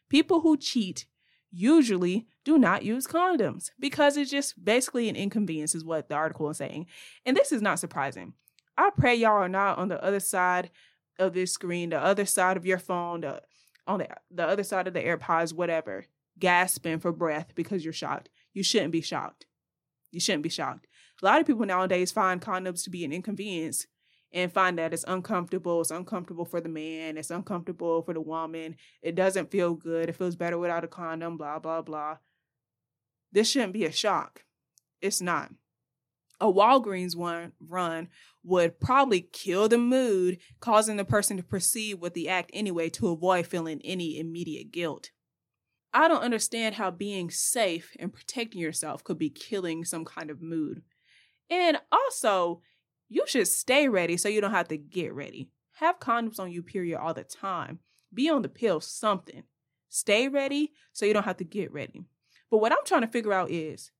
People 0.08 0.40
who 0.40 0.56
cheat 0.56 1.06
usually 1.50 2.26
do 2.44 2.58
not 2.58 2.84
use 2.84 3.06
condoms 3.06 3.70
because 3.78 4.16
it's 4.16 4.30
just 4.30 4.62
basically 4.62 5.08
an 5.08 5.16
inconvenience, 5.16 5.74
is 5.74 5.84
what 5.84 6.08
the 6.08 6.14
article 6.14 6.50
is 6.50 6.58
saying. 6.58 6.86
And 7.24 7.36
this 7.36 7.52
is 7.52 7.62
not 7.62 7.78
surprising. 7.78 8.34
I 8.76 8.90
pray 8.96 9.14
y'all 9.14 9.32
are 9.32 9.48
not 9.48 9.78
on 9.78 9.88
the 9.88 10.02
other 10.02 10.20
side 10.20 10.70
of 11.18 11.32
this 11.32 11.52
screen, 11.52 11.90
the 11.90 11.98
other 11.98 12.26
side 12.26 12.56
of 12.56 12.66
your 12.66 12.78
phone, 12.78 13.20
the 13.22 13.40
on 13.86 13.98
the, 13.98 14.08
the 14.30 14.46
other 14.46 14.62
side 14.62 14.86
of 14.86 14.94
the 14.94 15.02
AirPods, 15.02 15.52
whatever, 15.52 16.06
gasping 16.38 16.98
for 16.98 17.12
breath 17.12 17.54
because 17.54 17.84
you're 17.84 17.92
shocked. 17.92 18.30
You 18.52 18.62
shouldn't 18.62 18.92
be 18.92 19.02
shocked. 19.02 19.46
You 20.10 20.20
shouldn't 20.20 20.42
be 20.42 20.48
shocked. 20.48 20.86
A 21.22 21.24
lot 21.24 21.40
of 21.40 21.46
people 21.46 21.64
nowadays 21.64 22.12
find 22.12 22.40
condoms 22.40 22.84
to 22.84 22.90
be 22.90 23.04
an 23.04 23.12
inconvenience 23.12 23.86
and 24.32 24.52
find 24.52 24.78
that 24.78 24.92
it's 24.92 25.04
uncomfortable. 25.06 25.80
It's 25.80 25.92
uncomfortable 25.92 26.44
for 26.44 26.60
the 26.60 26.68
man. 26.68 27.16
It's 27.16 27.30
uncomfortable 27.30 28.02
for 28.02 28.12
the 28.12 28.20
woman. 28.20 28.76
It 29.00 29.14
doesn't 29.14 29.50
feel 29.50 29.74
good. 29.74 30.08
It 30.08 30.16
feels 30.16 30.36
better 30.36 30.58
without 30.58 30.84
a 30.84 30.88
condom, 30.88 31.36
blah, 31.36 31.60
blah, 31.60 31.82
blah. 31.82 32.18
This 33.30 33.50
shouldn't 33.50 33.72
be 33.72 33.84
a 33.84 33.92
shock. 33.92 34.44
It's 35.00 35.20
not. 35.20 35.52
A 36.40 36.46
Walgreens 36.46 37.16
one 37.16 37.52
run 37.60 38.08
would 38.42 38.80
probably 38.80 39.20
kill 39.20 39.68
the 39.68 39.78
mood, 39.78 40.38
causing 40.60 40.96
the 40.96 41.04
person 41.04 41.36
to 41.36 41.42
proceed 41.42 41.94
with 41.94 42.14
the 42.14 42.28
act 42.28 42.50
anyway 42.52 42.90
to 42.90 43.08
avoid 43.08 43.46
feeling 43.46 43.80
any 43.84 44.18
immediate 44.18 44.72
guilt. 44.72 45.10
I 45.92 46.08
don't 46.08 46.22
understand 46.22 46.74
how 46.74 46.90
being 46.90 47.30
safe 47.30 47.96
and 48.00 48.12
protecting 48.12 48.60
yourself 48.60 49.04
could 49.04 49.16
be 49.16 49.30
killing 49.30 49.84
some 49.84 50.04
kind 50.04 50.28
of 50.28 50.42
mood. 50.42 50.82
And 51.50 51.78
also, 51.92 52.60
you 53.08 53.24
should 53.26 53.48
stay 53.48 53.88
ready 53.88 54.16
so 54.16 54.28
you 54.28 54.40
don't 54.40 54.50
have 54.50 54.68
to 54.68 54.76
get 54.76 55.14
ready. 55.14 55.50
Have 55.78 56.00
condoms 56.00 56.38
on 56.38 56.50
you, 56.50 56.62
period, 56.62 56.98
all 56.98 57.14
the 57.14 57.24
time. 57.24 57.80
Be 58.12 58.28
on 58.28 58.42
the 58.42 58.48
pill, 58.48 58.80
something. 58.80 59.44
Stay 59.88 60.28
ready 60.28 60.72
so 60.92 61.06
you 61.06 61.12
don't 61.12 61.24
have 61.24 61.36
to 61.38 61.44
get 61.44 61.72
ready. 61.72 62.04
But 62.50 62.58
what 62.58 62.72
I'm 62.72 62.84
trying 62.84 63.02
to 63.02 63.08
figure 63.08 63.32
out 63.32 63.50
is 63.50 63.90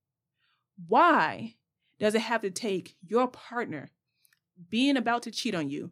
why 0.89 1.55
does 1.99 2.15
it 2.15 2.23
have 2.23 2.43
to 2.43 2.51
take 2.51 2.97
your 3.07 3.29
partner 3.29 3.91
being 4.71 4.97
about 4.97 5.23
to 5.23 5.31
cheat 5.31 5.55
on 5.55 5.69
you, 5.69 5.91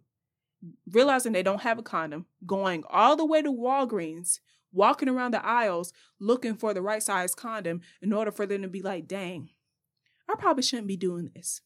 realizing 0.91 1.33
they 1.33 1.43
don't 1.43 1.63
have 1.63 1.79
a 1.79 1.83
condom, 1.83 2.27
going 2.47 2.85
all 2.89 3.17
the 3.17 3.25
way 3.25 3.43
to 3.43 3.53
Walgreens, 3.53 4.41
walking 4.73 5.09
around 5.09 5.35
the 5.35 5.45
aisles 5.45 5.93
looking 6.19 6.55
for 6.55 6.73
the 6.73 6.83
right 6.83 7.03
size 7.03 7.35
condom 7.35 7.81
in 8.01 8.13
order 8.13 8.33
for 8.33 8.47
them 8.47 8.63
to 8.63 8.69
be 8.69 8.83
like, 8.83 9.07
dang, 9.07 9.51
I 10.29 10.35
probably 10.39 10.63
shouldn't 10.63 10.89
be 10.89 10.97
doing 10.97 11.31
this. 11.35 11.61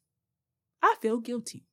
I 0.82 0.96
feel 1.00 1.18
guilty. 1.18 1.66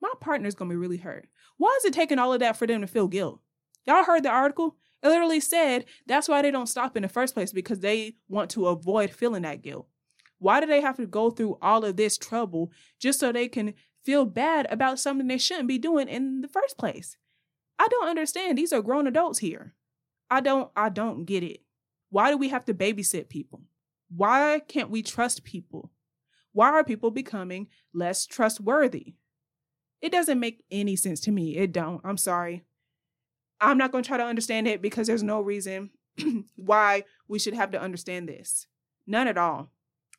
My 0.00 0.12
partner's 0.20 0.54
gonna 0.54 0.70
be 0.70 0.76
really 0.76 0.98
hurt. 0.98 1.28
Why 1.56 1.76
is 1.78 1.84
it 1.84 1.92
taking 1.92 2.18
all 2.18 2.32
of 2.32 2.40
that 2.40 2.56
for 2.56 2.66
them 2.66 2.80
to 2.80 2.86
feel 2.86 3.08
guilt? 3.08 3.40
Y'all 3.86 4.04
heard 4.04 4.22
the 4.22 4.30
article? 4.30 4.76
It 5.02 5.08
literally 5.08 5.40
said 5.40 5.86
that's 6.06 6.28
why 6.28 6.42
they 6.42 6.50
don't 6.50 6.66
stop 6.66 6.96
in 6.96 7.02
the 7.02 7.08
first 7.08 7.34
place 7.34 7.52
because 7.52 7.80
they 7.80 8.16
want 8.28 8.50
to 8.50 8.66
avoid 8.66 9.10
feeling 9.10 9.42
that 9.42 9.62
guilt. 9.62 9.88
Why 10.38 10.60
do 10.60 10.66
they 10.66 10.80
have 10.80 10.96
to 10.96 11.06
go 11.06 11.30
through 11.30 11.58
all 11.60 11.84
of 11.84 11.96
this 11.96 12.16
trouble 12.16 12.70
just 13.00 13.20
so 13.20 13.32
they 13.32 13.48
can 13.48 13.74
feel 14.04 14.24
bad 14.24 14.66
about 14.70 14.98
something 14.98 15.26
they 15.26 15.38
shouldn't 15.38 15.68
be 15.68 15.78
doing 15.78 16.08
in 16.08 16.40
the 16.40 16.48
first 16.48 16.78
place? 16.78 17.16
I 17.78 17.88
don't 17.88 18.08
understand. 18.08 18.58
These 18.58 18.72
are 18.72 18.82
grown 18.82 19.06
adults 19.06 19.38
here. 19.38 19.74
I 20.30 20.40
don't 20.40 20.70
I 20.76 20.88
don't 20.88 21.24
get 21.24 21.42
it. 21.42 21.60
Why 22.10 22.30
do 22.30 22.36
we 22.36 22.48
have 22.48 22.64
to 22.66 22.74
babysit 22.74 23.28
people? 23.28 23.62
Why 24.14 24.60
can't 24.66 24.90
we 24.90 25.02
trust 25.02 25.44
people? 25.44 25.90
Why 26.52 26.70
are 26.70 26.84
people 26.84 27.10
becoming 27.10 27.68
less 27.92 28.26
trustworthy? 28.26 29.14
It 30.00 30.12
doesn't 30.12 30.40
make 30.40 30.64
any 30.70 30.96
sense 30.96 31.20
to 31.20 31.32
me. 31.32 31.56
It 31.56 31.72
don't. 31.72 32.00
I'm 32.04 32.16
sorry. 32.16 32.64
I'm 33.60 33.78
not 33.78 33.92
going 33.92 34.04
to 34.04 34.08
try 34.08 34.16
to 34.16 34.24
understand 34.24 34.68
it 34.68 34.80
because 34.80 35.06
there's 35.06 35.22
no 35.22 35.40
reason 35.40 35.90
why 36.56 37.04
we 37.26 37.38
should 37.38 37.54
have 37.54 37.70
to 37.72 37.80
understand 37.80 38.28
this. 38.28 38.66
None 39.06 39.26
at 39.26 39.38
all. 39.38 39.70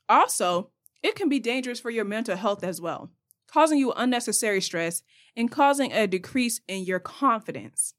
Also, 0.07 0.71
it 1.01 1.15
can 1.15 1.29
be 1.29 1.39
dangerous 1.39 1.79
for 1.79 1.89
your 1.89 2.05
mental 2.05 2.35
health 2.35 2.63
as 2.63 2.81
well, 2.81 3.11
causing 3.47 3.77
you 3.77 3.93
unnecessary 3.93 4.61
stress 4.61 5.01
and 5.35 5.51
causing 5.51 5.93
a 5.93 6.07
decrease 6.07 6.59
in 6.67 6.83
your 6.83 6.99
confidence. 6.99 7.93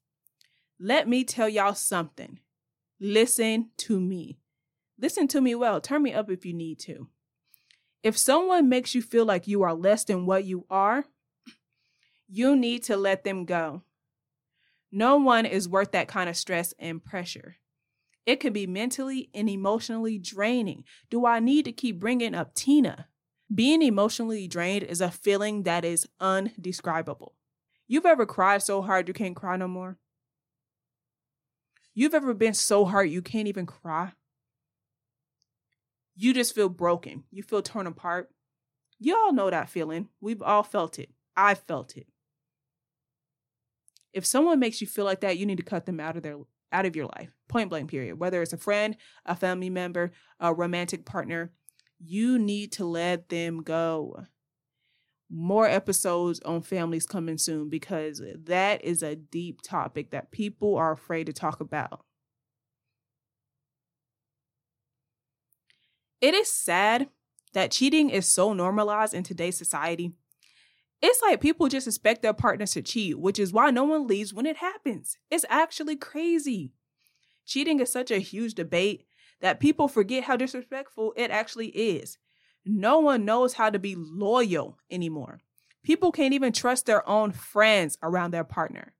Let 0.79 1.07
me 1.07 1.23
tell 1.23 1.49
y'all 1.49 1.73
something. 1.73 2.39
Listen 2.99 3.69
to 3.77 3.99
me. 3.99 4.40
Listen 5.01 5.27
to 5.29 5.41
me 5.41 5.55
well. 5.55 5.81
Turn 5.81 6.03
me 6.03 6.13
up 6.13 6.29
if 6.29 6.45
you 6.45 6.53
need 6.53 6.79
to. 6.81 7.07
If 8.03 8.17
someone 8.17 8.69
makes 8.69 8.93
you 8.93 9.01
feel 9.01 9.25
like 9.25 9.47
you 9.47 9.63
are 9.63 9.73
less 9.73 10.03
than 10.03 10.25
what 10.25 10.45
you 10.45 10.65
are, 10.69 11.05
you 12.27 12.55
need 12.55 12.83
to 12.83 12.95
let 12.95 13.23
them 13.23 13.45
go. 13.45 13.81
No 14.91 15.17
one 15.17 15.45
is 15.45 15.67
worth 15.67 15.91
that 15.91 16.07
kind 16.07 16.29
of 16.29 16.37
stress 16.37 16.73
and 16.77 17.03
pressure. 17.03 17.57
It 18.25 18.39
can 18.39 18.53
be 18.53 18.67
mentally 18.67 19.29
and 19.33 19.49
emotionally 19.49 20.19
draining. 20.19 20.83
Do 21.09 21.25
I 21.25 21.39
need 21.39 21.65
to 21.65 21.71
keep 21.71 21.99
bringing 21.99 22.35
up 22.35 22.53
Tina? 22.53 23.07
Being 23.53 23.81
emotionally 23.81 24.47
drained 24.47 24.83
is 24.83 25.01
a 25.01 25.09
feeling 25.11 25.63
that 25.63 25.83
is 25.83 26.07
undescribable. 26.19 27.33
You've 27.87 28.05
ever 28.05 28.25
cried 28.25 28.63
so 28.63 28.81
hard 28.81 29.07
you 29.07 29.13
can't 29.13 29.35
cry 29.35 29.57
no 29.57 29.67
more? 29.67 29.97
You've 31.93 32.13
ever 32.13 32.33
been 32.33 32.53
so 32.53 32.85
hurt 32.85 33.05
you 33.05 33.21
can't 33.21 33.47
even 33.47 33.65
cry? 33.65 34.13
You 36.21 36.35
just 36.35 36.53
feel 36.53 36.69
broken. 36.69 37.23
You 37.31 37.41
feel 37.41 37.63
torn 37.63 37.87
apart. 37.87 38.29
You 38.99 39.17
all 39.17 39.33
know 39.33 39.49
that 39.49 39.71
feeling. 39.71 40.09
We've 40.21 40.43
all 40.43 40.61
felt 40.61 40.99
it. 40.99 41.09
I 41.35 41.55
felt 41.55 41.97
it. 41.97 42.05
If 44.13 44.23
someone 44.23 44.59
makes 44.59 44.81
you 44.81 44.85
feel 44.85 45.03
like 45.03 45.21
that, 45.21 45.39
you 45.39 45.47
need 45.47 45.57
to 45.57 45.63
cut 45.63 45.87
them 45.87 45.99
out 45.99 46.15
of 46.15 46.21
their 46.21 46.37
out 46.71 46.85
of 46.85 46.95
your 46.95 47.07
life. 47.07 47.31
Point 47.47 47.71
blank 47.71 47.89
period. 47.89 48.19
Whether 48.19 48.39
it's 48.43 48.53
a 48.53 48.57
friend, 48.57 48.97
a 49.25 49.35
family 49.35 49.71
member, 49.71 50.11
a 50.39 50.53
romantic 50.53 51.07
partner, 51.07 51.53
you 51.97 52.37
need 52.37 52.73
to 52.73 52.85
let 52.85 53.29
them 53.29 53.63
go. 53.63 54.27
More 55.27 55.67
episodes 55.67 56.39
on 56.41 56.61
families 56.61 57.07
coming 57.07 57.39
soon 57.39 57.67
because 57.67 58.21
that 58.45 58.83
is 58.83 59.01
a 59.01 59.15
deep 59.15 59.63
topic 59.63 60.11
that 60.11 60.29
people 60.29 60.77
are 60.77 60.91
afraid 60.91 61.25
to 61.25 61.33
talk 61.33 61.61
about. 61.61 62.05
It 66.21 66.33
is 66.33 66.53
sad 66.53 67.09
that 67.53 67.71
cheating 67.71 68.09
is 68.09 68.31
so 68.31 68.53
normalized 68.53 69.13
in 69.13 69.23
today's 69.23 69.57
society 69.57 70.13
it's 71.01 71.21
like 71.21 71.41
people 71.41 71.67
just 71.67 71.87
expect 71.87 72.21
their 72.21 72.33
partners 72.33 72.71
to 72.73 72.81
cheat, 72.81 73.17
which 73.19 73.39
is 73.39 73.51
why 73.51 73.71
no 73.71 73.83
one 73.83 74.05
leaves 74.05 74.33
when 74.33 74.45
it 74.45 74.57
happens. 74.57 75.17
It's 75.31 75.45
actually 75.49 75.95
crazy. 75.95 76.73
Cheating 77.45 77.79
is 77.79 77.91
such 77.91 78.11
a 78.11 78.19
huge 78.19 78.53
debate 78.53 79.05
that 79.41 79.59
people 79.59 79.87
forget 79.87 80.25
how 80.25 80.35
disrespectful 80.35 81.13
it 81.17 81.31
actually 81.31 81.69
is. 81.69 82.19
No 82.63 82.99
one 82.99 83.25
knows 83.25 83.53
how 83.53 83.71
to 83.71 83.79
be 83.79 83.95
loyal 83.97 84.77
anymore. 84.91 85.39
People 85.83 86.11
can't 86.11 86.35
even 86.35 86.53
trust 86.53 86.85
their 86.85 87.07
own 87.09 87.31
friends 87.31 87.97
around 88.03 88.29
their 88.29 88.43
partner. 88.43 88.93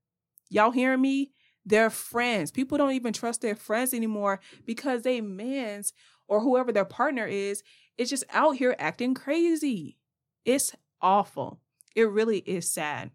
Y'all 0.50 0.72
hearing 0.72 1.02
me? 1.02 1.32
Their 1.64 1.92
friends. 1.92 2.50
People 2.50 2.80
don't 2.80 2.94
even 2.94 3.14
trust 3.14 3.42
their 3.42 3.54
friends 3.54 3.94
anymore 3.94 4.40
because 4.66 5.04
they 5.04 5.22
man's 5.22 5.94
or 6.32 6.40
whoever 6.40 6.72
their 6.72 6.86
partner 6.86 7.28
is 7.28 7.62
is 7.98 8.10
just 8.10 8.24
out 8.32 8.56
here 8.56 8.74
acting 8.80 9.14
crazy. 9.14 9.98
It's 10.46 10.74
awful. 11.02 11.60
It 11.94 12.10
really 12.10 12.38
is 12.38 12.72
sad. 12.72 13.12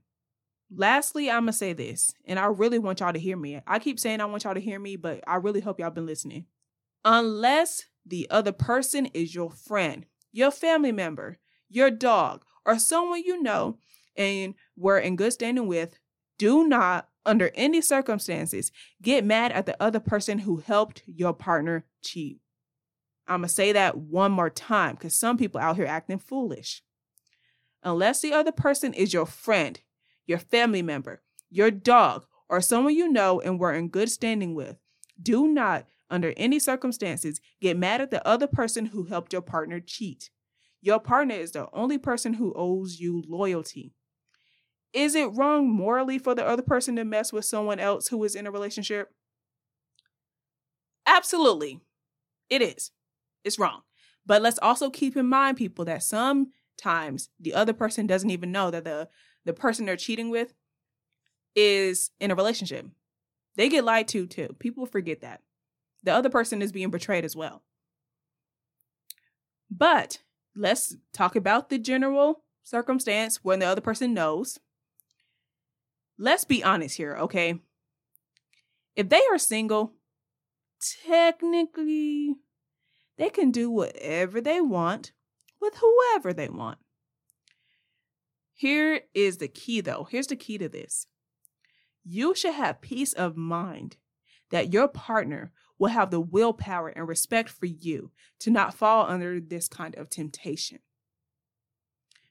Lastly, 0.71 1.31
I'm 1.31 1.45
going 1.45 1.47
to 1.47 1.53
say 1.55 1.73
this, 1.73 2.13
and 2.27 2.39
I 2.39 2.45
really 2.45 2.79
want 2.79 3.01
y'all 3.01 3.15
to 3.15 3.19
hear 3.19 3.39
me. 3.39 3.59
I 3.67 3.79
keep 3.79 3.99
saying 3.99 4.21
I 4.21 4.27
want 4.27 4.45
y'all 4.45 4.53
to 4.53 4.61
hear 4.61 4.79
me, 4.79 4.97
but 4.97 5.25
I 5.27 5.37
really 5.37 5.61
hope 5.61 5.81
y'all 5.81 5.89
been 5.89 6.05
listening. 6.05 6.45
Unless 7.07 7.85
the 8.05 8.27
other 8.31 8.53
person 8.53 9.07
is 9.07 9.35
your 9.35 9.51
friend, 9.51 10.05
your 10.31 10.51
family 10.51 10.93
member, 10.93 11.39
your 11.71 11.91
dog, 11.91 12.45
or 12.67 12.79
someone 12.79 13.23
you 13.23 13.43
know 13.43 13.79
and 14.15 14.55
were 14.77 14.99
in 14.99 15.17
good 15.17 15.33
standing 15.33 15.67
with, 15.67 15.99
do 16.39 16.69
not, 16.69 17.09
under 17.25 17.51
any 17.55 17.81
circumstances, 17.81 18.73
get 19.01 19.25
mad 19.25 19.53
at 19.53 19.65
the 19.65 19.83
other 19.83 20.01
person 20.01 20.41
who 20.41 20.59
helped 20.59 21.03
your 21.07 21.33
partner 21.33 21.87
cheat. 22.03 22.41
I'm 23.29 23.41
going 23.41 23.49
to 23.49 23.55
say 23.55 23.73
that 23.73 23.99
one 23.99 24.33
more 24.33 24.51
time 24.51 24.95
because 24.95 25.15
some 25.15 25.37
people 25.37 25.61
out 25.61 25.77
here 25.77 25.87
acting 25.87 26.19
foolish 26.19 26.83
unless 27.83 28.21
the 28.21 28.33
other 28.33 28.53
person 28.53 28.93
is 28.93 29.13
your 29.13 29.27
friend, 29.27 29.81
your 30.27 30.39
family 30.39 30.83
member, 30.83 31.23
your 31.51 31.71
dog, 31.71 32.27
or 32.49 32.61
someone 32.61 32.95
you 32.95 33.11
know 33.11 33.41
and 33.41 33.59
were 33.59 33.73
in 33.73 33.89
good 33.89 34.11
standing 34.11 34.55
with. 34.55 34.77
Do 35.21 35.49
not, 35.49 35.87
under 36.11 36.33
any 36.37 36.59
circumstances, 36.59 37.41
get 37.61 37.77
mad 37.77 38.01
at 38.01 38.11
the 38.11 38.27
other 38.27 38.47
person 38.47 38.87
who 38.87 39.05
helped 39.05 39.33
your 39.33 39.43
partner 39.43 39.81
cheat. 39.81 40.31
Your 40.81 41.01
partner 41.01 41.35
is 41.35 41.53
the 41.53 41.69
only 41.73 41.99
person 41.99 42.35
who 42.35 42.53
owes 42.55 43.01
you 43.01 43.25
loyalty. 43.27 43.95
Is 44.93 45.15
it 45.15 45.33
wrong 45.33 45.69
morally 45.69 46.19
for 46.19 46.35
the 46.35 46.47
other 46.47 46.63
person 46.63 46.97
to 46.97 47.05
mess 47.05 47.33
with 47.33 47.45
someone 47.45 47.81
else 47.81 48.09
who 48.09 48.23
is 48.25 48.35
in 48.35 48.47
a 48.47 48.51
relationship? 48.51 49.11
Absolutely. 51.07 51.81
It 52.49 52.63
is. 52.63 52.91
It's 53.45 53.59
wrong. 53.59 53.83
But 54.25 54.43
let's 54.43 54.59
also 54.61 54.91
keep 54.91 55.17
in 55.17 55.27
mind, 55.27 55.57
people, 55.57 55.85
that 55.85 56.03
sometimes 56.03 57.31
the 57.39 57.55
other 57.55 57.73
person 57.73 58.07
doesn't 58.07 58.31
even 58.31 58.53
know 58.53 58.71
that 58.71 58.85
the 58.85 59.09
the 59.45 59.53
person 59.53 59.87
they're 59.87 59.97
cheating 59.97 60.29
with 60.29 60.53
is 61.55 62.11
in 62.21 62.31
a 62.31 62.35
relationship. 62.35 62.87
They 63.55 63.69
get 63.69 63.85
lied 63.85 64.09
to 64.09 64.27
too. 64.27 64.57
People 64.59 64.87
forget 64.87 65.21
that. 65.21 65.41
The 66.03 66.13
other 66.13 66.29
person 66.29 66.61
is 66.61 66.73
being 66.73 66.91
betrayed 66.91 67.25
as 67.25 67.37
well. 67.37 67.63
But 69.71 70.23
let's 70.55 70.97
talk 71.13 71.37
about 71.37 71.69
the 71.69 71.79
general 71.79 72.43
circumstance 72.63 73.43
when 73.43 73.61
the 73.61 73.67
other 73.67 73.81
person 73.81 74.13
knows. 74.15 74.59
Let's 76.19 76.45
be 76.45 76.65
honest 76.65 76.97
here, 76.97 77.17
okay? 77.17 77.61
If 78.95 79.09
they 79.09 79.21
are 79.31 79.39
single, 79.39 79.93
technically, 81.05 82.37
they 83.17 83.31
can 83.31 83.51
do 83.51 83.71
whatever 83.71 84.41
they 84.41 84.61
want 84.61 85.13
with 85.61 85.75
whoever 85.77 86.33
they 86.33 86.49
want. 86.49 86.79
Here 88.53 89.03
is 89.15 89.39
the 89.39 89.49
key, 89.49 89.81
though. 89.81 90.07
Here's 90.11 90.29
the 90.29 90.37
key 90.37 90.59
to 90.59 90.69
this 90.69 91.07
you 92.05 92.35
should 92.35 92.55
have 92.55 92.81
peace 92.81 93.13
of 93.13 93.37
mind 93.37 93.97
that 94.51 94.73
your 94.73 94.89
partner 94.89 95.53
will 95.79 95.89
have 95.89 96.11
the 96.11 96.21
willpower 96.21 96.89
and 96.89 97.07
respect 97.07 97.49
for 97.49 97.67
you 97.67 98.13
to 98.39 98.51
not 98.51 98.75
fall 98.75 99.07
under 99.07 99.41
this 99.41 99.69
kind 99.69 99.95
of 99.97 100.09
temptation. 100.09 100.79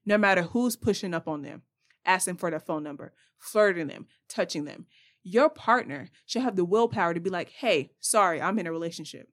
No 0.05 0.17
matter 0.17 0.43
who's 0.43 0.75
pushing 0.75 1.13
up 1.13 1.27
on 1.27 1.41
them, 1.41 1.63
asking 2.05 2.37
for 2.37 2.49
their 2.49 2.59
phone 2.59 2.83
number, 2.83 3.13
flirting 3.37 3.87
them, 3.87 4.07
touching 4.29 4.65
them, 4.65 4.85
your 5.23 5.49
partner 5.49 6.09
should 6.25 6.43
have 6.43 6.55
the 6.55 6.65
willpower 6.65 7.13
to 7.13 7.19
be 7.19 7.29
like, 7.29 7.49
hey, 7.49 7.91
sorry, 7.99 8.41
I'm 8.41 8.59
in 8.59 8.67
a 8.67 8.71
relationship. 8.71 9.27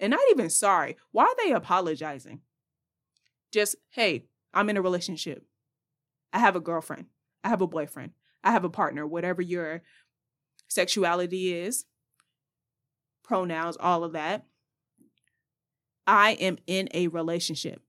And 0.00 0.10
not 0.10 0.20
even 0.30 0.50
sorry. 0.50 0.96
Why 1.12 1.24
are 1.24 1.36
they 1.44 1.52
apologizing? 1.52 2.40
Just, 3.52 3.76
hey, 3.90 4.24
I'm 4.54 4.70
in 4.70 4.78
a 4.78 4.82
relationship. 4.82 5.44
I 6.32 6.38
have 6.38 6.56
a 6.56 6.60
girlfriend. 6.60 7.06
I 7.44 7.50
have 7.50 7.60
a 7.60 7.66
boyfriend. 7.66 8.12
I 8.42 8.50
have 8.52 8.64
a 8.64 8.70
partner, 8.70 9.06
whatever 9.06 9.42
your 9.42 9.82
sexuality 10.68 11.52
is, 11.52 11.84
pronouns, 13.22 13.76
all 13.78 14.02
of 14.02 14.12
that. 14.12 14.46
I 16.06 16.32
am 16.32 16.56
in 16.66 16.88
a 16.94 17.08
relationship. 17.08 17.82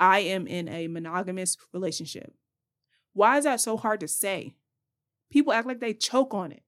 I 0.00 0.20
am 0.20 0.46
in 0.46 0.68
a 0.68 0.88
monogamous 0.88 1.58
relationship. 1.72 2.32
Why 3.12 3.36
is 3.36 3.44
that 3.44 3.60
so 3.60 3.76
hard 3.76 4.00
to 4.00 4.08
say? 4.08 4.54
People 5.30 5.52
act 5.52 5.66
like 5.66 5.80
they 5.80 5.92
choke 5.92 6.32
on 6.32 6.52
it. 6.52 6.62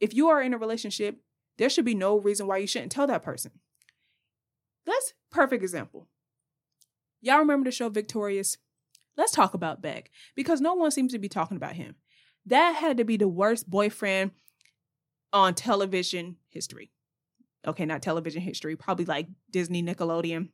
If 0.00 0.12
you 0.12 0.28
are 0.28 0.42
in 0.42 0.52
a 0.52 0.58
relationship, 0.58 1.20
there 1.56 1.70
should 1.70 1.86
be 1.86 1.94
no 1.94 2.18
reason 2.18 2.46
why 2.46 2.58
you 2.58 2.66
shouldn't 2.66 2.92
tell 2.92 3.06
that 3.06 3.22
person. 3.22 3.52
That's 4.86 5.14
perfect 5.30 5.62
example. 5.62 6.08
Y'all 7.20 7.38
remember 7.38 7.64
the 7.64 7.72
show 7.72 7.88
Victorious? 7.88 8.56
Let's 9.16 9.32
talk 9.32 9.54
about 9.54 9.82
Beck 9.82 10.10
because 10.34 10.60
no 10.60 10.74
one 10.74 10.90
seems 10.90 11.12
to 11.12 11.18
be 11.18 11.28
talking 11.28 11.56
about 11.56 11.72
him. 11.72 11.96
That 12.44 12.76
had 12.76 12.98
to 12.98 13.04
be 13.04 13.16
the 13.16 13.28
worst 13.28 13.68
boyfriend 13.68 14.30
on 15.32 15.54
television 15.54 16.36
history. 16.48 16.92
Okay, 17.66 17.84
not 17.84 18.02
television 18.02 18.42
history, 18.42 18.76
probably 18.76 19.06
like 19.06 19.26
Disney, 19.50 19.82
Nickelodeon. 19.82 20.50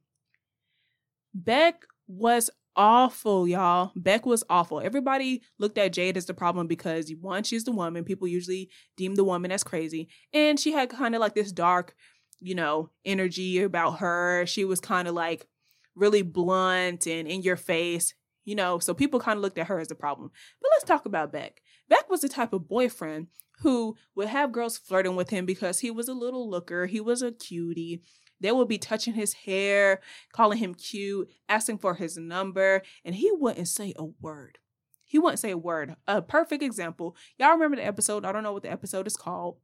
Beck 1.34 1.84
was 2.06 2.50
awful, 2.76 3.46
y'all. 3.46 3.92
Beck 3.96 4.24
was 4.24 4.44
awful. 4.48 4.80
Everybody 4.80 5.42
looked 5.58 5.76
at 5.76 5.92
Jade 5.92 6.16
as 6.16 6.26
the 6.26 6.34
problem 6.34 6.66
because 6.66 7.12
one, 7.20 7.42
she's 7.42 7.64
the 7.64 7.72
woman. 7.72 8.04
People 8.04 8.28
usually 8.28 8.70
deem 8.96 9.14
the 9.14 9.24
woman 9.24 9.52
as 9.52 9.62
crazy. 9.62 10.08
And 10.32 10.58
she 10.58 10.72
had 10.72 10.88
kind 10.88 11.14
of 11.14 11.20
like 11.20 11.34
this 11.34 11.52
dark, 11.52 11.94
you 12.42 12.54
know, 12.54 12.90
energy 13.04 13.62
about 13.62 14.00
her. 14.00 14.44
She 14.46 14.64
was 14.64 14.80
kind 14.80 15.08
of 15.08 15.14
like 15.14 15.46
really 15.94 16.22
blunt 16.22 17.06
and 17.06 17.28
in 17.28 17.42
your 17.42 17.56
face, 17.56 18.14
you 18.44 18.54
know, 18.54 18.78
so 18.78 18.94
people 18.94 19.20
kind 19.20 19.36
of 19.36 19.42
looked 19.42 19.58
at 19.58 19.68
her 19.68 19.78
as 19.78 19.90
a 19.90 19.94
problem. 19.94 20.30
But 20.60 20.70
let's 20.74 20.84
talk 20.84 21.06
about 21.06 21.32
Beck. 21.32 21.62
Beck 21.88 22.10
was 22.10 22.20
the 22.22 22.28
type 22.28 22.52
of 22.52 22.68
boyfriend 22.68 23.28
who 23.60 23.96
would 24.14 24.28
have 24.28 24.52
girls 24.52 24.76
flirting 24.76 25.14
with 25.14 25.30
him 25.30 25.46
because 25.46 25.80
he 25.80 25.90
was 25.90 26.08
a 26.08 26.14
little 26.14 26.48
looker, 26.50 26.86
he 26.86 27.00
was 27.00 27.22
a 27.22 27.32
cutie. 27.32 28.02
They 28.40 28.50
would 28.50 28.66
be 28.66 28.78
touching 28.78 29.14
his 29.14 29.34
hair, 29.34 30.00
calling 30.32 30.58
him 30.58 30.74
cute, 30.74 31.30
asking 31.48 31.78
for 31.78 31.94
his 31.94 32.16
number, 32.16 32.82
and 33.04 33.14
he 33.14 33.30
wouldn't 33.32 33.68
say 33.68 33.94
a 33.94 34.04
word. 34.04 34.58
He 35.06 35.18
wouldn't 35.18 35.38
say 35.38 35.52
a 35.52 35.56
word. 35.56 35.94
A 36.08 36.20
perfect 36.22 36.60
example. 36.60 37.14
Y'all 37.38 37.52
remember 37.52 37.76
the 37.76 37.86
episode? 37.86 38.24
I 38.24 38.32
don't 38.32 38.42
know 38.42 38.52
what 38.52 38.64
the 38.64 38.72
episode 38.72 39.06
is 39.06 39.16
called, 39.16 39.58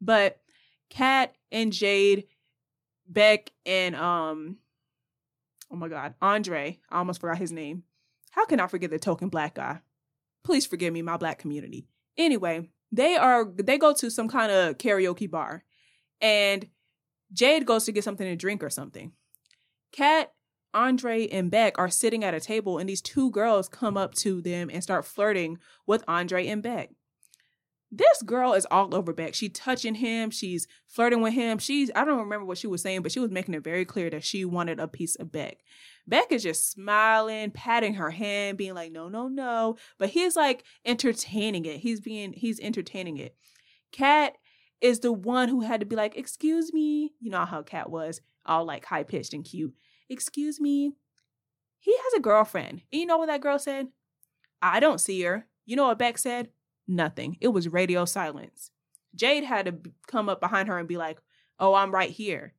But 0.00 0.40
Cat 0.90 1.34
and 1.50 1.72
Jade, 1.72 2.24
Beck 3.06 3.52
and 3.66 3.94
um 3.96 4.58
oh 5.70 5.76
my 5.76 5.88
god, 5.88 6.14
Andre, 6.22 6.78
I 6.90 6.98
almost 6.98 7.20
forgot 7.20 7.38
his 7.38 7.52
name. 7.52 7.84
How 8.30 8.46
can 8.46 8.60
I 8.60 8.66
forget 8.66 8.90
the 8.90 8.98
token 8.98 9.28
black 9.28 9.54
guy? 9.54 9.80
Please 10.44 10.66
forgive 10.66 10.92
me, 10.92 11.02
my 11.02 11.16
black 11.16 11.38
community. 11.38 11.86
Anyway, 12.16 12.68
they 12.92 13.16
are 13.16 13.44
they 13.44 13.78
go 13.78 13.92
to 13.94 14.10
some 14.10 14.28
kind 14.28 14.52
of 14.52 14.78
karaoke 14.78 15.30
bar 15.30 15.64
and 16.20 16.66
Jade 17.32 17.66
goes 17.66 17.84
to 17.84 17.92
get 17.92 18.04
something 18.04 18.26
to 18.26 18.36
drink 18.36 18.62
or 18.62 18.70
something. 18.70 19.12
Cat, 19.92 20.32
Andre, 20.72 21.26
and 21.28 21.50
Beck 21.50 21.78
are 21.78 21.90
sitting 21.90 22.24
at 22.24 22.34
a 22.34 22.40
table, 22.40 22.78
and 22.78 22.88
these 22.88 23.02
two 23.02 23.30
girls 23.30 23.68
come 23.68 23.96
up 23.96 24.14
to 24.16 24.40
them 24.40 24.70
and 24.72 24.82
start 24.82 25.04
flirting 25.04 25.58
with 25.86 26.04
Andre 26.08 26.46
and 26.46 26.62
Beck. 26.62 26.90
This 27.96 28.22
girl 28.22 28.54
is 28.54 28.66
all 28.72 28.92
over 28.92 29.12
Beck. 29.12 29.34
She 29.34 29.48
touching 29.48 29.94
him, 29.94 30.30
she's 30.30 30.66
flirting 30.88 31.20
with 31.20 31.34
him. 31.34 31.58
She's 31.58 31.92
I 31.94 32.04
don't 32.04 32.18
remember 32.18 32.44
what 32.44 32.58
she 32.58 32.66
was 32.66 32.82
saying, 32.82 33.02
but 33.02 33.12
she 33.12 33.20
was 33.20 33.30
making 33.30 33.54
it 33.54 33.62
very 33.62 33.84
clear 33.84 34.10
that 34.10 34.24
she 34.24 34.44
wanted 34.44 34.80
a 34.80 34.88
piece 34.88 35.14
of 35.14 35.30
Beck. 35.30 35.58
Beck 36.04 36.32
is 36.32 36.42
just 36.42 36.72
smiling, 36.72 37.52
patting 37.52 37.94
her 37.94 38.10
hand, 38.10 38.58
being 38.58 38.74
like, 38.74 38.90
no, 38.90 39.08
no, 39.08 39.28
no. 39.28 39.76
But 39.96 40.10
he's 40.10 40.34
like 40.34 40.64
entertaining 40.84 41.66
it. 41.66 41.78
He's 41.78 42.00
being 42.00 42.32
he's 42.32 42.58
entertaining 42.58 43.18
it. 43.18 43.36
Cat 43.92 44.34
is 44.80 44.98
the 44.98 45.12
one 45.12 45.48
who 45.48 45.60
had 45.60 45.78
to 45.78 45.86
be 45.86 45.94
like, 45.94 46.16
excuse 46.16 46.72
me. 46.72 47.12
You 47.20 47.30
know 47.30 47.44
how 47.44 47.62
Cat 47.62 47.90
was, 47.90 48.20
all 48.44 48.64
like 48.64 48.84
high 48.86 49.04
pitched 49.04 49.34
and 49.34 49.44
cute. 49.44 49.72
Excuse 50.10 50.60
me. 50.60 50.94
He 51.78 51.96
has 51.96 52.14
a 52.14 52.20
girlfriend. 52.20 52.82
And 52.92 53.00
you 53.00 53.06
know 53.06 53.18
what 53.18 53.26
that 53.26 53.40
girl 53.40 53.60
said? 53.60 53.86
I 54.60 54.80
don't 54.80 55.00
see 55.00 55.22
her. 55.22 55.46
You 55.64 55.76
know 55.76 55.86
what 55.86 55.98
Beck 55.98 56.18
said? 56.18 56.48
Nothing. 56.86 57.36
It 57.40 57.48
was 57.48 57.68
radio 57.68 58.04
silence. 58.04 58.70
Jade 59.14 59.44
had 59.44 59.66
to 59.66 59.90
come 60.06 60.28
up 60.28 60.40
behind 60.40 60.68
her 60.68 60.78
and 60.78 60.88
be 60.88 60.96
like, 60.96 61.18
oh, 61.58 61.74
I'm 61.74 61.92
right 61.92 62.10
here. 62.10 62.54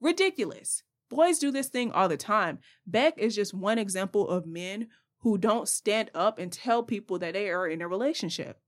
Ridiculous. 0.00 0.82
Boys 1.08 1.38
do 1.38 1.50
this 1.50 1.68
thing 1.68 1.92
all 1.92 2.08
the 2.08 2.16
time. 2.16 2.58
Beck 2.86 3.14
is 3.18 3.36
just 3.36 3.54
one 3.54 3.78
example 3.78 4.28
of 4.28 4.46
men 4.46 4.88
who 5.18 5.38
don't 5.38 5.68
stand 5.68 6.10
up 6.14 6.38
and 6.38 6.52
tell 6.52 6.82
people 6.82 7.18
that 7.18 7.34
they 7.34 7.50
are 7.50 7.68
in 7.68 7.80
a 7.80 7.88
relationship. 7.88 8.58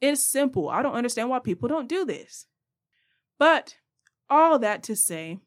It's 0.00 0.22
simple. 0.22 0.68
I 0.68 0.82
don't 0.82 0.94
understand 0.94 1.30
why 1.30 1.38
people 1.38 1.68
don't 1.68 1.88
do 1.88 2.04
this. 2.04 2.46
But 3.38 3.76
all 4.28 4.58
that 4.58 4.82
to 4.84 4.96
say, 4.96 5.38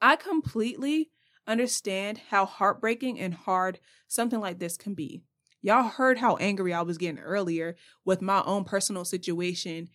I 0.00 0.16
completely 0.16 1.10
understand 1.46 2.20
how 2.30 2.44
heartbreaking 2.44 3.18
and 3.18 3.34
hard 3.34 3.80
something 4.06 4.40
like 4.40 4.58
this 4.58 4.76
can 4.76 4.94
be. 4.94 5.22
Y'all 5.60 5.88
heard 5.88 6.18
how 6.18 6.36
angry 6.36 6.72
I 6.72 6.82
was 6.82 6.98
getting 6.98 7.18
earlier 7.18 7.76
with 8.04 8.22
my 8.22 8.42
own 8.44 8.64
personal 8.64 9.04
situation 9.04 9.88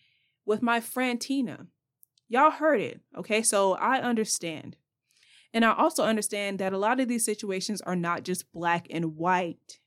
with 0.44 0.62
my 0.62 0.80
friend 0.80 1.20
Tina. 1.20 1.66
Y'all 2.28 2.50
heard 2.50 2.80
it, 2.80 3.00
okay? 3.16 3.42
So 3.42 3.74
I 3.74 4.00
understand. 4.00 4.76
And 5.52 5.64
I 5.64 5.74
also 5.74 6.02
understand 6.04 6.58
that 6.58 6.72
a 6.72 6.78
lot 6.78 7.00
of 7.00 7.08
these 7.08 7.24
situations 7.24 7.80
are 7.82 7.96
not 7.96 8.24
just 8.24 8.52
black 8.52 8.86
and 8.90 9.16
white. 9.16 9.78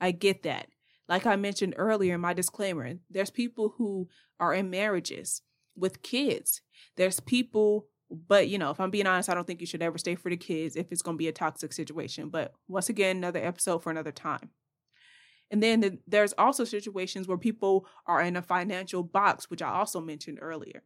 I 0.00 0.12
get 0.12 0.42
that. 0.44 0.68
Like 1.08 1.26
I 1.26 1.36
mentioned 1.36 1.74
earlier 1.76 2.14
in 2.14 2.20
my 2.20 2.32
disclaimer, 2.32 2.94
there's 3.10 3.30
people 3.30 3.74
who 3.76 4.08
are 4.40 4.54
in 4.54 4.70
marriages 4.70 5.42
with 5.76 6.02
kids. 6.02 6.62
There's 6.96 7.20
people, 7.20 7.88
but 8.10 8.48
you 8.48 8.56
know, 8.56 8.70
if 8.70 8.80
I'm 8.80 8.90
being 8.90 9.06
honest, 9.06 9.28
I 9.28 9.34
don't 9.34 9.46
think 9.46 9.60
you 9.60 9.66
should 9.66 9.82
ever 9.82 9.98
stay 9.98 10.14
for 10.14 10.30
the 10.30 10.36
kids 10.36 10.76
if 10.76 10.90
it's 10.92 11.02
going 11.02 11.16
to 11.16 11.18
be 11.18 11.28
a 11.28 11.32
toxic 11.32 11.72
situation. 11.72 12.28
But 12.30 12.54
once 12.68 12.88
again, 12.88 13.18
another 13.18 13.44
episode 13.44 13.82
for 13.82 13.90
another 13.90 14.12
time. 14.12 14.50
And 15.54 15.62
then 15.62 15.80
the, 15.82 15.98
there's 16.08 16.32
also 16.36 16.64
situations 16.64 17.28
where 17.28 17.38
people 17.38 17.86
are 18.08 18.20
in 18.20 18.34
a 18.34 18.42
financial 18.42 19.04
box, 19.04 19.48
which 19.48 19.62
I 19.62 19.68
also 19.68 20.00
mentioned 20.00 20.38
earlier. 20.42 20.82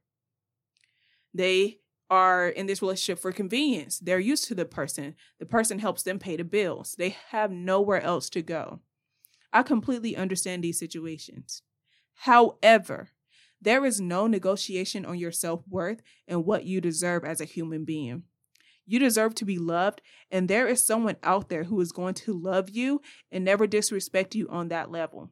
They 1.33 1.79
are 2.11 2.51
in 2.51 2.67
this 2.67 2.83
relationship 2.83 3.19
for 3.19 3.33
convenience. 3.33 3.99
They're 3.99 4.19
used 4.19 4.47
to 4.49 4.55
the 4.55 4.67
person. 4.67 5.15
The 5.39 5.47
person 5.47 5.79
helps 5.79 6.03
them 6.03 6.19
pay 6.19 6.37
the 6.37 6.45
bills. 6.45 6.97
They 6.99 7.17
have 7.31 7.51
nowhere 7.51 8.03
else 8.03 8.29
to 8.29 8.43
go. 8.43 8.81
I 9.55 9.63
completely 9.63 10.15
understand 10.15 10.63
these 10.63 10.79
situations. 10.79 11.63
However, 12.13 13.09
there 13.63 13.87
is 13.87 14.03
no 14.03 14.27
negotiation 14.27 15.07
on 15.07 15.19
your 15.19 15.33
self 15.33 15.63
worth 15.67 16.03
and 16.27 16.45
what 16.45 16.67
you 16.67 16.83
deserve 16.83 17.25
as 17.25 17.41
a 17.41 17.47
human 17.47 17.87
being. 17.87 18.25
You 18.91 18.99
deserve 18.99 19.35
to 19.35 19.45
be 19.45 19.59
loved, 19.59 20.01
and 20.31 20.49
there 20.49 20.67
is 20.67 20.85
someone 20.85 21.17
out 21.23 21.51
there 21.51 21.65
who 21.65 21.79
is 21.83 21.93
going 21.93 22.15
to 22.15 22.33
love 22.33 22.71
you 22.71 23.03
and 23.31 23.45
never 23.45 23.67
disrespect 23.67 24.35
you 24.35 24.49
on 24.49 24.69
that 24.69 24.91
level. 24.91 25.29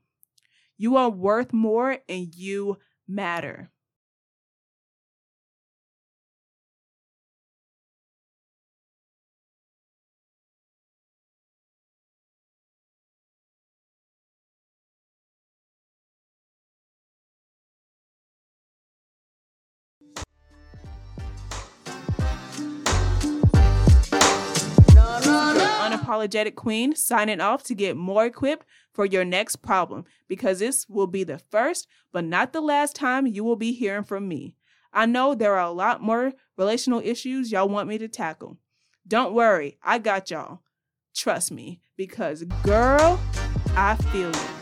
You 0.77 0.97
are 0.97 1.09
worth 1.09 1.55
more 1.55 1.99
and 2.07 2.35
you 2.35 2.77
matter. 3.09 3.71
Unapologetic 26.07 26.55
queen 26.55 26.95
signing 26.95 27.41
off 27.41 27.63
to 27.65 27.75
get 27.75 27.97
more 27.97 28.27
equipped 28.27 28.67
for 28.93 29.05
your 29.05 29.25
next 29.25 29.57
problem 29.57 30.05
because 30.29 30.59
this 30.59 30.89
will 30.89 31.07
be 31.07 31.25
the 31.25 31.39
first 31.39 31.87
but 32.13 32.25
not 32.25 32.53
the 32.53 32.61
last 32.61 32.97
time 32.97 33.27
you 33.27 33.45
will 33.45 33.57
be 33.57 33.73
hearing 33.73 34.05
from 34.05 34.29
me. 34.29 34.57
I 34.93 35.07
know 35.07 35.35
there 35.35 35.55
are 35.55 35.67
a 35.67 35.73
lot 35.73 36.03
more 36.03 36.33
relational 36.57 37.01
issues 37.05 37.53
y'all 37.53 37.69
want 37.69 37.89
me 37.89 37.99
to 37.99 38.09
tackle. 38.09 38.57
Don't 39.07 39.35
worry, 39.35 39.79
I 39.83 39.99
got 39.99 40.31
y'all. 40.31 40.61
Trust 41.15 41.53
me 41.53 41.81
because 41.97 42.45
girl, 42.63 43.21
I 43.77 43.97
feel 43.97 44.31
you. 44.31 44.56